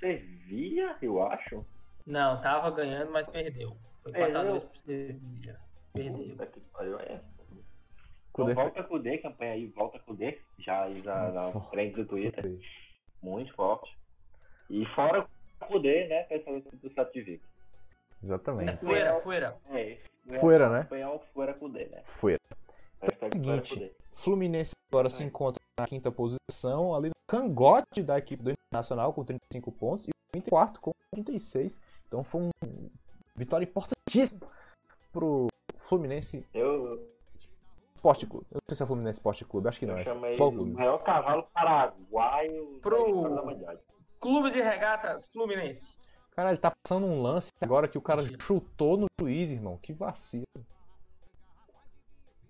Sevilha, 0.00 0.96
eu 1.02 1.22
acho. 1.22 1.64
Não, 2.06 2.40
tava 2.40 2.70
ganhando, 2.70 3.10
mas 3.12 3.26
perdeu. 3.26 3.76
Foi 4.02 4.12
Perdeu? 4.12 4.42
4x2 4.42 4.60
pro 4.68 4.78
Sevilha. 4.80 5.60
Perdeu. 5.92 6.28
Puta 6.30 6.46
que 6.46 6.60
pariu, 6.60 6.98
é. 7.00 7.20
Kudê 8.36 8.52
Então, 8.52 8.64
volta 8.64 8.82
com 8.82 8.94
o 8.96 8.98
D, 8.98 9.18
campanha 9.18 9.52
aí, 9.52 9.66
volta 9.68 9.98
com 9.98 10.12
o 10.12 10.16
D, 10.16 10.38
já 10.58 10.82
aí 10.82 11.02
na, 11.02 11.30
na 11.30 11.60
frente 11.70 11.96
do 11.96 12.04
Twitter, 12.04 12.58
muito 13.22 13.52
forte. 13.54 13.96
E 14.68 14.84
fora 14.94 15.26
com 15.58 15.76
o 15.76 15.78
D, 15.78 16.06
né, 16.06 16.24
pensando 16.24 16.62
do 16.70 16.92
Celta 16.92 17.12
de 17.12 17.22
Vigo. 17.22 17.42
Exatamente. 18.22 18.84
Fuera, 18.84 19.20
fuera. 19.20 19.56
É, 19.70 19.96
Fuera, 20.38 20.68
né? 20.68 20.80
Espanhol 20.82 21.24
fora 21.32 21.54
com 21.54 21.66
o 21.66 21.68
D, 21.70 21.86
né? 21.86 22.02
Foi. 22.04 22.38
Seguinte, 23.32 23.46
fora 23.46 23.62
com 23.62 23.74
o 23.74 23.78
D. 23.78 23.92
Fluminense 24.12 24.72
agora 24.90 25.08
se 25.08 25.24
encontra 25.24 25.62
na 25.78 25.86
quinta 25.86 26.10
posição, 26.10 26.94
ali 26.94 27.08
no 27.08 27.14
cangote 27.26 28.02
da 28.02 28.18
equipe 28.18 28.42
do 28.42 28.50
Internacional 28.50 29.12
com 29.12 29.24
35 29.24 29.72
pontos 29.72 30.08
e 30.08 30.10
o 30.10 30.38
Inter 30.38 30.50
quarto 30.50 30.80
com 30.80 30.92
36. 31.14 31.80
Então 32.06 32.22
foi 32.22 32.42
um 32.42 32.90
vitória 33.34 33.64
importantíssima 33.64 34.46
pro 35.12 35.48
Fluminense 35.78 36.44
Eu, 36.52 37.15
Esporte 38.06 38.26
Clube. 38.26 38.46
Eu 38.52 38.56
não 38.56 38.62
sei 38.68 38.76
se 38.76 38.82
é 38.82 38.86
Fluminense 38.86 39.18
Esporte 39.18 39.44
Clube, 39.44 39.68
acho 39.68 39.80
que 39.80 39.86
não. 39.86 39.94
eu 39.94 40.00
É 40.00 40.04
chamei 40.04 40.34
o 40.34 40.36
Clube. 40.36 40.70
maior 40.72 40.98
cavalo 40.98 41.42
paraguaio 41.52 42.78
Pro-. 42.80 43.58
Clube 44.20 44.50
de 44.52 44.60
Regatas 44.62 45.26
Fluminense. 45.28 45.98
Caralho, 46.36 46.58
tá 46.58 46.70
passando 46.82 47.06
um 47.06 47.20
lance 47.22 47.50
agora 47.60 47.88
que 47.88 47.98
o 47.98 48.00
cara 48.02 48.22
chutou 48.40 48.96
no 48.96 49.06
juiz, 49.20 49.50
irmão. 49.50 49.76
Que 49.78 49.92
vacilo. 49.92 50.44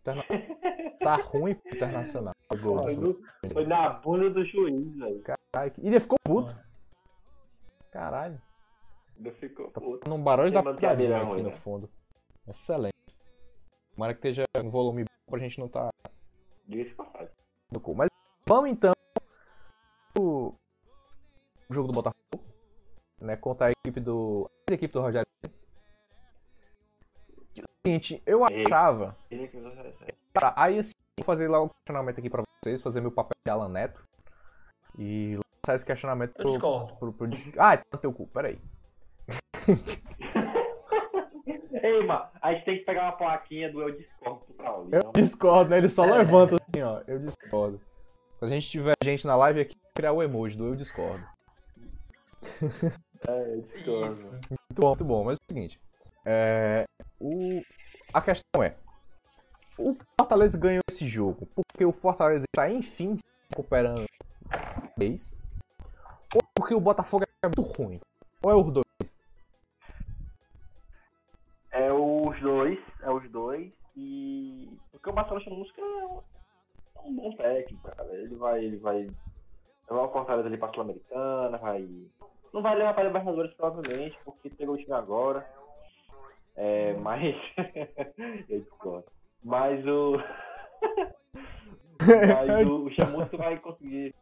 Interna- 0.00 0.24
Tá 1.00 1.16
ruim 1.16 1.54
pro 1.54 1.76
Internacional. 1.76 2.34
gol 2.60 2.82
Foi, 2.82 2.96
no- 2.96 3.20
foi 3.52 3.66
na 3.66 3.90
bunda 3.90 4.28
do 4.30 4.44
juiz, 4.44 4.96
velho. 4.96 5.22
Caralho, 5.22 5.72
E 5.78 5.86
ele 5.86 6.00
ficou 6.00 6.18
puto. 6.24 6.58
Caralho. 7.92 8.40
Ainda 9.16 9.32
ficou 9.32 9.70
Tá 9.70 9.80
puto. 9.80 10.10
num 10.10 10.20
barulho 10.22 10.52
da 10.52 10.62
cadeirão 10.74 11.28
aqui 11.28 11.36
aí, 11.36 11.42
no 11.42 11.50
né? 11.50 11.56
fundo. 11.56 11.88
Excelente. 12.48 12.92
Tomara 13.94 14.14
que 14.14 14.18
esteja 14.28 14.44
um 14.62 14.68
volume 14.70 15.04
bom 15.04 15.15
pra 15.26 15.38
gente 15.38 15.58
não 15.60 15.68
tá 15.68 15.90
Diga-se 16.66 16.94
passagem. 16.94 17.28
Mas 17.94 18.08
vamos 18.46 18.70
então 18.70 18.92
o 20.18 20.54
jogo 21.70 21.88
do 21.88 21.92
Botafogo, 21.94 22.44
né, 23.20 23.36
contra 23.36 23.68
a 23.68 23.70
equipe 23.70 24.00
do 24.00 24.50
a 24.68 24.72
equipe 24.72 24.92
do 24.92 25.00
Rogério. 25.00 25.26
E 27.54 27.60
o 27.60 27.64
seguinte, 27.84 28.22
eu 28.26 28.42
achava, 28.44 29.16
cara, 30.34 30.54
aí 30.56 30.78
assim, 30.78 30.92
vou 31.18 31.24
fazer 31.24 31.48
logo 31.48 31.66
um 31.66 31.68
questionamento 31.68 32.18
aqui 32.18 32.30
pra 32.30 32.42
vocês, 32.64 32.82
fazer 32.82 33.00
meu 33.00 33.10
papel 33.12 33.36
de 33.44 33.50
Alan 33.50 33.68
Neto 33.68 34.04
e 34.98 35.36
lançar 35.36 35.74
esse 35.76 35.84
questionamento 35.84 36.30
Eu 36.30 36.42
pro, 36.42 36.48
discordo. 36.50 36.96
pro, 36.96 37.12
pro, 37.12 37.28
dis- 37.28 37.52
Ah, 37.58 37.76
tá 37.76 37.84
no 37.92 37.98
teu 37.98 38.12
cu, 38.12 38.26
peraí. 38.28 38.58
Ei, 41.82 42.04
mano, 42.06 42.26
a 42.40 42.52
gente 42.52 42.64
tem 42.64 42.78
que 42.78 42.84
pegar 42.84 43.02
uma 43.04 43.12
plaquinha 43.12 43.70
do 43.70 43.82
Eu 43.82 43.96
Discordo 43.96 44.40
pro 44.46 44.54
Paulo. 44.54 44.88
Eu 44.92 45.12
discordo, 45.12 45.70
né? 45.70 45.78
Ele 45.78 45.88
só 45.88 46.04
É. 46.04 46.18
levanta 46.18 46.56
assim, 46.56 46.82
ó. 46.82 47.02
Eu 47.06 47.18
discordo. 47.18 47.80
Quando 48.38 48.50
a 48.50 48.54
gente 48.54 48.68
tiver 48.68 48.94
gente 49.02 49.26
na 49.26 49.36
live 49.36 49.60
aqui, 49.60 49.74
criar 49.94 50.12
o 50.12 50.22
emoji 50.22 50.56
do 50.56 50.66
eu 50.66 50.76
discordo. 50.76 51.24
É, 53.28 53.54
eu 53.54 53.62
discordo. 53.62 54.06
Isso. 54.06 54.26
Muito 54.30 54.80
bom, 54.80 54.88
muito 54.88 55.04
bom. 55.04 55.24
Mas 55.24 55.38
é 55.38 55.42
o 55.42 55.54
seguinte. 55.54 55.80
é, 56.24 56.84
o... 57.20 57.62
A 58.12 58.20
questão 58.22 58.62
é. 58.62 58.74
O 59.78 59.94
Fortaleza 60.18 60.56
ganhou 60.58 60.82
esse 60.88 61.06
jogo 61.06 61.46
porque 61.54 61.84
o 61.84 61.92
Fortaleza 61.92 62.44
está, 62.44 62.70
enfim, 62.70 63.16
se 63.16 63.22
recuperando 63.50 64.06
vez. 64.96 65.38
Ou 66.34 66.40
porque 66.54 66.74
o 66.74 66.80
Botafogo 66.80 67.24
é 67.42 67.46
muito 67.46 67.60
ruim. 67.62 68.00
Ou 68.42 68.50
é 68.50 68.54
os 68.54 68.72
dois? 68.72 69.16
É 71.76 71.92
os 71.92 72.40
dois, 72.40 72.78
é 73.02 73.10
os 73.10 73.30
dois. 73.30 73.70
E. 73.94 74.78
Porque 74.90 75.10
o 75.10 75.14
Marcelo 75.14 75.40
Chamusca 75.40 75.80
é 75.80 75.84
um, 75.84 76.22
é 77.04 77.10
bom 77.10 77.36
técnico, 77.36 77.82
cara. 77.90 78.14
Ele 78.14 78.34
vai. 78.34 78.64
Ele 78.64 78.76
vai. 78.78 79.10
Levar 79.88 80.02
o 80.02 80.12
Fortaleza 80.12 80.48
ali 80.48 80.56
pra 80.56 80.72
Sul-Americana, 80.72 81.58
vai. 81.58 81.86
Não 82.52 82.62
vai 82.62 82.76
levar 82.76 82.94
pra 82.94 83.04
Libertadores 83.04 83.52
provavelmente, 83.54 84.18
porque 84.24 84.48
pegou 84.50 84.74
o 84.74 84.78
time 84.78 84.94
agora. 84.94 85.46
É, 86.56 86.94
mas. 86.94 87.36
eu 88.48 88.60
discordo. 88.60 89.04
Mas 89.44 89.86
o. 89.86 90.16
mas 92.00 92.66
o, 92.66 92.86
o 92.86 92.90
Chamusca 92.90 93.36
vai 93.36 93.58
conseguir 93.58 94.14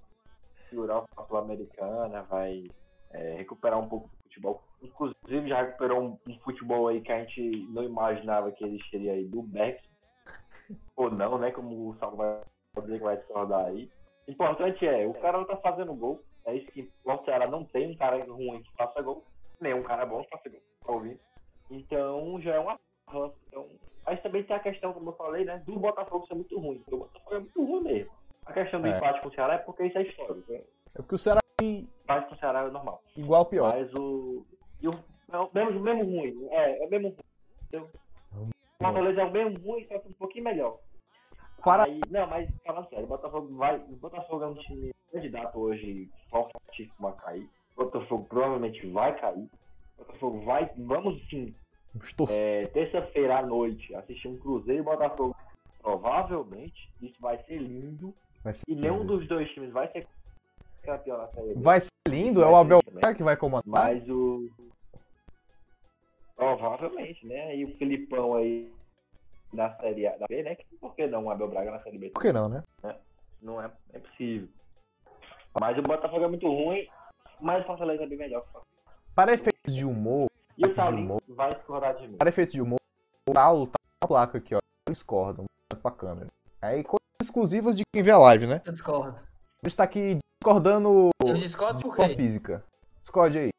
segurar 0.68 1.04
a 1.16 1.22
Sul-Americana, 1.24 2.22
vai 2.24 2.66
é, 3.12 3.34
recuperar 3.36 3.78
um 3.78 3.88
pouco 3.88 4.08
do 4.08 4.22
futebol. 4.24 4.62
Inclusive 4.84 5.48
já 5.48 5.62
recuperou 5.62 6.00
um, 6.02 6.18
um 6.28 6.38
futebol 6.40 6.88
aí 6.88 7.00
que 7.00 7.10
a 7.10 7.18
gente 7.24 7.66
não 7.70 7.82
imaginava 7.82 8.52
que 8.52 8.64
existiria 8.64 9.12
aí 9.12 9.24
do 9.24 9.42
Bex. 9.42 9.82
Ou 10.96 11.10
não, 11.10 11.38
né? 11.38 11.50
Como 11.50 11.90
o 11.90 11.96
Salvo 11.96 12.16
vai 12.18 12.40
dizer 12.82 12.98
que 12.98 13.04
vai 13.04 13.16
discordar 13.16 13.66
aí. 13.66 13.90
O 14.26 14.30
importante 14.30 14.86
é, 14.86 15.06
o 15.06 15.14
cara 15.14 15.38
não 15.38 15.44
tá 15.46 15.56
fazendo 15.58 15.94
gol. 15.94 16.20
É 16.46 16.54
isso 16.54 16.70
que. 16.72 16.90
O 17.04 17.24
Ceará 17.24 17.46
não 17.46 17.64
tem 17.64 17.90
um 17.90 17.96
cara 17.96 18.22
ruim 18.24 18.62
que 18.62 18.72
faça 18.76 19.00
gol. 19.02 19.24
Nem 19.60 19.74
um 19.74 19.82
cara 19.82 20.04
bom 20.04 20.22
que 20.22 20.30
faça 20.30 20.48
gol. 20.48 20.60
Tá 20.84 20.92
ouvindo? 20.92 21.18
Então 21.70 22.40
já 22.40 22.54
é 22.54 22.60
um 22.60 22.68
avanço. 22.70 23.34
Então, 23.48 23.66
mas 24.06 24.20
também 24.22 24.44
tem 24.44 24.54
a 24.54 24.60
questão, 24.60 24.92
como 24.92 25.10
eu 25.10 25.14
falei, 25.16 25.44
né? 25.46 25.62
Do 25.64 25.78
Botafogo 25.78 26.26
ser 26.26 26.34
muito 26.34 26.58
ruim. 26.58 26.82
O 26.90 26.98
Botafogo 26.98 27.34
é 27.36 27.38
muito 27.40 27.64
ruim 27.64 27.82
mesmo. 27.82 28.12
A 28.44 28.52
questão 28.52 28.80
do 28.82 28.86
É. 28.86 28.96
empate 28.96 29.20
com 29.22 29.28
o 29.28 29.34
Ceará 29.34 29.54
é 29.54 29.58
porque 29.58 29.86
isso 29.86 29.96
é 29.96 30.02
histórico. 30.02 30.52
Né? 30.52 30.58
É 30.94 30.98
porque 30.98 31.14
o 31.14 31.18
Ceará 31.18 31.40
Empate 31.62 32.28
com 32.28 32.34
o 32.34 32.38
Ceará 32.38 32.64
é 32.66 32.70
normal. 32.70 33.02
igual 33.16 33.40
ou 33.40 33.46
pior. 33.46 33.72
Mas 33.74 33.94
o. 33.94 34.44
E 34.84 34.88
o 34.88 34.90
é 35.32 35.38
o 35.38 35.50
mesmo, 35.52 35.80
mesmo 35.80 36.04
ruim. 36.04 36.46
É, 36.50 36.82
é 36.82 36.86
o 36.86 36.90
mesmo 36.90 37.08
ruim. 37.08 37.16
entendeu? 37.62 37.88
O 38.36 38.48
Fortaleza 38.78 39.22
é 39.22 39.24
o 39.24 39.30
mesmo 39.30 39.58
ruim, 39.66 39.86
só 39.88 39.98
que 39.98 40.08
um 40.08 40.12
pouquinho 40.12 40.44
melhor. 40.44 40.78
Para- 41.64 41.84
Aí, 41.84 42.00
não, 42.10 42.26
mas 42.26 42.50
falando 42.62 42.88
sério, 42.90 43.04
o 43.06 43.08
Botafogo 43.08 43.56
vai. 43.56 43.76
O 43.78 43.96
Botafogo 43.96 44.44
é 44.44 44.46
um 44.48 44.54
time 44.54 44.92
candidato 45.10 45.58
hoje 45.58 46.10
fortíssimo 46.28 47.08
a 47.08 47.12
cair. 47.12 47.48
O 47.76 47.84
Botafogo 47.84 48.26
provavelmente 48.28 48.86
vai 48.90 49.18
cair. 49.18 49.48
O 49.96 50.04
Botafogo 50.04 50.40
vai. 50.44 50.70
Vamos 50.76 51.26
sim, 51.30 51.54
Estou 52.02 52.28
é, 52.30 52.60
terça-feira 52.60 53.38
à 53.38 53.42
noite, 53.46 53.94
assistir 53.94 54.28
um 54.28 54.36
Cruzeiro 54.36 54.82
e 54.82 54.84
Botafogo. 54.84 55.34
Provavelmente, 55.80 56.90
isso 57.00 57.16
vai 57.20 57.38
ser 57.44 57.56
lindo. 57.56 58.14
vai 58.42 58.52
ser, 58.52 58.64
E 58.68 58.74
nenhum 58.74 59.06
dos 59.06 59.26
dois 59.28 59.48
times 59.52 59.70
vai 59.72 59.90
ser 59.92 60.06
campeão 60.84 61.18
na 61.18 61.26
série. 61.28 61.54
B. 61.54 61.60
vai 61.62 61.80
ser 61.80 61.88
lindo, 62.08 62.42
é 62.42 62.46
o 62.46 62.56
Abel 62.56 62.80
também. 62.82 63.00
Braga 63.00 63.16
que 63.16 63.22
vai 63.22 63.36
comandar. 63.36 63.62
Mas 63.66 64.08
o. 64.08 64.48
Provavelmente, 66.36 67.26
né? 67.26 67.56
E 67.56 67.64
o 67.64 67.76
Filipão 67.76 68.34
aí 68.34 68.70
na 69.52 69.74
Série 69.76 70.06
A 70.06 70.16
da 70.16 70.26
B, 70.26 70.42
né? 70.42 70.56
Por 70.80 70.94
que 70.94 71.06
não 71.06 71.24
o 71.24 71.30
Abel 71.30 71.48
Braga 71.48 71.70
na 71.70 71.80
Série 71.82 71.98
B? 71.98 72.10
Por 72.10 72.20
que 72.22 72.32
não, 72.32 72.48
né? 72.48 72.62
Não 73.40 73.62
é, 73.62 73.70
é 73.92 73.98
possível. 73.98 74.48
Mas 75.60 75.78
o 75.78 75.82
Botafogo 75.82 76.24
é 76.24 76.28
muito 76.28 76.48
ruim, 76.48 76.88
mas 77.40 77.62
o 77.62 77.66
Fortaleza 77.66 78.02
é 78.02 78.06
bem 78.06 78.18
melhor. 78.18 78.44
Para 79.14 79.32
efeitos 79.34 79.74
de 79.74 79.84
humor, 79.84 80.28
E 80.58 80.66
o 80.68 80.74
Saulinho 80.74 81.04
humor. 81.04 81.22
vai 81.28 81.50
discordar 81.50 81.94
de 81.96 82.08
mim. 82.08 82.16
para 82.16 82.28
efeitos 82.28 82.54
de 82.54 82.60
humor, 82.60 82.80
o 83.28 83.32
Saulo 83.32 83.66
tá 83.68 83.78
na 84.02 84.08
placa 84.08 84.38
aqui, 84.38 84.54
ó. 84.56 84.58
Eu 84.88 84.92
discordo, 84.92 85.42
manda 85.42 85.80
pra 85.80 85.90
câmera. 85.92 86.28
Aí 86.60 86.82
quando 86.82 86.98
exclusivas 87.22 87.76
de 87.76 87.84
quem 87.94 88.02
vê 88.02 88.10
a 88.10 88.18
live, 88.18 88.46
né? 88.48 88.60
Eu 88.64 88.72
discordo. 88.72 89.16
A 89.62 89.68
gente 89.68 89.76
tá 89.76 89.84
aqui 89.84 90.18
discordando 90.44 91.08
Eu 91.24 91.34
discordo 91.34 91.80
por 91.80 91.96
quê? 91.96 92.14
física. 92.14 92.62
Discorde 93.00 93.38
aí. 93.38 93.50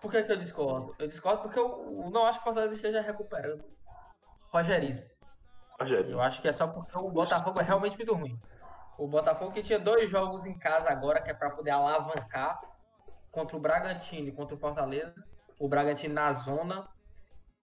Por 0.00 0.10
que, 0.10 0.22
que 0.22 0.32
eu 0.32 0.36
discordo? 0.36 0.94
Eu 0.98 1.06
discordo 1.06 1.42
porque 1.42 1.58
eu 1.58 2.02
eu 2.04 2.10
não 2.10 2.24
acho 2.24 2.38
que 2.38 2.42
o 2.42 2.44
Fortaleza 2.44 2.74
esteja 2.74 3.02
recuperando 3.02 3.64
Rogerismo. 4.50 5.04
Rogério. 5.78 6.12
Eu 6.12 6.20
acho 6.22 6.40
que 6.40 6.48
é 6.48 6.52
só 6.52 6.66
porque 6.66 6.96
o 6.96 7.10
Botafogo 7.10 7.60
é 7.60 7.62
realmente 7.62 7.96
muito 7.96 8.14
ruim. 8.14 8.40
O 8.96 9.06
Botafogo 9.06 9.52
que 9.52 9.62
tinha 9.62 9.78
dois 9.78 10.08
jogos 10.08 10.46
em 10.46 10.58
casa 10.58 10.90
agora, 10.90 11.20
que 11.20 11.30
é 11.30 11.34
pra 11.34 11.50
poder 11.50 11.70
alavancar 11.70 12.58
contra 13.30 13.54
o 13.54 13.60
Bragantino 13.60 14.28
e 14.28 14.32
contra 14.32 14.56
o 14.56 14.58
Fortaleza. 14.58 15.14
O 15.58 15.68
Bragantino 15.68 16.14
na 16.14 16.32
zona. 16.32 16.88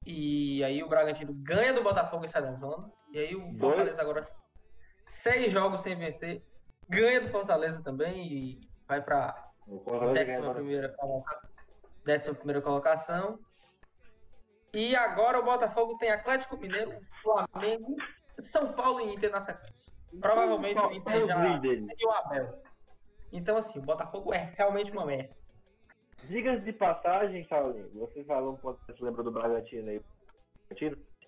E 0.05 0.63
aí 0.63 0.83
o 0.83 0.89
Bragantino 0.89 1.33
ganha 1.33 1.73
do 1.73 1.81
Botafogo 1.81 2.25
e 2.25 2.29
sai 2.29 2.43
da 2.43 2.53
zona. 2.53 2.91
E 3.11 3.17
aí 3.17 3.35
o 3.35 3.57
Fortaleza 3.57 3.99
agora, 3.99 4.21
seis 5.07 5.51
jogos 5.51 5.79
sem 5.79 5.95
vencer, 5.95 6.43
ganha 6.89 7.21
do 7.21 7.29
Fortaleza 7.29 7.83
também 7.83 8.27
e 8.27 8.69
vai 8.87 9.01
ganha 9.01 10.13
décima 10.13 10.53
primeira 10.53 10.89
colocação. 10.89 11.49
Décima 12.05 12.35
primeira 12.35 12.61
colocação. 12.61 13.39
E 14.73 14.95
agora 14.95 15.39
o 15.39 15.43
Botafogo 15.43 15.97
tem 15.97 16.09
Atlético 16.09 16.57
Mineiro, 16.57 16.99
Flamengo, 17.21 17.95
São 18.41 18.73
Paulo 18.73 19.01
e 19.01 19.13
Inter 19.13 19.31
na 19.31 19.39
sequência. 19.39 19.93
Provavelmente 20.19 20.83
o 20.83 20.91
Inter 20.91 21.27
já 21.27 21.37
brilho 21.37 21.61
dele. 21.61 21.87
e 21.97 22.05
o 22.05 22.11
Abel. 22.11 22.61
Então 23.31 23.57
assim, 23.57 23.79
o 23.79 23.83
Botafogo 23.83 24.33
é 24.33 24.53
realmente 24.57 24.91
uma 24.91 25.05
merda. 25.05 25.35
Diga 26.27 26.59
de 26.59 26.73
passagem, 26.73 27.45
Saulinho, 27.47 27.89
você 27.93 28.23
falou 28.23 28.53
um 28.53 28.57
ponto 28.57 28.79
que 28.85 28.93
você 28.93 29.03
lembra 29.03 29.23
do 29.23 29.31
Bragantino 29.31 29.89
aí. 29.89 30.01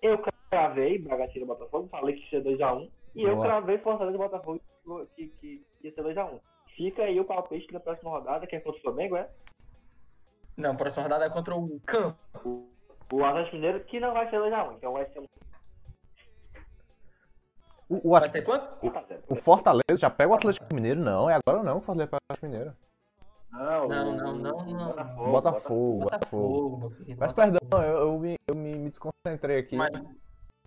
Eu 0.02 0.22
cravei 0.50 0.98
Bragantino 0.98 1.44
e 1.44 1.48
Botafogo, 1.48 1.88
falei 1.88 2.16
que 2.16 2.22
ia 2.36 2.42
ser 2.42 2.48
2x1. 2.48 2.90
E 3.14 3.22
eu 3.22 3.40
cravei 3.40 3.78
Fortaleza 3.78 4.16
e 4.16 4.18
Botafogo 4.18 4.60
que, 5.14 5.28
que, 5.40 5.66
ia 5.82 5.92
ser 5.92 6.02
2x1. 6.02 6.40
Fica 6.76 7.02
aí 7.02 7.18
o 7.18 7.24
palpite 7.24 7.72
na 7.72 7.80
próxima 7.80 8.10
rodada, 8.10 8.46
que 8.46 8.54
é 8.56 8.60
contra 8.60 8.78
o 8.78 8.82
Flamengo, 8.82 9.16
é? 9.16 9.28
Não, 10.56 10.72
a 10.72 10.74
próxima 10.74 11.02
rodada 11.02 11.24
é 11.26 11.30
contra 11.30 11.54
o 11.54 11.80
Campo. 11.80 12.18
O, 13.12 13.24
Atlético 13.24 13.56
Mineiro, 13.56 13.84
que 13.84 14.00
não 14.00 14.12
vai 14.12 14.28
ser 14.30 14.38
2x1. 14.40 14.74
Então 14.76 14.92
vai 14.92 15.06
ser 15.06 15.20
um 15.20 15.26
O, 17.88 18.08
o, 18.08 18.10
Vai 18.12 18.24
At- 18.24 18.30
ser 18.32 18.42
quanto? 18.42 18.66
1x0. 18.84 19.20
o 19.28 19.36
Fortaleza 19.36 19.96
já 19.96 20.10
pega 20.10 20.30
o 20.30 20.34
Atlético 20.34 20.74
Mineiro? 20.74 21.00
Não, 21.00 21.30
é 21.30 21.34
agora 21.34 21.62
não 21.62 21.78
o 21.78 21.80
Fortaleza 21.80 22.10
pega 22.10 22.20
o 22.22 22.32
Atlético 22.32 22.46
Mineiro. 22.46 22.76
Não, 23.52 23.88
Não, 23.88 24.14
não, 24.14 24.64
não. 24.66 25.30
Botafogo. 25.30 26.00
Botafogo. 26.00 26.92
Mas 27.16 27.32
perdão, 27.32 27.60
eu, 27.82 27.98
eu 28.00 28.18
me, 28.18 28.34
eu 28.48 28.54
me, 28.56 28.76
me 28.76 28.90
desconcentrei 28.90 29.58
aqui. 29.58 29.76
Mas, 29.76 29.92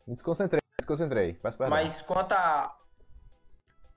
Me 0.08 0.14
desconcentrei, 0.16 0.60
me 0.64 0.78
desconcentrei. 0.80 1.34
Peço 1.34 1.58
perdão. 1.58 1.76
mas 1.78 2.02
quanto 2.02 2.32
a, 2.32 2.74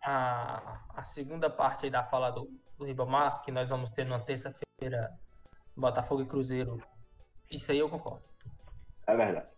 a, 0.02 0.80
a 0.94 1.04
segunda 1.04 1.48
parte 1.48 1.84
aí 1.84 1.90
da 1.90 2.04
fala 2.04 2.30
do, 2.30 2.50
do 2.76 2.84
Ribamar, 2.84 3.42
que 3.42 3.52
nós 3.52 3.68
vamos 3.68 3.92
ter 3.92 4.04
numa 4.04 4.20
terça-feira, 4.20 5.12
Botafogo 5.76 6.22
e 6.22 6.26
Cruzeiro, 6.26 6.82
isso 7.50 7.70
aí 7.72 7.78
eu 7.78 7.88
concordo. 7.88 8.24
É 9.06 9.16
verdade. 9.16 9.52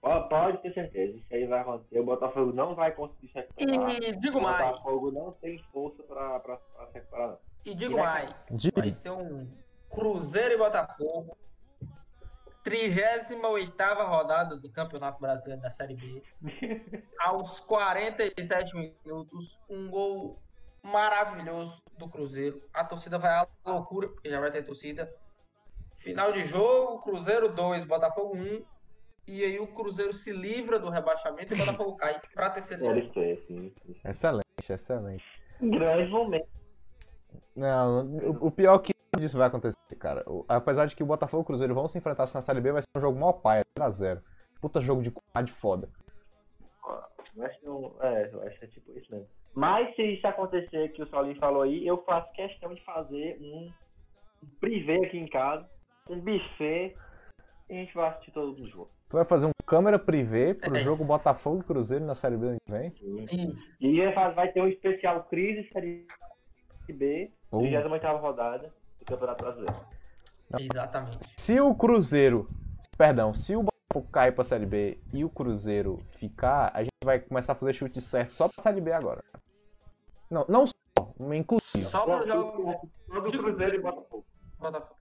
Pode, 0.00 0.58
ter 0.62 0.72
certeza, 0.72 1.16
isso 1.16 1.34
aí 1.34 1.46
vai 1.46 1.60
acontecer. 1.60 1.98
O 1.98 2.04
Botafogo 2.04 2.52
não 2.52 2.74
vai 2.74 2.92
conseguir 2.92 3.28
se 3.28 3.34
recuperar. 3.34 3.90
E 4.02 4.12
digo 4.16 4.38
o 4.38 4.42
mais, 4.42 4.70
Botafogo 4.70 5.10
não 5.10 5.32
tem 5.32 5.58
força 5.72 6.02
pra, 6.04 6.40
pra, 6.40 6.56
pra 6.56 6.86
se 6.86 6.94
recuperar, 6.94 7.28
não. 7.28 7.38
e 7.64 7.74
digo 7.74 7.98
mais, 7.98 8.34
vai 8.74 8.92
ser 8.92 9.10
um 9.10 9.48
Cruzeiro 9.90 10.54
e 10.54 10.58
Botafogo, 10.58 11.36
38ª 12.64 14.06
rodada 14.06 14.56
do 14.56 14.70
Campeonato 14.70 15.20
Brasileiro 15.20 15.62
da 15.62 15.70
Série 15.70 15.94
B. 15.94 16.22
Aos 17.20 17.60
47 17.60 18.76
minutos, 18.76 19.60
um 19.68 19.88
gol 19.90 20.38
maravilhoso 20.82 21.82
do 21.96 22.08
Cruzeiro. 22.08 22.62
A 22.72 22.84
torcida 22.84 23.18
vai 23.18 23.30
à 23.30 23.46
loucura, 23.64 24.08
porque 24.08 24.30
já 24.30 24.40
vai 24.40 24.50
ter 24.50 24.64
torcida. 24.64 25.12
Final 25.98 26.32
de 26.32 26.44
jogo, 26.44 27.02
Cruzeiro 27.02 27.52
2, 27.52 27.84
Botafogo 27.84 28.36
1. 28.36 28.64
E 29.26 29.44
aí 29.44 29.60
o 29.60 29.66
Cruzeiro 29.66 30.12
se 30.12 30.32
livra 30.32 30.78
do 30.78 30.88
rebaixamento 30.88 31.52
e 31.52 31.54
o 31.54 31.58
Botafogo 31.58 31.96
cai 31.96 32.18
sim. 33.46 33.72
sim. 33.82 33.96
Excelente, 34.04 34.72
excelente. 34.72 35.24
Grande 35.60 36.10
momento. 36.10 36.48
Não, 37.54 38.06
o, 38.06 38.46
o 38.46 38.50
pior 38.50 38.76
é 38.76 38.78
que 38.78 38.97
nada 39.18 39.20
disso 39.20 39.36
vai 39.36 39.48
acontecer, 39.48 39.76
cara. 39.98 40.22
O- 40.26 40.44
apesar 40.48 40.86
de 40.86 40.94
que 40.96 41.02
o 41.02 41.06
Botafogo 41.06 41.42
e 41.42 41.44
o 41.44 41.46
Cruzeiro 41.46 41.74
vão 41.74 41.88
se 41.88 41.98
enfrentar 41.98 42.26
na 42.32 42.40
Série 42.40 42.60
B, 42.60 42.72
vai 42.72 42.82
ser 42.82 42.88
um 42.96 43.00
jogo 43.00 43.18
mó 43.18 43.32
paia, 43.32 43.64
0x0. 43.78 44.22
Puta 44.60 44.80
jogo 44.80 45.02
de 45.02 45.12
de 45.44 45.52
foda. 45.52 45.88
Eu 47.36 47.44
acho 47.44 47.96
é, 48.00 48.30
eu 48.32 48.42
acho 48.42 48.58
que 48.58 48.64
é 48.64 48.68
tipo 48.68 48.98
isso 48.98 49.10
mesmo. 49.12 49.28
Mas 49.54 49.94
se 49.94 50.02
isso 50.02 50.26
acontecer 50.26 50.88
que 50.92 51.02
o 51.02 51.08
Saulinho 51.08 51.38
falou 51.38 51.62
aí, 51.62 51.86
eu 51.86 52.02
faço 52.04 52.32
questão 52.32 52.72
de 52.74 52.82
fazer 52.84 53.38
um, 53.40 53.70
um 54.42 54.48
privê 54.60 55.04
aqui 55.04 55.18
em 55.18 55.28
casa, 55.28 55.68
um 56.08 56.18
buffet, 56.20 56.96
e 57.68 57.72
a 57.72 57.74
gente 57.74 57.94
vai 57.94 58.08
assistir 58.10 58.32
todo 58.32 58.48
mundo 58.48 58.68
junto. 58.68 58.90
Tu 59.08 59.16
vai 59.16 59.24
fazer 59.24 59.46
um 59.46 59.50
câmera 59.64 59.98
privê 59.98 60.54
pro 60.54 60.76
É 60.76 60.80
jogo 60.80 60.98
isso. 60.98 61.06
Botafogo 61.06 61.60
e 61.60 61.64
Cruzeiro 61.64 62.04
na 62.04 62.14
Série 62.14 62.36
B 62.36 62.46
ano 62.46 62.58
que 62.64 62.72
vem? 62.72 62.92
Isso. 63.30 63.64
E 63.80 64.04
vai- 64.34 64.52
ter 64.52 64.60
um 64.60 64.68
especial 64.68 65.24
Crise 65.24 65.68
Série 65.72 66.06
B, 66.88 67.30
Pô. 67.50 67.60
28ª 67.60 68.18
rodada 68.20 68.72
Campeonato 69.08 69.44
Brasileiro. 69.44 69.80
Exatamente. 70.58 71.26
Se 71.36 71.60
o 71.60 71.74
Cruzeiro. 71.74 72.48
Perdão, 72.96 73.32
se 73.34 73.54
o 73.54 73.62
Botafogo 73.62 74.10
cair 74.12 74.32
pra 74.32 74.42
Série 74.44 74.66
B 74.66 74.98
e 75.12 75.24
o 75.24 75.30
Cruzeiro 75.30 76.00
ficar, 76.18 76.70
a 76.74 76.80
gente 76.82 76.90
vai 77.04 77.18
começar 77.20 77.52
a 77.52 77.56
fazer 77.56 77.72
chute 77.74 78.00
certo 78.00 78.34
só 78.34 78.48
pra 78.48 78.62
Série 78.62 78.80
B 78.80 78.92
agora. 78.92 79.22
Não, 80.30 80.44
não 80.48 80.66
só, 80.66 80.74
inclusive. 81.30 81.84
Só 81.84 82.04
pro 82.04 82.26
jogo 82.26 82.90
Todo 83.06 83.38
Cruzeiro 83.38 83.76
e 83.76 83.80
Botafogo. 83.80 84.24
Botafogo. 84.58 84.98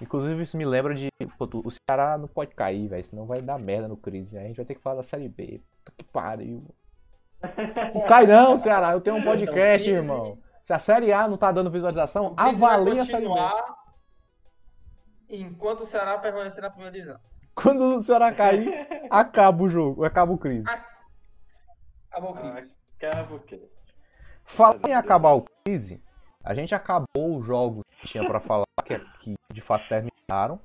Inclusive, 0.00 0.42
isso 0.42 0.56
me 0.56 0.64
lembra 0.64 0.94
de. 0.94 1.08
pô, 1.38 1.46
tu- 1.46 1.62
o 1.64 1.70
Ceará 1.70 2.18
não 2.18 2.26
pode 2.26 2.54
cair, 2.54 2.88
velho, 2.88 3.04
senão 3.04 3.24
vai 3.26 3.40
dar 3.40 3.58
merda 3.58 3.86
no 3.86 3.96
crise. 3.96 4.36
A 4.36 4.42
gente 4.42 4.56
vai 4.56 4.64
ter 4.64 4.74
que 4.74 4.80
falar 4.80 4.96
da 4.96 5.02
Série 5.02 5.28
B. 5.28 5.60
Puta 5.84 5.92
que 5.96 6.04
pariu. 6.04 6.64
Não 7.94 8.06
cai 8.06 8.26
não, 8.26 8.56
Ceará. 8.56 8.92
Eu 8.92 9.00
tenho 9.00 9.16
um 9.16 9.22
podcast, 9.22 9.88
Então, 9.88 10.02
irmão. 10.02 10.38
Se 10.62 10.72
a 10.72 10.78
Série 10.78 11.12
A 11.12 11.26
não 11.26 11.36
tá 11.36 11.50
dando 11.50 11.70
visualização, 11.70 12.26
O 12.26 12.36
Crise 12.36 12.64
avalie 12.64 13.00
a 13.00 13.04
Série 13.04 13.28
B. 13.28 13.34
Enquanto 15.28 15.82
o 15.82 15.86
Ceará 15.86 16.18
permanecer 16.18 16.62
na 16.62 16.70
primeira 16.70 16.92
divisão. 16.92 17.18
Quando 17.54 17.96
o 17.96 18.00
Ceará 18.00 18.32
cair, 18.32 18.68
acaba 19.10 19.62
o 19.62 19.68
jogo, 19.68 20.04
acaba 20.04 20.32
o 20.32 20.38
crise. 20.38 20.68
Acabou 22.10 22.32
o 22.32 22.34
Cris. 22.34 22.76
Cara, 22.98 23.24
por 23.24 23.40
quê? 23.40 23.60
Falando 24.44 24.86
em 24.86 24.94
acabar 24.94 25.32
o 25.32 25.44
crise, 25.64 26.02
a 26.44 26.54
gente 26.54 26.74
acabou 26.74 27.36
os 27.36 27.44
jogos 27.44 27.82
que 28.00 28.08
tinha 28.08 28.26
pra 28.26 28.40
falar, 28.40 28.64
que, 28.84 28.98
que 29.20 29.34
de 29.52 29.60
fato 29.60 29.88
terminaram. 29.88 30.60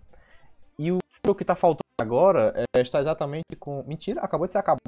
E 0.77 0.91
o 0.91 0.99
jogo 1.25 1.37
que 1.37 1.45
tá 1.45 1.55
faltando 1.55 1.81
agora 1.99 2.53
é, 2.55 2.81
está 2.81 2.99
exatamente 2.99 3.55
com. 3.59 3.83
Mentira, 3.83 4.21
acabou 4.21 4.45
de 4.45 4.53
se 4.53 4.57
acabar. 4.57 4.79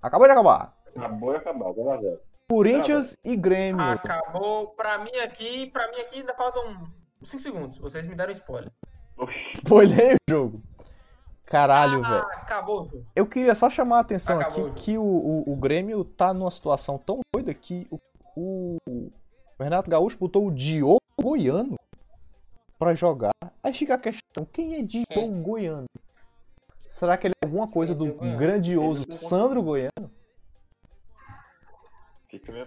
Acabou 0.00 0.26
de 0.26 0.32
acabar. 0.32 0.76
Acabou 0.94 1.32
e 1.32 1.36
acabou, 1.36 1.74
0x0. 1.74 2.18
Corinthians 2.48 3.16
e 3.24 3.36
Grêmio. 3.36 3.80
Acabou. 3.82 4.68
Pra 4.68 4.98
mim 4.98 5.16
aqui, 5.22 5.66
pra 5.66 5.90
mim 5.90 5.98
aqui 6.00 6.20
ainda 6.20 6.34
faltam 6.34 6.88
5 7.22 7.42
segundos. 7.42 7.78
Vocês 7.78 8.06
me 8.06 8.14
deram 8.14 8.32
spoiler. 8.32 8.70
Olhei 9.70 10.14
o 10.14 10.30
jogo. 10.30 10.62
Caralho, 11.46 12.04
ah, 12.04 12.08
velho. 12.08 12.22
acabou 12.22 12.82
o 12.82 12.84
jogo. 12.84 13.06
Eu 13.14 13.26
queria 13.26 13.54
só 13.54 13.68
chamar 13.68 13.98
a 13.98 14.00
atenção 14.00 14.40
Acabou 14.40 14.66
aqui 14.68 14.74
que 14.82 14.98
o, 14.98 15.02
o, 15.04 15.52
o 15.52 15.56
Grêmio 15.56 16.04
tá 16.04 16.32
numa 16.32 16.50
situação 16.50 16.98
tão 16.98 17.20
doida 17.34 17.52
que 17.52 17.86
o, 17.90 18.00
o, 18.34 18.76
o 18.88 19.12
Renato 19.62 19.90
Gaúcho 19.90 20.18
botou 20.18 20.46
o 20.46 20.50
Diogo 20.50 20.98
Goiano 21.20 21.76
pra 22.78 22.94
jogar. 22.94 23.32
Aí 23.62 23.72
fica 23.72 23.94
a 23.94 23.98
questão, 23.98 24.44
quem 24.52 24.76
é 24.76 24.82
Diogo 24.82 25.40
Goiano? 25.42 25.86
Será 26.90 27.16
que 27.16 27.26
ele 27.26 27.34
é 27.42 27.46
alguma 27.46 27.68
coisa 27.68 27.94
do 27.94 28.04
Diogo 28.04 28.20
Goiano? 28.20 28.38
grandioso 28.38 29.04
não- 29.08 29.16
Sandro 29.16 29.62
Goiano? 29.62 30.10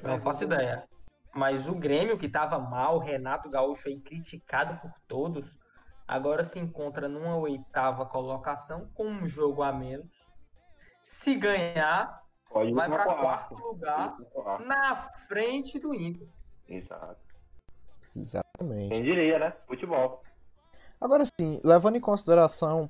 Não 0.03 0.19
faço 0.19 0.43
ideia. 0.43 0.87
Mas 1.33 1.67
o 1.67 1.75
Grêmio, 1.75 2.17
que 2.17 2.29
tava 2.29 2.57
mal, 2.57 2.95
o 2.95 2.99
Renato 2.99 3.49
Gaúcho 3.49 3.87
aí 3.87 3.99
criticado 3.99 4.79
por 4.81 4.91
todos, 5.07 5.57
agora 6.07 6.43
se 6.43 6.59
encontra 6.59 7.07
numa 7.07 7.35
oitava 7.35 8.05
colocação 8.05 8.89
com 8.93 9.05
um 9.05 9.27
jogo 9.27 9.61
a 9.61 9.71
menos. 9.71 10.07
Se 10.99 11.35
ganhar, 11.35 12.23
Pode 12.49 12.73
vai 12.73 12.89
pra 12.89 13.03
para 13.03 13.15
quarto. 13.15 13.55
lugar 13.55 14.17
na 14.65 15.09
frente 15.27 15.79
do 15.79 15.93
Inter. 15.93 16.27
Exato. 16.67 17.21
Exatamente. 18.15 18.93
Quem 18.93 19.03
diria, 19.03 19.37
né? 19.37 19.53
Futebol. 19.67 20.21
Agora 20.99 21.23
sim, 21.39 21.61
levando 21.63 21.97
em 21.97 22.01
consideração. 22.01 22.89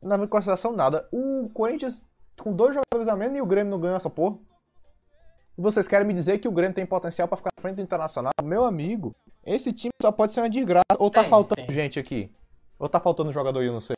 Não 0.00 0.10
levando 0.10 0.26
em 0.26 0.30
consideração 0.30 0.72
nada. 0.72 1.08
O 1.12 1.50
Corinthians 1.50 2.02
com 2.38 2.54
dois 2.54 2.74
jogadores 2.74 3.08
a 3.08 3.16
menos 3.16 3.36
e 3.38 3.42
o 3.42 3.46
Grêmio 3.46 3.70
não 3.70 3.80
ganhou 3.80 3.96
essa 3.96 4.10
porra. 4.10 4.38
E 5.56 5.62
vocês 5.62 5.86
querem 5.86 6.06
me 6.06 6.12
dizer 6.14 6.38
que 6.38 6.48
o 6.48 6.52
Grêmio 6.52 6.74
tem 6.74 6.84
potencial 6.84 7.28
pra 7.28 7.36
ficar 7.36 7.50
na 7.56 7.62
frente 7.62 7.76
do 7.76 7.82
Internacional? 7.82 8.32
Meu 8.42 8.64
amigo, 8.64 9.14
esse 9.46 9.72
time 9.72 9.92
só 10.02 10.10
pode 10.10 10.32
ser 10.32 10.40
uma 10.40 10.50
desgraça. 10.50 10.84
Ou 10.98 11.10
tá 11.10 11.20
Tem, 11.22 11.30
faltando 11.30 11.66
tem. 11.66 11.74
gente 11.74 11.98
aqui? 11.98 12.30
Ou 12.78 12.88
tá 12.88 12.98
faltando 12.98 13.30
jogador 13.32 13.60
aí, 13.60 13.66
eu 13.66 13.72
não 13.72 13.80
sei. 13.80 13.94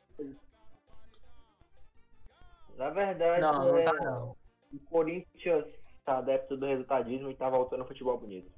Na 2.77 2.89
verdade, 2.91 3.41
Não, 3.41 3.53
não 3.71 3.77
é, 3.77 3.83
tá 3.83 3.93
não. 3.93 4.35
o 4.71 4.79
Corinthians 4.89 5.65
tá 6.05 6.19
adepto 6.19 6.55
do 6.55 6.65
resultadismo 6.67 7.31
e 7.31 7.35
tá 7.35 7.49
voltando 7.49 7.81
ao 7.81 7.87
futebol 7.87 8.19
bonito. 8.19 8.51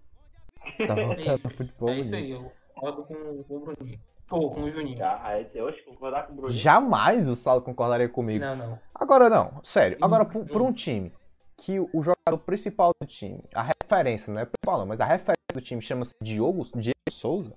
Tá 0.86 0.94
É 0.94 1.06
voltando 1.06 1.20
isso, 1.22 1.40
no 1.44 1.50
futebol 1.52 1.90
é 1.90 1.96
isso 2.00 2.10
bonito. 2.10 2.16
aí, 2.16 2.32
eu 2.32 2.52
concordo 2.76 3.04
com, 3.06 3.44
com 3.44 3.56
o 3.56 3.60
Bruninho. 3.62 4.00
Pô, 4.28 4.52
com 4.52 4.62
o 4.64 4.70
Juninho. 4.70 5.04
Ah, 5.04 5.20
aí 5.24 5.50
eu 5.56 5.68
acho 5.70 5.78
que 5.80 5.86
concordar 5.90 6.28
com 6.28 6.34
o 6.34 6.36
Bruno. 6.36 6.50
Jamais 6.52 7.28
o 7.30 7.36
Saulo 7.36 7.62
concordaria 7.62 8.10
comigo. 8.10 8.44
Não, 8.44 8.56
não. 8.56 8.80
Agora 8.94 9.30
não, 9.30 9.64
sério. 9.64 9.98
Agora, 10.02 10.26
por, 10.26 10.46
por 10.46 10.62
um 10.62 10.72
time 10.74 11.12
que 11.60 11.80
o 11.80 12.02
jogador 12.02 12.38
principal 12.46 12.94
do 13.00 13.06
time, 13.06 13.44
a 13.54 13.62
referência, 13.62 14.34
não 14.34 14.42
é 14.42 14.48
não, 14.66 14.86
mas 14.86 15.02
a 15.02 15.06
referência 15.06 15.54
do 15.54 15.62
time 15.62 15.82
chama-se 15.82 16.14
Diogo, 16.22 16.64
Diego 16.76 16.98
Souza, 17.10 17.54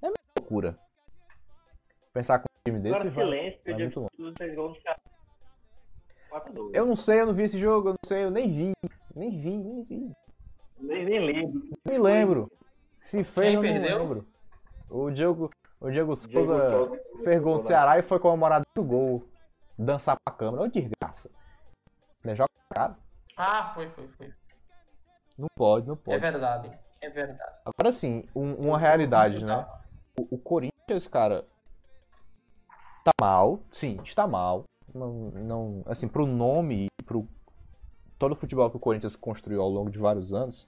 é 0.00 0.06
uma 0.06 0.14
loucura. 0.38 0.78
Pensar 2.12 2.38
com 2.38 2.46
um 2.46 2.62
time 2.64 2.80
desse 2.80 3.06
Agora 3.06 3.26
silêncio, 3.26 3.60
vai 3.64 3.74
muito 3.74 4.00
longe. 4.00 4.10
digo 4.16 4.32
vocês 4.32 4.56
vão 4.56 4.74
ficar 4.74 4.98
4 6.30 6.70
Eu 6.74 6.86
não 6.86 6.96
sei, 6.96 7.20
eu 7.20 7.26
não 7.26 7.34
vi 7.34 7.42
esse 7.42 7.58
jogo, 7.58 7.90
eu 7.90 7.92
não 7.92 8.08
sei, 8.08 8.24
eu 8.24 8.30
nem 8.30 8.50
vi. 8.50 8.72
Nem 9.14 9.30
vi, 9.30 9.58
nem 9.58 9.84
vi. 9.84 10.12
nem, 10.80 11.04
nem 11.04 11.20
lembro. 11.20 11.62
Não 11.84 11.92
me 11.92 11.98
lembro. 11.98 12.52
Se 12.96 13.22
fez, 13.22 13.54
eu 13.54 13.54
não 13.54 13.60
perdeu? 13.60 13.98
lembro. 13.98 14.26
O 14.88 15.10
Diego, 15.10 15.50
o 15.80 15.90
Diego 15.90 16.16
Souza 16.16 16.90
fez 17.22 17.42
gol 17.42 17.58
do 17.58 17.64
Ceará 17.64 17.98
e 17.98 18.02
foi 18.02 18.18
comemorado 18.18 18.64
no 18.74 18.84
gol. 18.84 19.24
Dançar 19.78 20.16
pra 20.24 20.34
câmera, 20.34 20.64
ô 20.64 20.68
desgraça. 20.68 21.30
Né, 22.24 22.34
joga 22.34 22.48
pra 22.68 22.88
cara. 22.88 23.07
Ah, 23.38 23.70
foi, 23.74 23.88
foi, 23.90 24.08
foi. 24.18 24.34
Não 25.38 25.46
pode, 25.56 25.86
não 25.86 25.94
É 25.94 25.96
pode. 25.96 26.18
verdade. 26.18 26.78
É 27.00 27.08
verdade. 27.08 27.52
Agora 27.64 27.92
sim, 27.92 28.24
um- 28.34 28.54
uma 28.54 28.76
realidade, 28.78 29.44
né? 29.44 29.64
O, 30.18 30.34
o 30.34 30.38
Corinthians, 30.38 31.06
cara, 31.06 31.44
tá 33.04 33.12
mal. 33.20 33.60
Sim, 33.72 34.00
está 34.02 34.26
mal. 34.26 34.64
Não, 34.92 35.12
não, 35.30 35.82
assim, 35.86 36.08
pro 36.08 36.26
nome 36.26 36.86
e 36.86 37.02
pro 37.04 37.28
todo 38.18 38.32
o 38.32 38.36
futebol 38.36 38.68
que 38.68 38.76
o 38.76 38.80
Corinthians 38.80 39.14
construiu 39.14 39.62
ao 39.62 39.68
longo 39.68 39.90
de 39.90 39.98
vários 39.98 40.34
anos, 40.34 40.66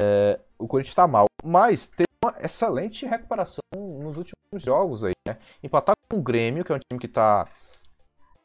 é, 0.00 0.40
o 0.58 0.66
Corinthians 0.66 0.94
tá 0.96 1.06
mal. 1.06 1.26
Mas 1.44 1.86
teve 1.86 2.08
uma 2.24 2.34
excelente 2.40 3.06
recuperação 3.06 3.60
nos 3.76 4.16
últimos 4.16 4.34
jogos 4.56 5.04
aí, 5.04 5.12
né? 5.28 5.38
Empatar 5.62 5.94
com 6.10 6.18
o 6.18 6.22
Grêmio, 6.22 6.64
que 6.64 6.72
é 6.72 6.74
um 6.74 6.78
time 6.80 6.98
que 7.00 7.06
tá 7.08 7.46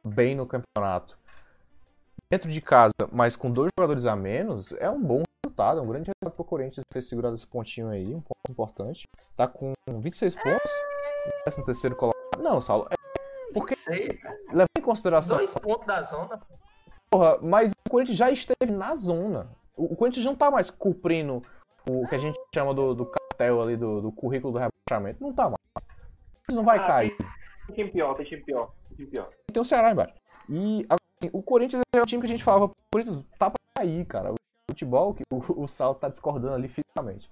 bem 0.04 0.36
no 0.36 0.46
campeonato, 0.46 1.18
dentro 2.32 2.50
de 2.52 2.62
casa, 2.62 2.94
mas 3.12 3.36
com 3.36 3.50
dois 3.52 3.70
jogadores 3.78 4.06
a 4.06 4.16
menos, 4.16 4.72
é 4.74 4.90
um 4.90 5.02
bom 5.02 5.24
resultado, 5.44 5.80
é 5.80 5.82
um 5.82 5.88
grande 5.88 6.12
resultado 6.12 6.36
pro 6.36 6.46
Corinthians 6.46 6.84
ter 6.92 7.02
segurado 7.02 7.34
esse 7.36 7.48
pontinho 7.48 7.90
aí, 7.90 8.14
um 8.14 8.22
ponto 8.22 8.50
importante. 8.50 9.08
Tá 9.36 9.48
com 9.48 9.74
26 9.88 10.36
pontos, 10.36 10.72
13 11.46 11.66
terceiro 11.66 11.96
colocado. 11.96 12.20
Não, 12.40 12.62
Saulo, 12.62 12.88
é, 12.92 13.54
Porque- 13.54 13.76
leva 14.54 14.68
em 14.78 14.82
consideração, 14.82 15.38
Dois 15.38 15.54
pontos 15.56 15.88
da 15.88 16.04
zona. 16.04 16.40
porra, 17.10 17.40
mas 17.42 17.72
o 17.72 17.90
Corinthians 17.90 18.18
já 18.18 18.30
esteve 18.30 18.72
na 18.72 18.94
zona. 18.96 19.50
O, 19.76 19.94
o 19.94 19.96
Corinthians 19.96 20.26
não 20.26 20.36
tá 20.36 20.52
mais 20.52 20.70
cumprindo 20.70 21.42
o 21.90 22.08
que 22.08 22.14
a 22.16 22.20
gente 22.20 22.40
chama 22.54 22.74
do, 22.76 22.94
do 22.94 23.06
cartel 23.08 23.60
ali, 23.62 23.76
do, 23.76 24.02
do 24.02 24.12
currículo 24.12 24.54
do 24.54 24.60
rebaixamento. 24.60 25.22
Não 25.24 25.34
tá 25.34 25.46
mais. 25.46 25.56
O 25.76 25.82
Corinthians 25.82 26.58
não 26.58 26.64
vai 26.64 26.78
Ah, 26.78 26.88
cair. 26.88 27.18
Tem 27.66 27.76
time 27.76 27.92
pior, 27.92 28.14
tem 28.16 28.26
time 28.26 28.44
pior. 28.44 28.72
Tem 28.90 28.98
time 28.98 29.10
pior. 29.10 29.30
tem 29.52 29.62
o 29.62 29.66
Ceará 29.66 29.92
embaixo. 29.92 30.14
E 30.48 30.86
o 31.34 31.44
Corinthians 31.44 31.82
é 31.94 32.02
o 32.02 32.06
time 32.06 32.22
que 32.22 32.28
a 32.28 32.30
gente 32.30 32.44
falava, 32.44 32.72
Corinthians 32.92 33.24
tá 33.38 33.50
pra 33.50 33.60
cair, 33.78 34.06
cara. 34.06 34.32
O 34.32 34.36
futebol, 34.70 35.14
que 35.14 35.24
o, 35.32 35.64
o 35.64 35.96
tá 35.96 36.08
discordando 36.08 36.54
ali 36.54 36.68
fisicamente. 36.68 37.30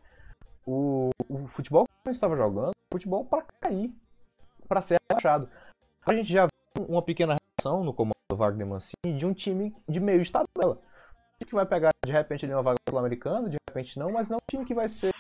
O, 0.66 1.10
o 1.30 1.48
futebol 1.48 1.86
que 1.86 1.92
o 1.92 1.96
Corinthians 2.04 2.18
estava 2.18 2.36
jogando, 2.36 2.72
é 2.72 2.94
futebol 2.94 3.24
pra 3.26 3.44
cair, 3.62 3.94
pra 4.68 4.82
ser 4.82 5.00
rebaixado. 5.10 5.50
A 6.06 6.14
gente 6.14 6.32
já 6.32 6.48
viu 6.76 6.86
uma 6.88 7.02
pequena 7.02 7.36
reação 7.36 7.84
no 7.84 7.94
comando 7.94 8.16
do 8.30 8.36
Wagner 8.36 8.68
Mancini 8.68 9.18
de 9.18 9.26
um 9.26 9.34
time 9.34 9.74
de 9.88 10.00
meio 10.00 10.22
de 10.22 10.32
tabela. 10.32 10.82
Um 11.42 11.46
que 11.46 11.56
vai 11.56 11.66
pegar 11.66 11.92
de 12.06 12.12
repente 12.12 12.46
ali 12.46 12.54
uma 12.54 12.64
vaga 12.64 12.78
sul-americana, 12.90 13.50
de 13.50 13.58
repente 13.70 13.98
não, 14.00 14.12
mas 14.12 14.28
não 14.28 14.38
um 14.38 14.52
time 14.52 14.66
que 14.66 14.74
vai 14.74 14.90
ser 14.90 15.14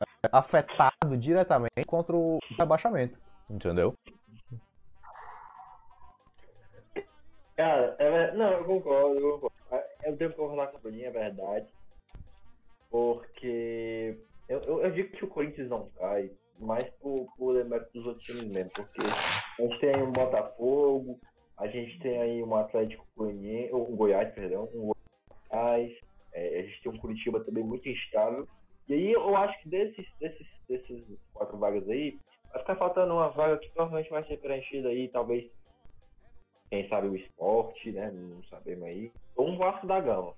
é, 0.00 0.28
afetado 0.32 1.16
diretamente 1.18 1.84
contra 1.86 2.16
o 2.16 2.38
rebaixamento. 2.58 3.18
Entendeu? 3.48 3.94
Cara, 7.60 7.94
é 7.98 8.32
não, 8.32 8.52
eu 8.52 8.64
concordo, 8.64 9.20
eu 9.20 9.32
concordo. 9.38 9.86
Eu 10.02 10.16
tenho 10.16 10.30
que 10.30 10.36
concordar 10.36 10.68
com 10.68 10.78
a 10.78 10.80
Bruninha, 10.80 11.08
é 11.08 11.10
verdade. 11.10 11.68
Porque 12.88 14.18
eu, 14.48 14.62
eu, 14.66 14.82
eu 14.82 14.90
digo 14.92 15.14
que 15.14 15.26
o 15.26 15.28
Corinthians 15.28 15.68
não 15.68 15.90
cai, 15.90 16.30
mais 16.58 16.88
por, 17.02 17.26
por 17.36 17.52
demérito 17.52 17.92
dos 17.92 18.06
outros 18.06 18.24
times 18.24 18.46
mesmo. 18.46 18.70
Porque 18.74 19.02
a 19.02 19.62
gente 19.62 19.78
tem 19.78 19.90
aí 19.94 20.02
um 20.02 20.10
Botafogo, 20.10 21.20
a 21.58 21.66
gente 21.66 21.98
tem 21.98 22.18
aí 22.18 22.42
um 22.42 22.56
Atlético 22.56 23.06
Goianiense, 23.14 23.74
um 23.74 23.94
Goiás, 23.94 24.34
perdão, 24.34 24.66
um 24.72 24.92
Goiás, 25.50 25.92
é, 26.32 26.60
a 26.60 26.62
gente 26.62 26.82
tem 26.82 26.92
um 26.92 26.98
Curitiba 26.98 27.44
também 27.44 27.62
muito 27.62 27.86
instável. 27.86 28.48
E 28.88 28.94
aí 28.94 29.12
eu 29.12 29.36
acho 29.36 29.60
que 29.60 29.68
desses, 29.68 30.06
desses, 30.18 30.46
desses 30.66 31.04
quatro 31.34 31.58
vagas 31.58 31.86
aí, 31.90 32.18
vai 32.50 32.60
ficar 32.62 32.76
faltando 32.76 33.12
uma 33.12 33.28
vaga 33.28 33.58
que 33.58 33.68
provavelmente 33.68 34.08
vai 34.08 34.24
ser 34.24 34.38
preenchida 34.38 34.88
aí, 34.88 35.08
talvez 35.08 35.44
quem 36.70 36.88
sabe 36.88 37.08
o 37.08 37.16
esporte, 37.16 37.90
né? 37.90 38.10
Não 38.12 38.42
sabemos 38.44 38.84
aí. 38.84 39.12
Ou 39.36 39.48
um 39.48 39.58
Vasco 39.58 39.86
da 39.86 40.00
Gama. 40.00 40.34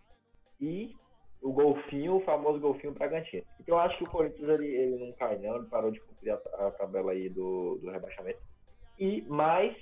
E 0.60 0.94
o 1.42 1.52
golfinho, 1.52 2.16
o 2.16 2.24
famoso 2.24 2.58
golfinho 2.60 2.94
Bragantino. 2.94 3.44
Então 3.60 3.76
eu 3.76 3.80
acho 3.80 3.98
que 3.98 4.04
o 4.04 4.10
Corinthians 4.10 4.48
ele, 4.48 4.66
ele 4.66 5.04
não 5.04 5.12
cai 5.12 5.38
não, 5.38 5.56
ele 5.56 5.66
parou 5.66 5.90
de 5.90 6.00
cumprir 6.00 6.30
a, 6.32 6.66
a 6.66 6.70
tabela 6.70 7.12
aí 7.12 7.28
do, 7.28 7.78
do 7.82 7.90
rebaixamento. 7.90 8.40
E 8.98 9.22
mais, 9.22 9.76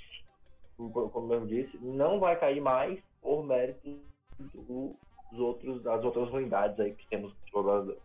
como 0.77 1.33
eu 1.33 1.47
disse, 1.47 1.77
não 1.79 2.19
vai 2.19 2.39
cair 2.39 2.61
mais 2.61 2.99
por 3.21 3.45
mérito 3.45 4.01
do- 4.39 4.97
dos 5.31 5.39
outros, 5.41 5.83
das 5.83 6.03
outras 6.03 6.29
ruindades 6.31 6.81
aí 6.81 6.95
que 6.95 7.07
temos 7.09 7.33
no. 7.53 7.97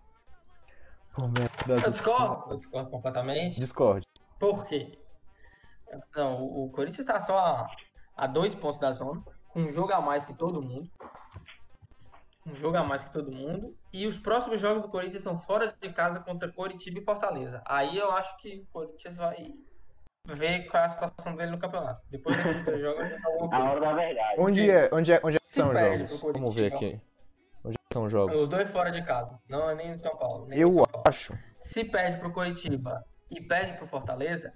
Eu 1.67 1.89
discordo, 1.91 2.51
eu 2.51 2.57
discordo 2.57 2.89
completamente. 2.91 3.59
Discord. 3.59 4.05
Por 4.37 4.65
quê? 4.65 4.99
Não, 6.13 6.43
o 6.43 6.65
o 6.65 6.71
Corinthians 6.71 7.05
tá 7.07 7.21
só 7.21 7.65
a, 8.15 8.27
dois 8.27 8.55
pontos 8.55 8.79
da 8.79 8.91
zona, 8.91 9.23
com 9.49 9.61
um 9.61 9.69
jogo 9.69 9.93
a 9.93 10.01
mais 10.01 10.25
que 10.25 10.33
todo 10.33 10.61
mundo. 10.61 10.89
Um 12.45 12.55
jogo 12.55 12.77
a 12.77 12.83
mais 12.83 13.03
que 13.03 13.11
todo 13.11 13.31
mundo. 13.31 13.75
E 13.91 14.05
os 14.05 14.17
próximos 14.19 14.61
jogos 14.61 14.83
do 14.83 14.89
Corinthians 14.89 15.23
são 15.23 15.39
fora 15.39 15.75
de 15.81 15.91
casa 15.93 16.19
contra 16.19 16.51
Coritiba 16.51 16.99
e 16.99 17.03
Fortaleza. 17.03 17.61
Aí 17.65 17.97
eu 17.97 18.11
acho 18.11 18.37
que 18.37 18.59
o 18.59 18.65
Corinthians 18.67 19.17
vai 19.17 19.51
ver 20.27 20.65
qual 20.67 20.83
é 20.83 20.85
a 20.85 20.89
situação 20.89 21.35
dele 21.35 21.51
no 21.51 21.57
campeonato. 21.59 22.01
Depois 22.09 22.37
desses 22.37 22.63
dois 22.63 22.79
jogos, 22.81 23.03
A 23.51 23.63
hora 23.63 23.79
da 23.81 23.93
verdade. 23.93 24.35
Onde 24.39 24.69
é, 24.69 24.89
onde 24.91 25.13
é, 25.13 25.21
onde 25.23 25.37
é 25.37 25.39
são 25.41 25.69
os 25.71 25.79
jogos? 25.79 26.21
Vamos 26.21 26.55
ver 26.55 26.71
Coritiba. 26.71 26.75
aqui. 26.75 27.01
Onde 27.63 27.75
é 27.75 27.93
são 27.93 28.03
os 28.03 28.11
jogos? 28.11 28.41
Os 28.41 28.47
dois 28.47 28.69
fora 28.69 28.91
de 28.91 29.03
casa. 29.03 29.39
Não 29.49 29.67
é 29.69 29.73
nem 29.75 29.89
em 29.89 29.97
São 29.97 30.15
Paulo. 30.15 30.47
Eu 30.53 30.69
São 30.69 30.83
Paulo. 30.83 31.03
acho. 31.07 31.33
Se 31.57 31.83
perde 31.83 32.19
pro 32.19 32.31
Coritiba 32.31 33.03
e 33.31 33.41
perde 33.41 33.73
pro 33.77 33.87
Fortaleza, 33.87 34.53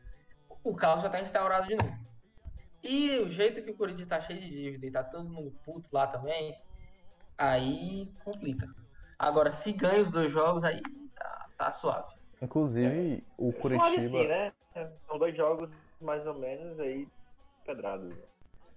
o 0.63 0.75
caos 0.75 1.01
já 1.01 1.09
tá 1.09 1.19
instaurado 1.19 1.67
de 1.67 1.75
novo. 1.75 2.08
E 2.83 3.19
o 3.19 3.29
jeito 3.29 3.61
que 3.61 3.71
o 3.71 3.75
Corinthians 3.75 4.07
tá 4.07 4.21
cheio 4.21 4.39
de 4.39 4.49
dívida 4.49 4.85
e 4.85 4.91
tá 4.91 5.03
todo 5.03 5.29
mundo 5.29 5.53
puto 5.65 5.87
lá 5.91 6.07
também, 6.07 6.57
aí 7.37 8.09
complica. 8.23 8.67
Agora, 9.17 9.51
se 9.51 9.73
ganha 9.73 10.01
os 10.01 10.11
dois 10.11 10.31
jogos, 10.31 10.63
aí 10.63 10.81
tá, 11.15 11.47
tá 11.57 11.71
suave. 11.71 12.13
Inclusive, 12.41 13.23
o 13.37 13.51
Pode 13.51 13.79
Curitiba. 13.79 14.21
sim, 14.21 14.27
né? 14.27 14.53
São 15.07 15.19
dois 15.19 15.35
jogos 15.35 15.69
mais 15.99 16.25
ou 16.25 16.33
menos 16.35 16.79
aí 16.79 17.05
pedrados. 17.65 18.15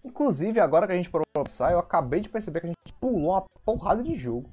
Inclusive, 0.05 0.59
agora 0.59 0.87
que 0.87 0.93
a 0.93 0.97
gente 0.97 1.09
parou 1.09 1.25
pra 1.33 1.73
eu 1.73 1.79
acabei 1.79 2.21
de 2.21 2.29
perceber 2.29 2.61
que 2.61 2.67
a 2.67 2.71
gente 2.71 2.95
pulou 3.01 3.31
uma 3.31 3.45
porrada 3.65 4.03
de 4.03 4.17
jogo. 4.17 4.51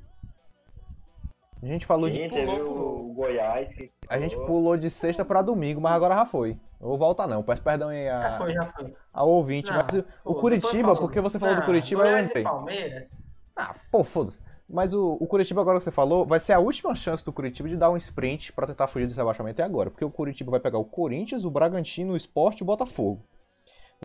A 1.62 1.66
gente 1.66 1.86
falou 1.86 2.10
de. 2.10 2.18
Sim, 2.18 2.30
teve 2.30 2.62
o 2.62 3.14
Goiás 3.14 3.68
que 3.76 3.92
A 4.08 4.18
gente 4.20 4.36
pulou 4.38 4.78
de 4.78 4.90
sexta 4.90 5.26
pra 5.26 5.42
domingo, 5.42 5.82
mas 5.82 5.92
agora 5.94 6.16
já 6.16 6.26
foi. 6.26 6.58
Não 6.80 6.88
vou 6.90 6.98
voltar 6.98 7.28
não. 7.28 7.44
Peço 7.44 7.62
perdão 7.62 7.90
aí 7.90 8.06
Já 8.06 8.28
a, 8.36 8.38
foi, 8.38 8.54
já 8.54 8.66
foi. 8.68 8.94
ao 9.12 9.30
ouvinte. 9.30 9.70
Não, 9.72 9.80
mas 9.84 9.94
o- 9.96 10.04
pô, 10.04 10.32
o 10.32 10.36
Curitiba, 10.36 10.96
porque 10.96 11.20
você 11.20 11.38
falou 11.38 11.56
do 11.56 11.60
Não, 11.60 11.66
Curitiba, 11.66 12.02
eu 12.02 12.06
Goiás 12.06 12.28
lembrei. 12.28 12.44
e 12.44 12.46
Palmeiras, 12.46 13.08
Ah, 13.56 13.76
pô, 13.92 14.04
foda-se. 14.04 14.42
Mas 14.72 14.94
o, 14.94 15.18
o 15.20 15.28
Curitiba, 15.28 15.60
agora 15.62 15.80
que 15.80 15.84
você 15.84 15.92
falou, 15.92 16.26
vai 16.26 16.40
ser 16.40 16.54
a 16.54 16.60
última 16.60 16.94
chance 16.96 17.26
do 17.26 17.34
Curitiba 17.34 17.68
de 17.68 17.76
dar 17.76 17.90
um 17.90 17.98
sprint 17.98 18.54
pra 18.54 18.68
tentar 18.68 18.88
fugir 18.88 19.08
desse 19.08 19.18
rebaixamento 19.20 19.60
é 19.62 19.66
agora. 19.66 19.90
Porque 19.90 20.06
o 20.06 20.12
Curitiba 20.12 20.52
vai 20.52 20.60
pegar 20.60 20.78
o 20.78 20.86
Corinthians, 20.86 21.44
o 21.44 21.50
Bragantino, 21.52 22.14
o 22.14 22.18
Sport 22.18 22.60
e 22.60 22.64
o 22.64 22.66
Botafogo. 22.68 23.22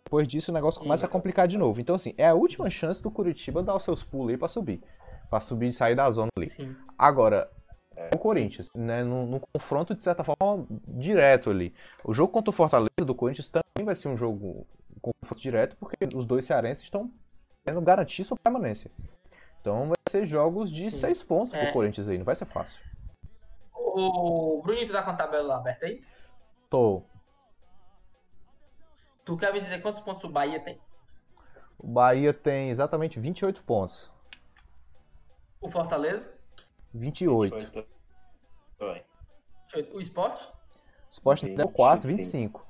Depois 0.05 0.27
disso, 0.27 0.51
o 0.51 0.55
negócio 0.55 0.81
começa 0.81 1.05
a 1.05 1.07
Isso. 1.07 1.13
complicar 1.13 1.47
de 1.47 1.57
novo. 1.57 1.81
Então, 1.81 1.95
assim, 1.95 2.15
é 2.19 2.27
a 2.27 2.35
última 2.35 2.69
chance 2.71 3.01
do 3.03 3.11
Curitiba 3.11 3.63
dar 3.63 3.77
os 3.77 3.85
seus 3.85 4.03
pulos 4.03 4.31
aí 4.31 4.37
pra 4.37 4.49
subir. 4.49 4.81
Pra 5.31 5.41
subir 5.41 5.69
e 5.69 5.73
sair 5.73 5.95
da 5.95 6.11
zona 6.11 6.31
ali. 6.37 6.49
sim. 6.51 6.77
Agora, 6.99 7.51
o 8.15 8.19
Corinthians, 8.19 8.71
né, 8.75 9.03
num, 9.03 9.27
num 9.27 9.41
confronto 9.41 9.95
de 9.95 10.03
certa 10.03 10.23
forma 10.25 10.67
direto 10.87 11.51
ali. 11.51 11.75
O 12.05 12.13
jogo 12.13 12.33
contra 12.33 12.51
o 12.51 12.53
Fortaleza 12.53 13.05
do 13.05 13.15
Corinthians 13.15 13.49
também 13.49 13.85
vai 13.85 13.95
ser 13.95 14.09
um 14.09 14.17
jogo 14.17 14.67
um 14.97 15.01
confronto 15.01 15.41
direto, 15.41 15.77
porque 15.77 15.97
os 16.15 16.25
dois 16.25 16.45
cearenses 16.45 16.85
estão 16.85 17.11
querendo 17.65 17.81
garantir 17.83 18.25
sua 18.25 18.37
permanência. 18.37 18.91
Então 19.61 19.87
vai 19.89 19.97
ser 20.09 20.25
jogos 20.25 20.71
de 20.71 20.91
Sim. 20.91 20.99
seis 20.99 21.23
pontos 21.23 21.51
pro 21.53 21.61
É. 21.61 21.73
Corinthians 21.73 22.09
aí, 22.09 22.19
não 22.19 22.25
vai 22.25 22.35
ser 22.35 22.45
fácil. 22.45 22.81
O 23.75 24.61
Bruninho, 24.63 24.87
tu 24.87 24.93
tá 24.93 25.03
com 25.03 25.11
a 25.11 25.15
tabela 25.15 25.57
aberta 25.57 25.87
aí? 25.87 26.03
Tô. 26.69 27.03
Tu 29.25 29.37
quer 29.37 29.53
me 29.53 29.61
dizer 29.61 29.81
quantos 29.81 30.01
pontos 30.01 30.23
o 30.25 30.29
Bahia 30.29 30.61
tem? 30.61 30.79
O 31.79 31.87
Bahia 31.87 32.33
tem 32.33 32.71
exatamente 32.71 33.19
28 33.19 33.63
pontos. 33.65 34.13
O 35.65 35.71
Fortaleza? 35.71 36.31
28. 36.93 37.87
Foi, 38.79 39.03
foi. 39.71 39.91
O 39.95 39.99
Esporte? 39.99 40.47
O 40.47 41.11
Sport 41.11 41.43
deu 41.45 41.69
4, 41.71 42.07
25. 42.07 42.67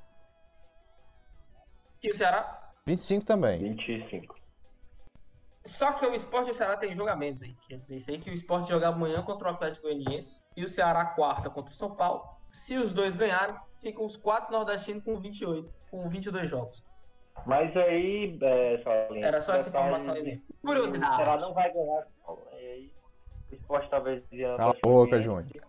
E 2.01 2.09
o 2.09 2.15
Ceará? 2.15 2.71
25 2.87 3.25
também. 3.25 3.75
25. 3.75 4.39
Só 5.65 5.91
que 5.91 6.05
o 6.05 6.13
Esporte 6.13 6.47
e 6.47 6.51
o 6.51 6.53
Ceará 6.53 6.77
tem 6.77 6.95
jogamentos 6.95 7.43
aí. 7.43 7.53
Quer 7.67 7.79
dizer, 7.79 7.97
isso 7.97 8.11
aí 8.11 8.17
que 8.17 8.29
o 8.29 8.33
Esporte 8.33 8.69
joga 8.69 8.87
amanhã 8.87 9.21
contra 9.23 9.49
o 9.49 9.51
Atlético 9.51 9.87
Goianiense 9.87 10.41
e 10.55 10.63
o 10.63 10.69
Ceará 10.69 11.03
quarta 11.03 11.49
contra 11.49 11.73
o 11.73 11.75
São 11.75 11.93
Paulo. 11.93 12.23
Se 12.53 12.77
os 12.77 12.93
dois 12.93 13.17
ganharem, 13.17 13.57
ficam 13.81 14.05
os 14.05 14.15
quatro 14.15 14.53
nordestinos 14.53 15.03
com 15.03 15.19
28, 15.19 15.69
com 15.91 16.07
22 16.07 16.49
jogos. 16.49 16.81
Mas 17.45 17.75
aí, 17.77 18.37
é, 18.41 18.77
Salinha, 18.79 19.27
Era 19.27 19.41
só 19.41 19.53
essa 19.53 19.69
informação 19.69 20.13
aí 20.13 20.23
mesmo. 20.23 20.43
O 20.63 20.67
Curiosidade. 20.67 21.41
não 21.41 21.53
vai 21.53 21.71
ganhar. 21.71 22.07
E 22.53 22.55
aí, 22.55 22.91
o 23.51 23.55
esporte 23.55 23.89
talvez... 23.89 24.23
Cala 24.57 24.71
a 24.71 24.87
boca, 24.87 25.21
Júnior. 25.21 25.65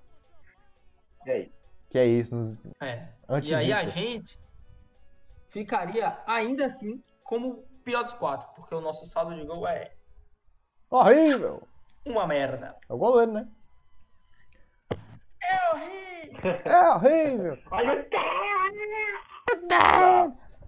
E 1.26 1.30
aí? 1.30 1.52
Que 1.90 1.98
é 1.98 2.06
isso, 2.06 2.34
nos... 2.34 2.58
É. 2.80 3.08
antes 3.28 3.50
E 3.50 3.54
aí 3.54 3.72
a 3.72 3.84
gente 3.84 4.38
ficaria 5.50 6.18
ainda 6.26 6.66
assim 6.66 7.02
como 7.24 7.48
o 7.48 7.66
pior 7.84 8.02
dos 8.02 8.14
quatro, 8.14 8.48
porque 8.54 8.74
o 8.74 8.80
nosso 8.80 9.06
saldo 9.06 9.34
de 9.34 9.44
gol 9.44 9.66
é 9.66 9.92
Horrível! 10.90 11.62
uma 12.04 12.26
merda. 12.26 12.76
É 12.88 12.92
o 12.92 12.96
goleiro, 12.98 13.32
né? 13.32 13.48
É 15.42 15.72
horrível! 15.72 16.56
É 16.64 16.88
horrível! 16.90 17.58
Olha 17.70 18.06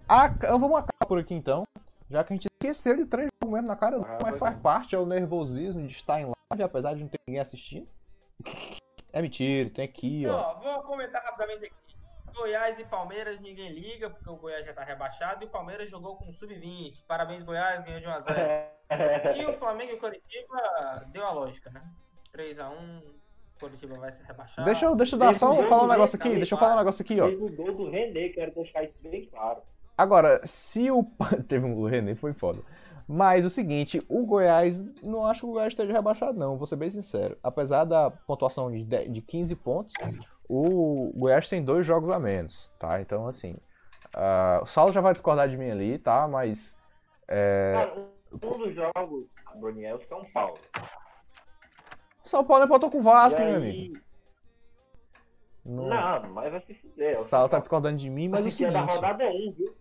Ah, 0.08 0.28
vamos 0.28 0.78
acabar 0.78 1.06
por 1.06 1.18
aqui 1.18 1.34
então. 1.34 1.64
Já 2.10 2.24
que 2.24 2.32
a 2.32 2.36
gente 2.36 2.48
esqueceu 2.50 2.96
de 2.96 3.04
três 3.04 3.28
jogos 3.42 3.54
mesmo 3.54 3.68
na 3.68 3.76
cara, 3.76 3.98
Ah, 3.98 4.18
mas 4.22 4.38
faz 4.38 4.56
é. 4.56 4.60
parte, 4.60 4.94
é 4.94 4.98
o 4.98 5.04
nervosismo 5.04 5.86
de 5.86 5.92
estar 5.92 6.18
em 6.18 6.24
live, 6.24 6.62
apesar 6.62 6.94
de 6.94 7.02
não 7.02 7.08
ter 7.08 7.18
ninguém 7.26 7.40
assistindo. 7.40 7.86
É 9.10 9.22
mentira, 9.22 9.70
tem 9.70 9.86
aqui, 9.86 10.26
ó. 10.26 10.34
Ó, 10.36 10.60
vou 10.60 10.82
comentar 10.82 11.24
rapidamente 11.24 11.64
aqui. 11.64 11.74
Goiás 12.36 12.78
e 12.78 12.84
Palmeiras 12.84 13.40
ninguém 13.40 13.72
liga, 13.72 14.10
porque 14.10 14.28
o 14.28 14.36
Goiás 14.36 14.66
já 14.66 14.74
tá 14.74 14.84
rebaixado 14.84 15.42
e 15.42 15.46
o 15.46 15.50
Palmeiras 15.50 15.90
jogou 15.90 16.16
com 16.16 16.30
sub-20. 16.30 17.04
Parabéns, 17.06 17.42
Goiás, 17.42 17.86
ganhou 17.86 18.00
de 18.00 18.06
1x0. 18.06 18.68
E 19.34 19.46
o 19.46 19.58
Flamengo 19.58 19.92
e 19.92 19.94
o 19.94 19.98
Coritiba 19.98 21.06
deu 21.06 21.24
a 21.24 21.30
lógica, 21.32 21.70
né? 21.70 21.82
3x1, 22.34 23.02
Coritiba 23.58 23.98
vai 23.98 24.12
ser 24.12 24.24
rebaixado. 24.24 24.66
Deixa 24.66 24.84
eu, 24.84 24.94
deixa 24.94 25.16
eu 25.16 25.18
dar 25.18 25.34
só 25.34 25.54
falar 25.68 25.84
um 25.84 25.88
negócio 25.88 26.18
tá 26.18 26.22
aqui, 26.22 26.30
bem 26.30 26.38
deixa 26.38 26.54
eu 26.54 26.58
falar 26.58 26.74
um 26.74 26.78
negócio 26.78 27.02
aqui, 27.02 27.18
ó. 27.18 27.28
O 27.28 27.50
gol 27.50 27.74
do 27.74 27.90
René, 27.90 28.28
quero 28.28 28.54
deixar 28.54 28.84
isso 28.84 28.94
bem 29.02 29.24
claro. 29.24 29.62
Agora, 29.98 30.40
se 30.46 30.90
o. 30.90 31.02
Teve 31.48 31.66
um. 31.66 31.84
René 31.84 32.14
foi 32.14 32.32
foda. 32.32 32.62
Mas 33.10 33.44
o 33.44 33.50
seguinte, 33.50 34.00
o 34.08 34.24
Goiás. 34.24 34.80
Não 35.02 35.26
acho 35.26 35.40
que 35.40 35.46
o 35.46 35.50
Goiás 35.52 35.72
esteja 35.72 35.92
rebaixado, 35.92 36.38
não, 36.38 36.56
vou 36.56 36.66
ser 36.66 36.76
bem 36.76 36.88
sincero. 36.90 37.36
Apesar 37.42 37.84
da 37.84 38.10
pontuação 38.10 38.70
de, 38.70 38.84
10 38.84 39.12
de 39.12 39.20
15 39.22 39.56
pontos, 39.56 39.94
o 40.48 41.10
Goiás 41.16 41.48
tem 41.48 41.64
dois 41.64 41.84
jogos 41.86 42.10
a 42.10 42.18
menos, 42.18 42.70
tá? 42.78 43.00
Então, 43.00 43.26
assim. 43.26 43.56
ah, 44.14 44.60
o 44.62 44.66
Saulo 44.66 44.92
já 44.92 45.00
vai 45.00 45.12
discordar 45.14 45.48
de 45.48 45.56
mim 45.56 45.70
ali, 45.70 45.98
tá? 45.98 46.28
Mas. 46.28 46.74
É, 47.26 47.72
Cara, 47.74 47.94
um 48.32 48.58
dos 48.58 48.74
jogos, 48.74 49.26
é 49.82 49.94
o 49.94 50.00
São 50.06 50.24
Paulo. 50.32 50.58
São 52.22 52.44
Paulo 52.44 52.64
empatou 52.66 52.90
com 52.90 52.98
o 52.98 53.02
Vasco, 53.02 53.40
E 53.40 53.44
meu 53.44 53.54
aí- 53.54 53.56
amigo. 53.56 53.98
Não- 55.64 55.86
Não, 55.88 56.30
mas 56.32 56.50
vai 56.50 56.60
se 56.62 56.74
fuder. 56.74 57.14
é 57.16 57.18
O 57.18 57.24
Saulo 57.24 57.48
tá 57.48 57.58
discordando 57.58 57.96
de 57.96 58.08
mim, 58.08 58.28
mas 58.28 58.40
é 58.40 58.42
o 58.42 58.44
que 58.44 58.64
é 58.64 58.70
seguinte. 58.70 58.94
rodada 58.94 59.24
1, 59.24 59.52
viu? 59.52 59.74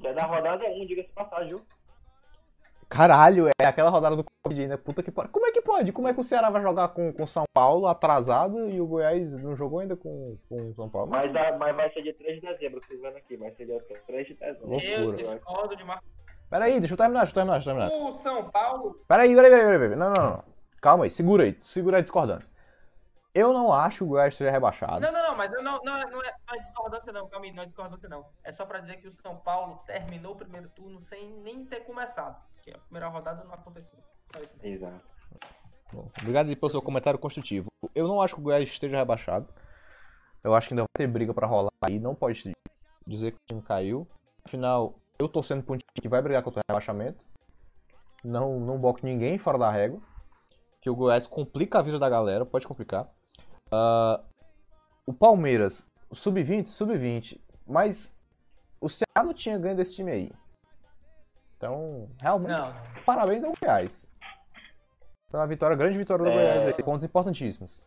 Que 0.00 0.06
é 0.08 0.12
da 0.14 0.24
rodada 0.24 0.64
1, 0.64 0.86
diga-se 0.86 1.08
passagem, 1.10 1.48
viu? 1.48 1.62
Caralho, 2.88 3.48
é 3.60 3.66
aquela 3.66 3.90
rodada 3.90 4.16
do 4.16 4.24
Covid 4.44 4.62
ainda, 4.62 4.78
puta 4.78 5.02
que 5.02 5.10
pariu. 5.10 5.30
Como 5.30 5.46
é 5.46 5.52
que 5.52 5.60
pode? 5.60 5.92
Como 5.92 6.08
é 6.08 6.14
que 6.14 6.20
o 6.20 6.22
Ceará 6.24 6.48
vai 6.48 6.62
jogar 6.62 6.88
com 6.88 7.12
o 7.20 7.26
São 7.26 7.44
Paulo 7.54 7.86
atrasado 7.86 8.70
e 8.70 8.80
o 8.80 8.86
Goiás 8.86 9.38
não 9.42 9.54
jogou 9.54 9.80
ainda 9.80 9.94
com 9.94 10.38
com 10.48 10.70
o 10.70 10.74
São 10.74 10.88
Paulo? 10.88 11.10
Mas, 11.10 11.34
a- 11.36 11.56
mas 11.58 11.76
vai 11.76 11.92
ser 11.92 12.00
dia 12.02 12.14
3 12.14 12.40
de 12.40 12.46
dezembro, 12.46 12.80
tô 12.80 12.96
vendo 12.96 13.16
aqui, 13.16 13.36
mas 13.36 13.54
seria 13.58 13.78
3 14.06 14.26
de 14.26 14.34
dezembro. 14.34 14.80
Eu 14.80 15.00
loucura. 15.04 15.16
discordo 15.34 15.76
de 15.76 15.84
Marcos. 15.84 16.08
Peraí, 16.48 16.80
deixa 16.80 16.94
eu 16.94 16.98
terminar, 16.98 17.20
deixa 17.26 17.32
eu 17.32 17.34
terminar, 17.34 17.56
deixa 17.58 17.70
eu 17.70 17.76
terminar. 17.76 18.08
O 18.08 18.12
São 18.14 18.50
Paulo. 18.50 19.04
Peraí, 19.06 19.34
peraí, 19.34 19.50
peraí, 19.50 19.64
peraí, 19.66 19.78
peraí. 19.80 19.96
Não, 19.98 20.10
não, 20.14 20.30
não. 20.30 20.44
Calma 20.80 21.04
aí, 21.04 21.10
segura 21.10 21.44
aí, 21.44 21.58
segura 21.60 21.98
a 21.98 22.00
discordância. 22.00 22.50
Eu 23.34 23.52
não 23.52 23.72
acho 23.72 23.98
que 23.98 24.04
o 24.04 24.06
Goiás 24.08 24.34
esteja 24.34 24.50
rebaixado. 24.50 25.00
Não, 25.00 25.12
não, 25.12 25.22
não, 25.22 25.36
mas 25.36 25.50
não, 25.50 25.62
não, 25.62 25.96
é- 25.96 26.06
não, 26.10 26.22
é, 26.22 26.34
não 26.46 26.54
é 26.56 26.58
discordância, 26.58 27.12
não, 27.12 27.28
Calma 27.28 27.46
aí, 27.46 27.52
não 27.52 27.62
é 27.62 27.66
discordância, 27.66 28.08
não. 28.08 28.26
É 28.42 28.50
só 28.52 28.64
pra 28.66 28.80
dizer 28.80 28.96
que 28.96 29.06
o 29.06 29.12
São 29.12 29.36
Paulo 29.36 29.82
terminou 29.86 30.32
o 30.32 30.36
primeiro 30.36 30.68
turno 30.70 31.00
sem 31.00 31.30
nem 31.42 31.64
ter 31.64 31.80
começado. 31.80 32.36
Porque 32.54 32.70
a 32.70 32.78
primeira 32.78 33.08
rodada 33.08 33.44
não 33.44 33.54
aconteceu. 33.54 33.98
Exato. 34.62 35.00
Bom, 35.92 36.10
obrigado 36.20 36.48
aí 36.48 36.56
pelo 36.56 36.70
seu 36.70 36.82
comentário 36.82 37.18
construtivo. 37.18 37.68
Eu 37.94 38.08
não 38.08 38.20
acho 38.20 38.34
que 38.34 38.40
o 38.40 38.44
Goiás 38.44 38.68
esteja 38.68 38.96
rebaixado. 38.96 39.48
Eu 40.42 40.54
acho 40.54 40.68
que 40.68 40.74
ainda 40.74 40.82
vai 40.82 40.88
ter 41.06 41.06
briga 41.06 41.32
pra 41.32 41.46
rolar 41.46 41.70
aí. 41.86 41.98
Não 41.98 42.14
pode 42.14 42.52
dizer 43.06 43.32
que 43.32 43.36
o 43.36 43.46
time 43.46 43.62
caiu. 43.62 44.06
Afinal, 44.44 44.94
eu 45.18 45.28
tô 45.28 45.42
sendo 45.42 45.62
pra 45.62 45.74
um 45.74 45.78
time 45.78 45.90
que 46.00 46.08
vai 46.08 46.20
brigar 46.20 46.42
contra 46.42 46.60
o 46.60 46.64
rebaixamento. 46.68 47.18
Não, 48.22 48.58
não 48.60 48.78
boto 48.78 49.04
ninguém 49.04 49.38
fora 49.38 49.58
da 49.58 49.70
régua. 49.70 50.00
Que 50.80 50.90
o 50.90 50.94
Goiás 50.96 51.26
complica 51.26 51.78
a 51.78 51.82
vida 51.82 51.98
da 51.98 52.08
galera, 52.08 52.44
pode 52.46 52.66
complicar. 52.66 53.08
Ah, 53.70 54.22
o 55.06 55.12
Palmeiras, 55.12 55.86
o 56.10 56.14
sub-20, 56.14 56.66
sub-20. 56.66 57.40
Mas 57.66 58.12
o 58.80 58.88
Ceará 58.88 59.24
não 59.24 59.34
tinha 59.34 59.58
ganho 59.58 59.76
desse 59.76 59.96
time 59.96 60.10
aí. 60.10 60.32
Então, 61.56 62.08
realmente, 62.20 62.50
Não, 62.50 62.72
parabéns 63.04 63.42
ao 63.44 63.52
Goiás. 63.60 64.10
Pela 65.30 65.46
vitória, 65.46 65.76
grande 65.76 65.98
vitória 65.98 66.24
do 66.24 66.30
É. 66.30 66.34
Goiás 66.34 66.66
aí, 66.66 66.82
pontos 66.82 67.04
importantíssimos. 67.04 67.84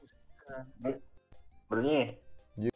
Bruninho, 1.70 2.18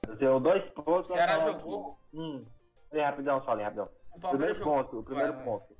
eu 0.07 0.17
tenho 0.17 0.39
dois 0.39 0.63
pontos. 0.71 1.11
O 1.11 1.13
Ceará 1.13 1.39
jogou. 1.39 1.99
Hum. 2.13 2.45
É, 2.91 3.03
rapidão, 3.03 3.43
Solinho, 3.43 3.65
rapidão. 3.65 3.89
O 4.13 4.19
Primeiro 4.29 4.55
jogou. 4.55 4.75
ponto, 4.75 4.99
o 4.99 5.03
primeiro 5.03 5.33
Vai, 5.33 5.43
ponto. 5.43 5.75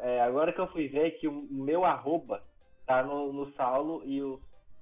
É, 0.00 0.20
agora 0.22 0.52
que 0.52 0.60
eu 0.60 0.66
fui 0.72 0.88
ver 0.88 1.12
que 1.12 1.28
o 1.28 1.32
meu 1.50 1.84
arroba 1.84 2.42
tá 2.86 3.02
no, 3.02 3.32
no 3.32 3.52
Saulo 3.54 4.02
e 4.04 4.20
o 4.20 4.40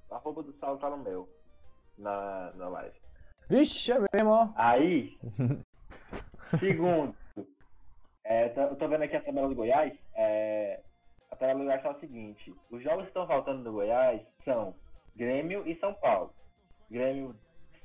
arroba 0.09 0.41
do 0.41 0.51
Saulo 0.53 0.79
tá 0.79 0.89
no 0.89 0.97
meu. 0.97 1.29
Na, 1.97 2.51
na 2.55 2.69
live. 2.69 2.95
Vixe, 3.49 3.91
é 3.91 3.99
mesmo. 4.13 4.53
Aí, 4.55 5.17
segundo, 6.59 7.15
é, 8.23 8.53
eu 8.55 8.75
tô 8.75 8.87
vendo 8.87 9.03
aqui 9.03 9.15
a 9.15 9.21
tabela 9.21 9.49
do 9.49 9.55
Goiás. 9.55 9.93
é, 10.15 10.79
a 11.29 11.35
tabela 11.35 11.59
do 11.59 11.65
Goiás 11.65 11.83
tá 11.83 11.91
o 11.91 11.99
seguinte: 11.99 12.53
os 12.71 12.81
jogos 12.83 13.03
que 13.03 13.09
estão 13.09 13.27
faltando 13.27 13.63
no 13.63 13.73
Goiás 13.73 14.21
são 14.45 14.75
Grêmio 15.15 15.67
e 15.67 15.75
São 15.79 15.93
Paulo. 15.93 16.33
Grêmio 16.89 17.35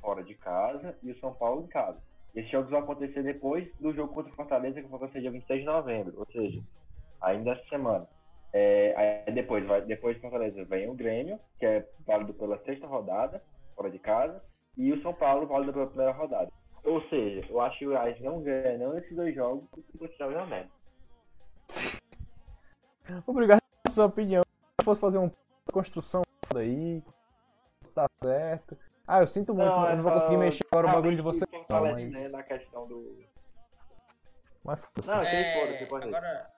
fora 0.00 0.22
de 0.22 0.34
casa 0.34 0.96
e 1.02 1.11
o 1.11 1.18
São 1.18 1.34
Paulo 1.34 1.64
em 1.64 1.66
casa. 1.66 1.98
Esses 2.34 2.50
jogos 2.50 2.70
vão 2.70 2.80
acontecer 2.80 3.22
depois 3.22 3.68
do 3.80 3.92
jogo 3.92 4.14
contra 4.14 4.32
o 4.32 4.36
Fortaleza, 4.36 4.80
que 4.80 4.88
vai 4.88 4.96
acontecer 4.96 5.20
dia 5.20 5.30
26 5.30 5.61
de 5.61 5.66
novembro, 5.66 6.14
ou 6.18 6.26
seja, 6.26 6.62
ainda 7.20 7.52
essa 7.52 7.68
semana. 7.68 8.06
É, 8.52 9.24
aí 9.26 9.34
depois, 9.34 9.66
vai, 9.66 9.82
depois 9.82 10.14
de 10.16 10.22
Fortaleza 10.22 10.64
vem 10.64 10.88
o 10.88 10.94
Grêmio, 10.94 11.38
que 11.59 11.66
é 11.66 11.86
válido 12.06 12.32
pela 12.34 12.59
sexta 12.64 12.86
rodada, 12.86 13.42
fora 13.79 13.91
de 13.91 13.99
casa, 14.01 14.43
e 14.76 14.93
o 14.93 15.01
São 15.03 15.14
Paulo 15.14 15.47
válido 15.47 15.72
pela 15.72 15.87
primeira 15.87 16.12
rodada. 16.12 16.51
Ou 16.85 17.01
seja, 17.09 17.47
eu 17.49 17.61
acho 17.61 17.79
que 17.79 17.87
o 17.87 17.91
Goiás 17.91 18.20
não 18.20 18.43
ganha 18.43 18.76
não 18.76 18.93
nesses 18.95 19.14
dois 19.14 19.33
jogos, 19.35 19.64
porque 19.70 19.89
o 19.95 19.99
Cristiano 20.01 20.33
já 20.33 20.45
merda. 20.47 20.70
Obrigado 23.26 23.61
pela 23.85 23.95
sua 23.95 24.07
opinião. 24.07 24.43
Se 24.43 24.81
eu 24.81 24.85
fosse 24.85 25.01
fazer 25.01 25.18
uma 25.18 25.33
construção 25.72 26.22
aí, 26.57 27.03
tá 27.95 28.07
certo. 28.22 28.76
Ah, 29.07 29.20
eu 29.20 29.26
sinto 29.26 29.55
muito, 29.55 29.70
eu 29.70 29.97
não 29.97 30.03
vou 30.03 30.12
conseguir 30.12 30.37
mexer 30.37 30.64
agora 30.70 30.89
o 30.89 30.93
bagulho 30.93 31.16
de 31.16 31.22
você, 31.22 31.47
não, 31.70 31.81
mas. 31.81 32.12
né, 32.12 32.29
na 32.29 32.43
questão 32.43 32.87
do. 32.87 33.24
Mas 34.64 34.81
foda-se. 34.81 35.09
Não, 35.09 35.22
É, 35.22 35.76
tem 35.79 35.87
foda. 35.87 36.05
agora, 36.05 36.51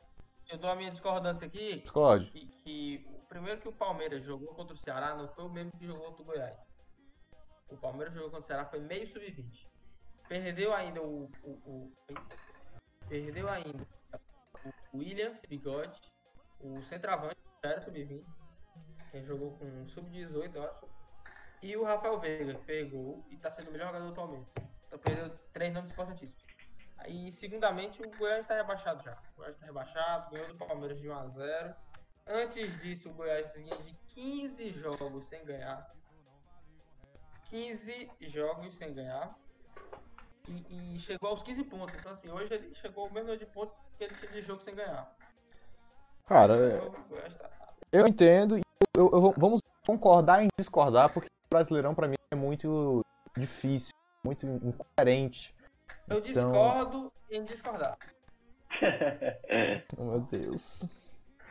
eu 0.50 0.58
dou 0.58 0.70
a 0.70 0.74
minha 0.74 0.90
discordância 0.90 1.46
aqui. 1.46 1.76
Discorde. 1.80 2.30
Que, 2.30 2.46
que 2.64 3.06
o 3.14 3.28
primeiro 3.28 3.60
que 3.60 3.68
o 3.68 3.72
Palmeiras 3.72 4.24
jogou 4.24 4.48
contra 4.54 4.74
o 4.74 4.78
Ceará 4.78 5.14
não 5.14 5.28
foi 5.28 5.44
o 5.44 5.48
mesmo 5.48 5.70
que 5.78 5.86
jogou 5.86 6.06
contra 6.06 6.22
o 6.22 6.24
Goiás. 6.24 6.69
O 7.70 7.76
Palmeiras 7.76 8.12
jogou 8.14 8.30
contra 8.30 8.44
o 8.44 8.46
Ceará 8.46 8.64
foi 8.66 8.80
meio 8.80 9.06
sub-20. 9.08 9.66
Perdeu 10.28 10.72
ainda 10.74 11.02
o, 11.02 11.30
o, 11.42 11.50
o- 11.50 11.92
Perdeu 13.08 13.48
ainda 13.48 13.86
o 14.92 14.98
William 14.98 15.36
Bigode, 15.48 16.00
o 16.60 16.80
centroavante, 16.82 17.36
já 17.64 17.70
era 17.70 17.80
sub-20. 17.80 18.24
Quem 19.10 19.24
jogou 19.24 19.56
com 19.58 19.88
sub-18, 19.88 20.54
eu 20.54 20.64
acho. 20.64 20.88
E 21.62 21.76
o 21.76 21.84
Rafael 21.84 22.18
Veiga, 22.20 22.54
que 22.54 22.64
fez 22.64 22.90
gol 22.90 23.24
e 23.30 23.36
tá 23.36 23.50
sendo 23.50 23.68
o 23.68 23.72
melhor 23.72 23.88
jogador 23.88 24.06
do 24.08 24.14
Palmeiras. 24.14 24.48
Então 24.86 24.98
perdeu 24.98 25.30
três 25.52 25.72
nomes 25.72 25.90
importantíssimos. 25.92 26.42
Aí, 26.98 27.32
segundamente, 27.32 28.02
o 28.02 28.10
Goiás 28.18 28.42
está 28.42 28.54
rebaixado 28.54 29.02
já. 29.02 29.12
O 29.34 29.36
Goiás 29.38 29.54
está 29.54 29.66
rebaixado, 29.66 30.30
ganhou 30.30 30.48
do 30.48 30.54
Palmeiras 30.56 30.98
de 31.00 31.08
1 31.08 31.14
a 31.14 31.28
0 31.28 31.74
Antes 32.26 32.80
disso, 32.82 33.10
o 33.10 33.14
Goiás 33.14 33.52
vinha 33.54 33.76
de 33.78 33.94
15 34.14 34.70
jogos 34.72 35.26
sem 35.26 35.44
ganhar. 35.44 35.90
15 37.50 38.10
jogos 38.22 38.74
sem 38.74 38.92
ganhar. 38.94 39.34
E, 40.48 40.94
e 40.96 41.00
chegou 41.00 41.30
aos 41.30 41.42
15 41.42 41.64
pontos. 41.64 41.94
Então, 41.98 42.12
assim, 42.12 42.30
hoje 42.30 42.52
ele 42.54 42.74
chegou 42.74 43.04
ao 43.04 43.10
mesmo 43.10 43.28
número 43.28 43.38
de 43.44 43.46
pontos 43.52 43.74
que 43.98 44.04
ele 44.04 44.14
tinha 44.16 44.32
de 44.32 44.40
jogo 44.42 44.60
sem 44.62 44.74
ganhar. 44.74 45.14
Cara, 46.26 46.54
é- 46.56 46.80
O 46.80 46.90
Goiás 47.08 47.34
tá 47.34 47.50
eu 47.92 48.06
entendo 48.06 48.56
e 48.56 48.60
eu- 48.96 49.10
eu 49.12 49.34
vamos 49.36 49.60
concordar 49.84 50.42
em 50.44 50.48
discordar, 50.58 51.12
porque 51.12 51.26
o 51.28 51.48
Brasileirão 51.54 51.94
pra 51.94 52.06
mim 52.06 52.14
é 52.32 52.36
muito 52.36 53.04
difícil, 53.36 53.92
muito 54.24 54.46
incoerente. 54.46 55.52
Eu 56.08 56.18
Então- 56.18 56.22
discordo 56.52 57.12
em 57.30 57.44
discordar. 57.44 57.98
Oh, 59.98 60.04
meu 60.04 60.20
Deus. 60.20 60.84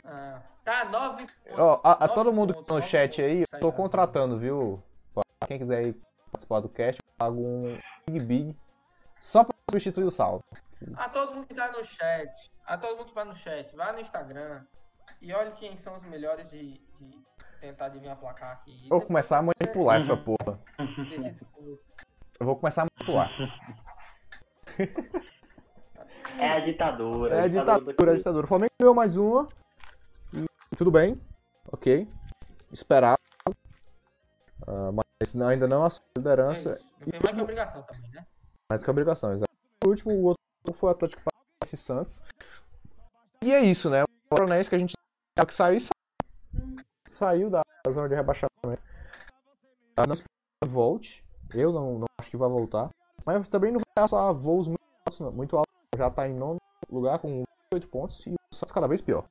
Ah, 0.03 0.41
tá, 0.63 0.85
nove. 0.85 1.27
Ó, 1.51 1.79
a, 1.83 1.93
a 1.93 2.07
nove 2.07 2.13
todo 2.15 2.33
mundo 2.33 2.53
que 2.53 2.59
pontos, 2.59 2.67
tá 2.67 2.75
no 2.75 2.81
chat 2.81 3.21
aí, 3.21 3.39
pontos, 3.39 3.53
eu 3.53 3.59
tô 3.59 3.67
sai 3.67 3.71
da- 3.71 3.77
contratando, 3.77 4.39
viu? 4.39 4.81
Pra 5.39 5.47
quem 5.47 5.57
quiser 5.57 5.77
aí 5.77 5.93
participar 6.31 6.59
do 6.59 6.69
cast, 6.69 7.01
eu 7.01 7.13
pago 7.17 7.39
um 7.41 7.79
Big 8.07 8.19
Big 8.25 8.57
só 9.19 9.43
pra 9.43 9.55
substituir 9.71 10.03
o 10.03 10.11
saldo. 10.11 10.43
A 10.95 11.09
todo 11.09 11.33
mundo 11.33 11.47
que 11.47 11.53
tá 11.55 11.71
no 11.71 11.83
chat, 11.83 12.51
a 12.65 12.77
todo 12.77 12.97
mundo 12.97 13.07
que 13.07 13.15
vai 13.15 13.25
no 13.25 13.35
chat, 13.35 13.75
vai 13.75 13.93
no 13.93 13.99
Instagram 13.99 14.63
e 15.21 15.33
olhe 15.33 15.51
quem 15.51 15.77
são 15.77 15.97
os 15.97 16.03
melhores 16.05 16.47
de, 16.49 16.73
de 16.99 17.23
tentar 17.61 17.85
adivinhar 17.85 18.17
placar 18.17 18.51
aqui. 18.53 18.83
Eu 18.85 18.89
vou 18.89 19.01
começar 19.01 19.37
a 19.39 19.41
manipular 19.41 19.97
essa 19.97 20.15
porra. 20.17 20.59
Decide- 21.09 21.39
Eu 22.39 22.45
vou 22.45 22.55
começar 22.55 22.83
a 22.83 22.85
manipular. 22.85 23.29
É 26.37 26.49
a 26.51 26.59
ditadura. 26.59 27.35
É 27.35 27.41
a 27.41 27.47
ditadura, 27.47 28.11
é 28.11 28.13
a 28.13 28.17
ditadura. 28.17 28.45
O 28.45 28.47
Flamengo 28.47 28.71
ganhou 28.79 28.95
mais 28.95 29.17
uma. 29.17 29.47
Tudo 30.77 30.91
bem. 30.91 31.19
Ok. 31.71 32.07
Esperado. 32.71 33.17
Ah, 34.67 34.91
mas 34.93 35.05
não- 35.35 35.47
ainda 35.47 35.67
não 35.67 35.83
assumiu 35.83 36.07
a 36.07 36.17
É 36.17 36.19
liderança. 36.19 36.79
Não 36.99 37.07
tem 37.11 37.19
mais 37.21 37.35
que 37.35 37.41
obrigação 37.41 37.81
também, 37.83 38.09
né? 38.11 38.25
Mais 38.69 38.83
que 38.83 38.89
a 38.89 38.91
obrigação, 38.91 39.33
exato. 39.33 39.51
O 39.83 39.89
último, 39.89 40.13
o 40.13 40.23
outro 40.23 40.39
foi 40.73 40.89
o 40.89 40.91
Atlético 40.91 41.21
Paranaense 41.23 41.75
e 41.75 41.77
Santos. 41.77 42.21
E 43.43 43.53
é 43.53 43.59
isso, 43.61 43.89
né? 43.89 44.03
O 44.03 44.07
Paranaense 44.35 44.69
que 44.69 44.75
a 44.75 44.79
gente 44.79 44.93
sabe 45.37 45.47
que 45.47 45.53
saiu, 45.53 45.79
saiu. 45.79 46.83
Saiu 47.07 47.49
da 47.49 47.61
zona 47.89 48.07
de 48.09 48.15
rebaixamento. 48.15 48.49
Ah, 49.97 50.03
Não 50.07 50.15
volte. 50.69 51.23
Eu 51.53 51.71
não, 51.73 51.99
não 51.99 52.05
acho 52.19 52.29
que 52.29 52.37
vai 52.37 52.47
voltar. 52.49 52.89
Mas 53.25 53.47
também 53.49 53.71
não 53.71 53.81
vai 53.97 54.07
só 54.07 54.31
voos 54.33 54.67
muito 54.67 54.79
altos, 55.05 55.19
não. 55.19 55.31
Muito 55.31 55.57
altos. 55.57 55.69
Já 55.97 56.09
tá 56.09 56.27
em 56.27 56.33
nono 56.33 56.57
lugar 56.89 57.19
com 57.19 57.43
8 57.73 57.87
pontos 57.87 58.25
e 58.27 58.29
o 58.31 58.55
Santos 58.55 58.71
cada 58.71 58.87
vez 58.87 59.01
pior. 59.01 59.25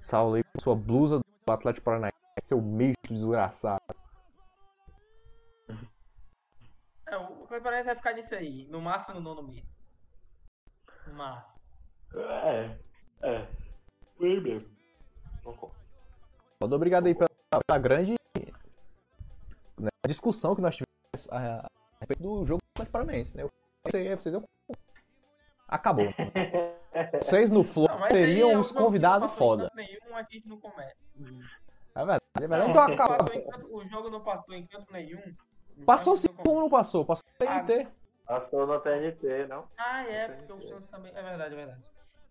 Saulo 0.00 0.34
aí 0.36 0.42
com 0.44 0.60
sua 0.62 0.74
blusa 0.74 1.18
do 1.18 1.52
Atlético 1.52 1.84
Paranaense, 1.84 2.16
seu 2.40 2.60
misto 2.60 3.08
desgraçado. 3.08 3.82
É, 7.06 7.16
o 7.16 7.46
Paranaense 7.46 7.86
vai 7.86 7.96
ficar 7.96 8.12
nisso 8.14 8.34
aí. 8.34 8.66
No 8.68 8.80
máximo 8.80 9.20
nono 9.20 9.42
mesmo. 9.42 9.68
No 11.06 11.14
máximo. 11.14 11.60
É, 12.14 12.78
é. 13.22 13.48
Aí 14.20 14.40
mesmo. 14.40 14.68
Todo 16.60 16.74
obrigado 16.74 17.06
aí 17.06 17.14
pela, 17.14 17.28
pela 17.66 17.78
grande 17.78 18.14
né, 19.78 19.88
discussão 20.06 20.54
que 20.54 20.60
nós 20.60 20.74
tivemos 20.76 21.30
a, 21.30 21.60
a 21.66 21.70
respeito 22.00 22.22
do 22.22 22.44
jogo 22.44 22.60
do 22.60 22.70
Atlético 22.74 22.92
Paranaense, 22.92 23.36
né? 23.36 23.44
Vocês, 23.84 24.22
vocês 24.22 24.32
deu- 24.32 24.44
Acabou. 25.66 26.06
Vocês 27.22 27.50
no 27.50 27.62
Flow 27.62 27.86
é 28.06 28.08
teriam 28.08 28.54
o 28.54 28.58
uns 28.58 28.68
jogo 28.68 28.68
que 28.70 28.74
não 28.74 28.84
convidados 28.86 29.32
foda. 29.34 29.70
Nenhum, 29.74 30.16
a 30.16 30.22
gente 30.24 30.48
não 30.48 30.58
comete. 30.58 30.96
É 31.98 32.04
verdade. 32.04 32.22
É 32.36 32.40
verdade. 32.40 32.62
Não, 32.62 32.70
Então 32.70 32.88
em 33.34 33.50
canto- 33.50 33.74
o 33.76 33.88
jogo 33.88 34.08
não 34.08 34.20
passou 34.22 34.54
em 34.54 34.64
canto 34.66 34.92
nenhum. 34.92 35.20
Passou 35.84 36.12
a 36.12 36.16
sim, 36.16 36.28
como 36.28 36.60
não 36.60 36.70
passou? 36.70 37.04
Passou 37.04 37.24
no 37.40 37.48
Ah, 37.48 37.62
TNT. 37.64 37.88
Passou 38.26 38.66
no 38.66 38.80
TNT, 38.80 39.46
não? 39.48 39.64
Ah, 39.76 40.04
é, 40.04 40.28
porque 40.28 40.52
o 40.52 40.60
Santos 40.68 40.86
também. 40.88 41.12
É 41.14 41.22
verdade, 41.22 41.54
é 41.54 41.56
verdade. 41.56 41.82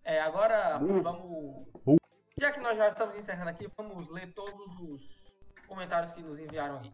É, 0.04 0.20
agora 0.20 0.78
Uh. 0.82 1.02
vamos. 1.02 1.66
Uh. 1.86 1.96
Já 2.38 2.50
que 2.52 2.60
nós 2.60 2.76
já 2.78 2.88
estamos 2.88 3.14
encerrando 3.16 3.50
aqui, 3.50 3.68
vamos 3.76 4.08
ler 4.08 4.32
todos 4.32 4.78
os 4.80 5.34
comentários 5.66 6.12
que 6.12 6.22
nos 6.22 6.38
enviaram 6.38 6.78
aí. 6.80 6.92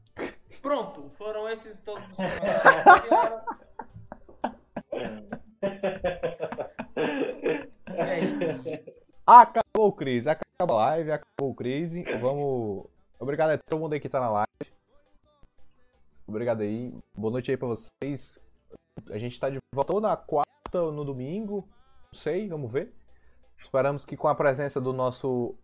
Pronto, 0.61 1.11
foram 1.17 1.49
esses 1.49 1.79
todos 1.81 2.05
os 2.09 2.17
comentários 2.17 2.83
que 2.83 2.91
nos 2.91 3.05
enviaram. 3.05 3.41
E 7.97 8.01
aí? 8.01 8.85
Acabou 9.75 9.89
o 9.89 9.93
Crise. 9.93 10.31
Acabou 10.31 10.79
a 10.79 10.87
live, 10.87 11.11
acabou 11.11 11.51
o 11.51 11.55
Crise. 11.55 12.05
Vamos. 12.21 12.87
Obrigado 13.19 13.51
a 13.51 13.59
todo 13.59 13.81
mundo 13.81 13.93
aí 13.93 13.99
que 13.99 14.09
tá 14.09 14.21
na 14.21 14.31
live. 14.31 14.73
Obrigado 16.29 16.61
aí. 16.61 16.95
Boa 17.13 17.33
noite 17.33 17.51
aí 17.51 17.57
pra 17.57 17.67
vocês. 17.67 18.39
A 19.11 19.19
gente 19.19 19.41
tá 19.41 19.51
de 19.51 19.59
volta 19.75 19.93
ou 19.93 20.01
na 20.01 20.17
quarta 20.17 20.81
ou 20.81 20.93
no 20.93 21.05
domingo. 21.05 21.69
Não 22.13 22.21
sei, 22.21 22.49
vamos 22.49 22.71
ver. 22.71 22.95
Esperamos 23.59 24.05
que 24.05 24.17
com 24.17 24.29
a 24.29 24.35
presença 24.37 24.81
do 24.81 24.93
nosso 24.93 25.57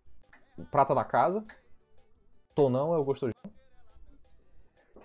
prata 0.72 0.92
da 0.92 1.04
casa. 1.04 1.44
Tonão 2.52 2.92
é 2.92 2.98
o 2.98 3.04
Gostojão. 3.04 3.32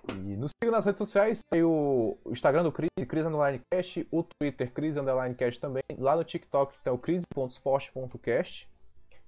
E 0.10 0.36
nos 0.36 0.50
siga 0.60 0.72
nas 0.72 0.84
redes 0.84 0.98
sociais. 0.98 1.44
Tem 1.48 1.62
o 1.62 2.18
Instagram 2.26 2.64
do 2.64 2.72
Cris, 2.72 2.90
Cris 3.08 3.24
Underline 3.24 3.62
Cast. 3.72 4.08
O 4.10 4.24
Twitter, 4.24 4.74
Cris 4.74 4.98
Underline 4.98 5.36
Cast 5.36 5.62
também. 5.62 5.84
Lá 5.96 6.16
no 6.16 6.24
TikTok 6.24 6.80
tem 6.80 6.92
o 6.92 6.98
crise.sport.cast. 6.98 8.68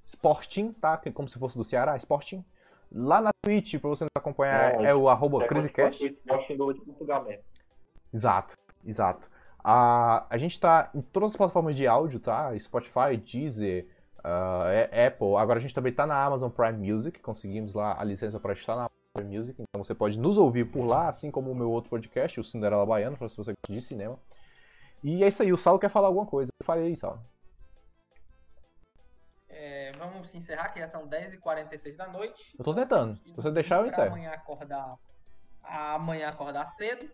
Sporting, 0.08 0.72
tá? 0.72 1.00
Como 1.14 1.28
se 1.28 1.38
fosse 1.38 1.58
do 1.58 1.64
Ceará, 1.66 1.96
Sporting. 1.98 2.44
Lá 2.90 3.20
na 3.20 3.32
Twitch, 3.44 3.76
pra 3.80 3.90
você 3.90 4.06
nos 4.06 4.12
acompanhar, 4.16 4.82
É, 4.82 4.86
é 4.86 4.96
o 4.96 5.10
arroba 5.10 5.44
É 5.44 5.48
CriseCast. 5.48 6.10
Portugal 6.86 7.26
mesmo. 7.26 7.44
Exato, 8.14 8.56
exato. 8.86 9.30
A, 9.62 10.26
a 10.30 10.38
gente 10.38 10.58
tá 10.58 10.90
em 10.96 11.02
todas 11.02 11.32
as 11.32 11.36
plataformas 11.38 11.76
de 11.76 11.86
áudio, 11.86 12.22
tá? 12.22 12.58
Spotify, 12.58 13.18
Deezer, 13.18 13.86
é- 14.66 15.08
Apple. 15.08 15.36
Agora 15.36 15.60
a 15.60 15.62
gente 15.62 15.76
também 15.76 15.92
tá 15.92 16.08
na 16.08 16.24
Amazon 16.24 16.50
Prime 16.50 16.94
Music. 16.94 17.20
Conseguimos 17.20 17.76
lá 17.76 18.00
a 18.00 18.04
licença 18.06 18.40
para 18.40 18.54
estar 18.54 18.76
na 18.78 18.82
Amazon 18.84 18.98
Prime 19.14 19.38
Music. 19.38 19.62
Então 19.62 19.84
você 19.84 19.94
pode 19.94 20.18
nos 20.18 20.38
ouvir 20.38 20.72
por 20.72 20.86
lá, 20.86 21.10
assim 21.10 21.30
como 21.30 21.52
o 21.52 21.56
meu 21.56 21.70
outro 21.70 21.90
podcast, 21.90 22.40
o 22.40 22.44
Cinderela 22.46 22.86
Baiano, 22.86 23.18
pra 23.18 23.28
se 23.28 23.36
você 23.36 23.52
gosta 23.52 23.74
de 23.74 23.82
cinema. 23.82 24.18
E 25.04 25.22
é 25.24 25.28
isso 25.28 25.44
aí. 25.44 25.52
O 25.52 25.58
Saulo 25.58 25.78
quer 25.80 25.90
falar 25.90 26.08
alguma 26.08 26.26
coisa. 26.26 26.50
Fale 26.64 26.84
aí, 26.84 26.96
Saulo. 26.96 27.20
Vamos 29.98 30.34
encerrar, 30.34 30.70
que 30.70 30.80
já 30.80 30.88
são 30.88 31.08
10h46 31.08 31.96
da 31.96 32.08
noite. 32.08 32.56
Eu 32.58 32.64
tô 32.64 32.74
tentando. 32.74 33.18
Se 33.18 33.32
você 33.36 33.52
deixar, 33.52 33.82
eu 33.82 33.88
encerro. 33.88 34.08
Amanhã 34.08 34.32
acordar, 34.32 34.96
amanhã 35.64 36.30
acordar 36.30 36.68
cedo. 36.68 37.10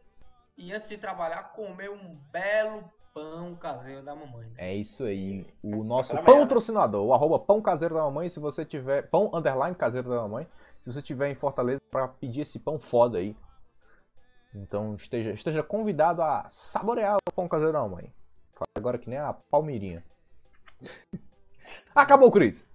E 0.57 0.71
antes 0.71 0.87
de 0.87 0.97
trabalhar, 0.97 1.51
comer 1.53 1.89
um 1.89 2.15
belo 2.31 2.83
pão 3.13 3.55
caseiro 3.55 4.03
da 4.03 4.15
mamãe. 4.15 4.47
né? 4.49 4.55
É 4.57 4.75
isso 4.75 5.03
aí. 5.03 5.45
O 5.63 5.83
nosso 5.83 6.15
né? 6.15 6.21
patrocinador, 6.21 7.05
o 7.05 7.13
arroba 7.13 7.39
pão 7.39 7.61
caseiro 7.61 7.95
da 7.95 8.01
mamãe, 8.01 8.29
se 8.29 8.39
você 8.39 8.65
tiver. 8.65 9.09
Pão 9.09 9.31
underline 9.33 9.75
caseiro 9.75 10.09
da 10.09 10.15
mamãe. 10.17 10.47
Se 10.79 10.91
você 10.91 11.01
tiver 11.01 11.29
em 11.29 11.35
Fortaleza 11.35 11.79
pra 11.89 12.07
pedir 12.07 12.41
esse 12.41 12.59
pão 12.59 12.77
foda 12.77 13.17
aí. 13.17 13.35
Então 14.53 14.95
esteja, 14.95 15.31
esteja 15.31 15.63
convidado 15.63 16.21
a 16.21 16.47
saborear 16.49 17.17
o 17.17 17.33
pão 17.33 17.47
caseiro 17.47 17.73
da 17.73 17.81
mamãe. 17.81 18.13
Agora 18.75 18.97
que 18.97 19.09
nem 19.09 19.17
a 19.17 19.33
Palmeirinha. 19.33 20.03
Acabou, 21.95 22.31
Cris! 22.31 22.67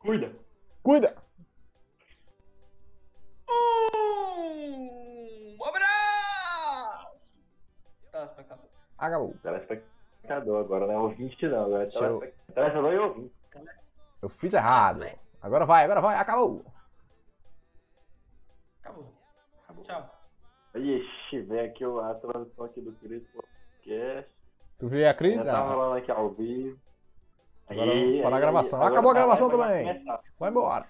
Cuida. 0.00 0.32
Cuida! 0.82 1.16
Um 5.58 5.64
abraço! 5.64 7.36
Telespectador. 8.12 8.64
Acabou. 8.98 9.34
Telespectador 9.42 10.60
agora, 10.64 10.86
não 10.86 10.94
é 10.94 10.98
ouvinte 10.98 11.48
não. 11.48 11.64
Agora 11.64 11.82
é 11.84 11.86
eu- 11.86 11.90
telespectador 11.90 12.54
telespectador 12.54 12.92
e 12.92 12.98
ouvinte. 12.98 13.34
Eu 14.22 14.28
fiz 14.28 14.52
errado. 14.54 15.02
Agora 15.42 15.64
vai, 15.64 15.84
agora 15.84 16.00
vai, 16.00 16.16
acabou. 16.16 16.64
Acabou. 18.82 19.12
Tchau. 19.82 20.10
Ixi, 20.74 21.40
vem 21.42 21.60
aqui 21.60 21.84
o- 21.84 21.98
a 22.00 22.14
tradução 22.14 22.64
aqui 22.66 22.80
do 22.80 22.92
Cris 22.92 23.22
Podcast. 23.32 24.30
Tu 24.78 24.88
viu 24.88 25.08
a 25.08 25.14
Cris? 25.14 25.42
Já 25.42 25.52
tá 25.52 25.60
rolando 25.62 25.96
aqui 25.96 26.10
ao 26.10 26.30
vivo. 26.30 26.78
Agora 27.70 27.92
Aí, 27.92 28.20
para 28.20 28.36
a 28.36 28.40
gravação. 28.40 28.82
Acabou 28.82 29.10
a 29.10 29.14
tá- 29.14 29.20
gravação 29.20 29.48
também. 29.48 30.02
vai 30.38 30.50
embora. 30.50 30.86